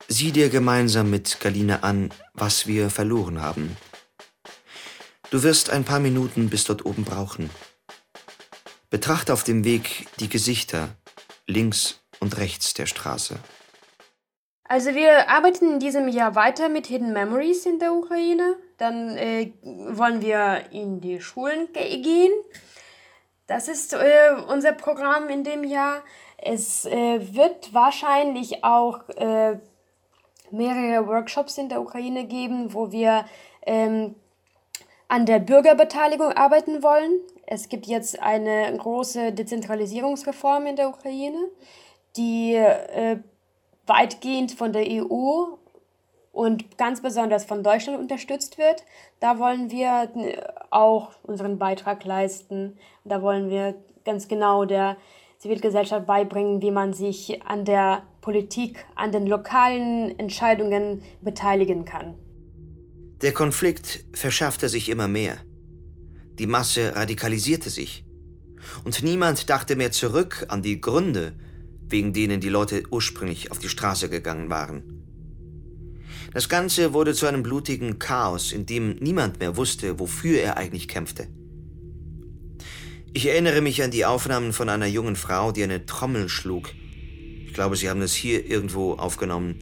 Sieh 0.08 0.32
dir 0.32 0.48
gemeinsam 0.48 1.08
mit 1.08 1.38
Galina 1.38 1.80
an, 1.82 2.10
was 2.32 2.66
wir 2.66 2.90
verloren 2.90 3.40
haben. 3.40 3.76
Du 5.30 5.44
wirst 5.44 5.70
ein 5.70 5.84
paar 5.84 6.00
Minuten 6.00 6.50
bis 6.50 6.64
dort 6.64 6.84
oben 6.84 7.04
brauchen. 7.04 7.48
Betrachte 8.90 9.32
auf 9.32 9.44
dem 9.44 9.62
Weg 9.62 10.08
die 10.18 10.28
Gesichter 10.28 10.96
links 11.46 12.00
und 12.20 12.38
rechts 12.38 12.74
der 12.74 12.86
Straße. 12.86 13.36
Also 14.66 14.94
wir 14.94 15.28
arbeiten 15.28 15.74
in 15.74 15.78
diesem 15.78 16.08
Jahr 16.08 16.34
weiter 16.34 16.68
mit 16.68 16.86
Hidden 16.86 17.12
Memories 17.12 17.66
in 17.66 17.78
der 17.78 17.92
Ukraine. 17.92 18.56
Dann 18.78 19.16
äh, 19.16 19.52
wollen 19.62 20.22
wir 20.22 20.64
in 20.72 21.00
die 21.00 21.20
Schulen 21.20 21.72
ge 21.72 22.00
gehen. 22.00 22.32
Das 23.46 23.68
ist 23.68 23.92
äh, 23.92 24.30
unser 24.48 24.72
Programm 24.72 25.28
in 25.28 25.44
dem 25.44 25.64
Jahr. 25.64 26.02
Es 26.38 26.86
äh, 26.86 27.34
wird 27.34 27.74
wahrscheinlich 27.74 28.64
auch 28.64 29.06
äh, 29.10 29.58
mehrere 30.50 31.06
Workshops 31.06 31.58
in 31.58 31.68
der 31.68 31.82
Ukraine 31.82 32.26
geben, 32.26 32.72
wo 32.72 32.90
wir 32.90 33.26
ähm, 33.66 34.14
an 35.08 35.26
der 35.26 35.40
Bürgerbeteiligung 35.40 36.32
arbeiten 36.32 36.82
wollen. 36.82 37.20
Es 37.46 37.68
gibt 37.68 37.86
jetzt 37.86 38.20
eine 38.20 38.74
große 38.76 39.32
Dezentralisierungsreform 39.32 40.66
in 40.66 40.76
der 40.76 40.88
Ukraine, 40.88 41.50
die 42.16 42.54
äh, 42.54 43.18
weitgehend 43.86 44.52
von 44.52 44.72
der 44.72 44.86
EU 44.88 45.56
und 46.32 46.78
ganz 46.78 47.00
besonders 47.00 47.44
von 47.44 47.62
Deutschland 47.62 47.98
unterstützt 47.98 48.58
wird. 48.58 48.84
Da 49.20 49.38
wollen 49.38 49.70
wir 49.70 50.10
äh, 50.16 50.42
auch 50.70 51.12
unseren 51.22 51.58
Beitrag 51.58 52.04
leisten. 52.04 52.76
Da 53.04 53.22
wollen 53.22 53.50
wir 53.50 53.74
ganz 54.04 54.28
genau 54.28 54.64
der 54.64 54.96
Zivilgesellschaft 55.38 56.06
beibringen, 56.06 56.62
wie 56.62 56.70
man 56.70 56.92
sich 56.92 57.42
an 57.42 57.64
der 57.64 58.02
Politik, 58.20 58.84
an 58.94 59.12
den 59.12 59.26
lokalen 59.26 60.18
Entscheidungen 60.18 61.02
beteiligen 61.20 61.84
kann. 61.84 62.14
Der 63.22 63.32
Konflikt 63.32 64.04
verschaffte 64.12 64.68
sich 64.68 64.88
immer 64.88 65.08
mehr. 65.08 65.36
Die 66.38 66.46
Masse 66.46 66.96
radikalisierte 66.96 67.70
sich. 67.70 68.04
Und 68.84 69.02
niemand 69.02 69.50
dachte 69.50 69.76
mehr 69.76 69.92
zurück 69.92 70.46
an 70.48 70.62
die 70.62 70.80
Gründe, 70.80 71.34
wegen 71.88 72.12
denen 72.12 72.40
die 72.40 72.48
Leute 72.48 72.82
ursprünglich 72.90 73.50
auf 73.50 73.58
die 73.58 73.68
Straße 73.68 74.08
gegangen 74.08 74.50
waren. 74.50 74.82
Das 76.32 76.48
Ganze 76.48 76.92
wurde 76.92 77.14
zu 77.14 77.26
einem 77.26 77.42
blutigen 77.42 77.98
Chaos, 77.98 78.52
in 78.52 78.66
dem 78.66 78.96
niemand 78.96 79.38
mehr 79.38 79.56
wusste, 79.56 80.00
wofür 80.00 80.40
er 80.40 80.56
eigentlich 80.56 80.88
kämpfte. 80.88 81.28
Ich 83.12 83.26
erinnere 83.26 83.60
mich 83.60 83.82
an 83.82 83.92
die 83.92 84.04
Aufnahmen 84.04 84.52
von 84.52 84.68
einer 84.68 84.86
jungen 84.86 85.14
Frau, 85.14 85.52
die 85.52 85.62
eine 85.62 85.86
Trommel 85.86 86.28
schlug. 86.28 86.70
Ich 87.46 87.54
glaube, 87.54 87.76
Sie 87.76 87.88
haben 87.88 88.02
es 88.02 88.14
hier 88.14 88.44
irgendwo 88.44 88.94
aufgenommen. 88.94 89.60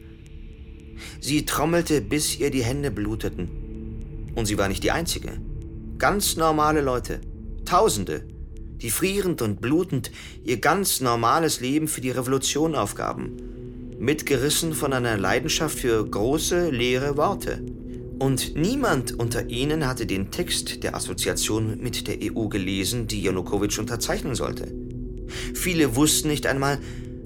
Sie 1.19 1.45
trommelte, 1.45 2.01
bis 2.01 2.39
ihr 2.39 2.49
die 2.49 2.63
Hände 2.63 2.89
bluteten. 2.89 4.31
Und 4.35 4.47
sie 4.47 4.57
war 4.57 4.67
nicht 4.67 4.83
die 4.83 4.91
Einzige. 4.91 5.39
Ganz 5.99 6.35
normale 6.37 6.81
Leute, 6.81 7.21
Tausende, 7.65 8.27
die 8.83 8.91
frierend 8.91 9.41
und 9.41 9.61
blutend 9.61 10.11
ihr 10.43 10.57
ganz 10.57 11.01
normales 11.01 11.61
Leben 11.61 11.87
für 11.87 12.01
die 12.01 12.11
Revolution 12.11 12.75
aufgaben, 12.75 13.37
mitgerissen 13.97 14.73
von 14.73 14.93
einer 14.93 15.17
Leidenschaft 15.17 15.79
für 15.79 16.05
große, 16.05 16.69
leere 16.69 17.17
Worte. 17.17 17.63
Und 18.19 18.55
niemand 18.55 19.17
unter 19.17 19.49
ihnen 19.49 19.87
hatte 19.87 20.05
den 20.05 20.29
Text 20.31 20.83
der 20.83 20.95
Assoziation 20.95 21.79
mit 21.81 22.07
der 22.07 22.17
EU 22.21 22.47
gelesen, 22.47 23.07
die 23.07 23.23
Janukowitsch 23.23 23.79
unterzeichnen 23.79 24.35
sollte. 24.35 24.71
Viele 25.53 25.95
wussten 25.95 26.27
nicht 26.27 26.45
einmal, 26.45 26.77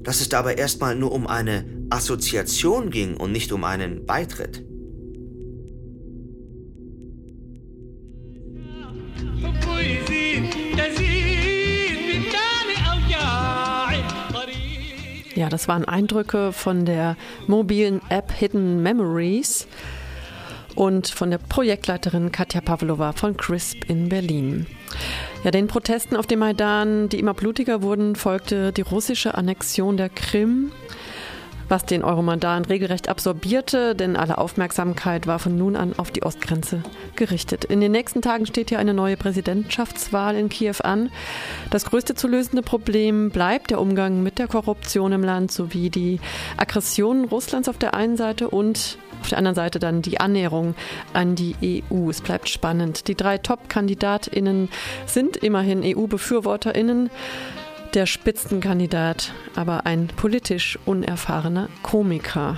dass 0.03 0.21
es 0.21 0.29
dabei 0.29 0.55
erstmal 0.55 0.95
nur 0.95 1.11
um 1.11 1.27
eine 1.27 1.65
Assoziation 1.89 2.91
ging 2.91 3.17
und 3.17 3.31
nicht 3.31 3.51
um 3.51 3.63
einen 3.63 4.05
Beitritt. 4.05 4.63
Ja, 15.37 15.49
das 15.49 15.67
waren 15.67 15.85
Eindrücke 15.85 16.51
von 16.51 16.85
der 16.85 17.15
mobilen 17.45 18.01
App 18.09 18.31
Hidden 18.31 18.81
Memories 18.81 19.67
und 20.73 21.09
von 21.09 21.29
der 21.29 21.37
Projektleiterin 21.37 22.31
Katja 22.31 22.59
Pavlova 22.59 23.11
von 23.11 23.37
CRISP 23.37 23.87
in 23.87 24.09
Berlin. 24.09 24.65
Ja, 25.43 25.51
den 25.51 25.67
Protesten 25.67 26.15
auf 26.15 26.25
dem 26.25 26.39
Maidan, 26.39 27.07
die 27.09 27.19
immer 27.19 27.35
blutiger 27.35 27.83
wurden, 27.83 28.15
folgte 28.15 28.71
die 28.73 28.81
russische 28.81 29.35
Annexion 29.35 29.95
der 29.95 30.09
Krim 30.09 30.71
was 31.69 31.85
den 31.85 32.03
Euromandan 32.03 32.65
regelrecht 32.65 33.09
absorbierte, 33.09 33.95
denn 33.95 34.15
alle 34.15 34.37
Aufmerksamkeit 34.37 35.27
war 35.27 35.39
von 35.39 35.57
nun 35.57 35.75
an 35.75 35.93
auf 35.97 36.11
die 36.11 36.23
Ostgrenze 36.23 36.83
gerichtet. 37.15 37.65
In 37.65 37.81
den 37.81 37.91
nächsten 37.91 38.21
Tagen 38.21 38.45
steht 38.45 38.69
hier 38.69 38.79
eine 38.79 38.93
neue 38.93 39.17
Präsidentschaftswahl 39.17 40.35
in 40.35 40.49
Kiew 40.49 40.75
an. 40.83 41.09
Das 41.69 41.85
größte 41.85 42.15
zu 42.15 42.27
lösende 42.27 42.61
Problem 42.61 43.31
bleibt 43.31 43.71
der 43.71 43.81
Umgang 43.81 44.23
mit 44.23 44.39
der 44.39 44.47
Korruption 44.47 45.11
im 45.11 45.23
Land 45.23 45.51
sowie 45.51 45.89
die 45.89 46.19
Aggressionen 46.57 47.25
Russlands 47.25 47.69
auf 47.69 47.77
der 47.77 47.93
einen 47.93 48.17
Seite 48.17 48.49
und 48.49 48.97
auf 49.21 49.29
der 49.29 49.37
anderen 49.39 49.55
Seite 49.55 49.79
dann 49.79 50.01
die 50.01 50.19
Annäherung 50.19 50.75
an 51.13 51.35
die 51.35 51.81
EU. 51.91 52.09
Es 52.09 52.21
bleibt 52.21 52.49
spannend. 52.49 53.07
Die 53.07 53.15
drei 53.15 53.37
Top-KandidatInnen 53.37 54.69
sind 55.05 55.37
immerhin 55.37 55.81
EU-BefürworterInnen 55.83 57.09
der 57.95 58.05
Spitzenkandidat, 58.05 59.33
aber 59.55 59.85
ein 59.85 60.07
politisch 60.07 60.77
unerfahrener 60.85 61.69
Komiker. 61.83 62.57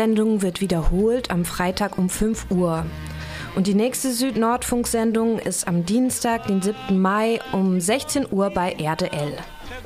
Sendung 0.00 0.40
wird 0.40 0.62
wiederholt 0.62 1.30
am 1.30 1.44
Freitag 1.44 1.98
um 1.98 2.08
5 2.08 2.50
Uhr. 2.50 2.86
Und 3.54 3.66
die 3.66 3.74
nächste 3.74 4.10
Süd-Nord-Funk-Sendung 4.12 5.38
ist 5.38 5.68
am 5.68 5.84
Dienstag, 5.84 6.46
den 6.46 6.62
7. 6.62 6.98
Mai 6.98 7.38
um 7.52 7.78
16 7.78 8.24
Uhr 8.32 8.48
bei 8.48 8.76
RDL. 8.80 9.36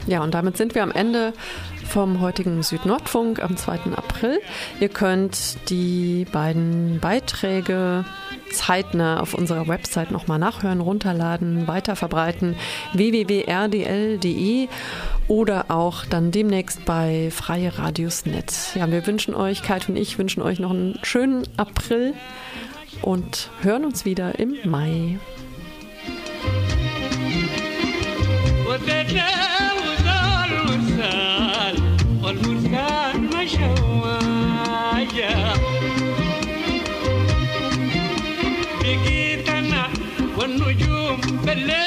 Ja, 0.07 0.23
und 0.23 0.35
damit 0.35 0.57
sind 0.57 0.75
wir 0.75 0.83
am 0.83 0.91
Ende 0.91 1.33
vom 1.89 2.21
heutigen 2.21 2.63
Südnordfunk 2.63 3.43
am 3.43 3.57
2. 3.57 3.93
April. 3.97 4.41
Ihr 4.81 4.89
könnt 4.89 5.71
die 5.71 6.27
beiden 6.31 7.01
Beiträge 7.01 8.05
zeitnah 8.51 9.21
auf 9.21 9.35
unserer 9.35 9.67
Website 9.67 10.11
nochmal 10.11 10.39
nachhören, 10.39 10.81
runterladen, 10.81 11.67
weiterverbreiten 11.67 12.57
www.rdl.de 12.93 14.69
oder 15.27 15.71
auch 15.71 16.05
dann 16.05 16.31
demnächst 16.31 16.85
bei 16.85 17.31
Freie 17.31 17.79
Radios 17.79 18.27
Netz. 18.27 18.75
Ja, 18.75 18.91
wir 18.91 19.07
wünschen 19.07 19.35
euch, 19.35 19.63
Kalt 19.63 19.89
und 19.89 19.97
ich 19.97 20.19
wünschen 20.19 20.43
euch 20.43 20.59
noch 20.59 20.71
einen 20.71 20.99
schönen 21.03 21.45
April 21.57 22.15
und 23.03 23.51
hören 23.63 23.85
uns 23.85 24.05
wieder 24.05 24.39
im 24.39 24.57
Mai. 24.65 25.19
Well, 28.67 29.64
بالليل 41.45 41.83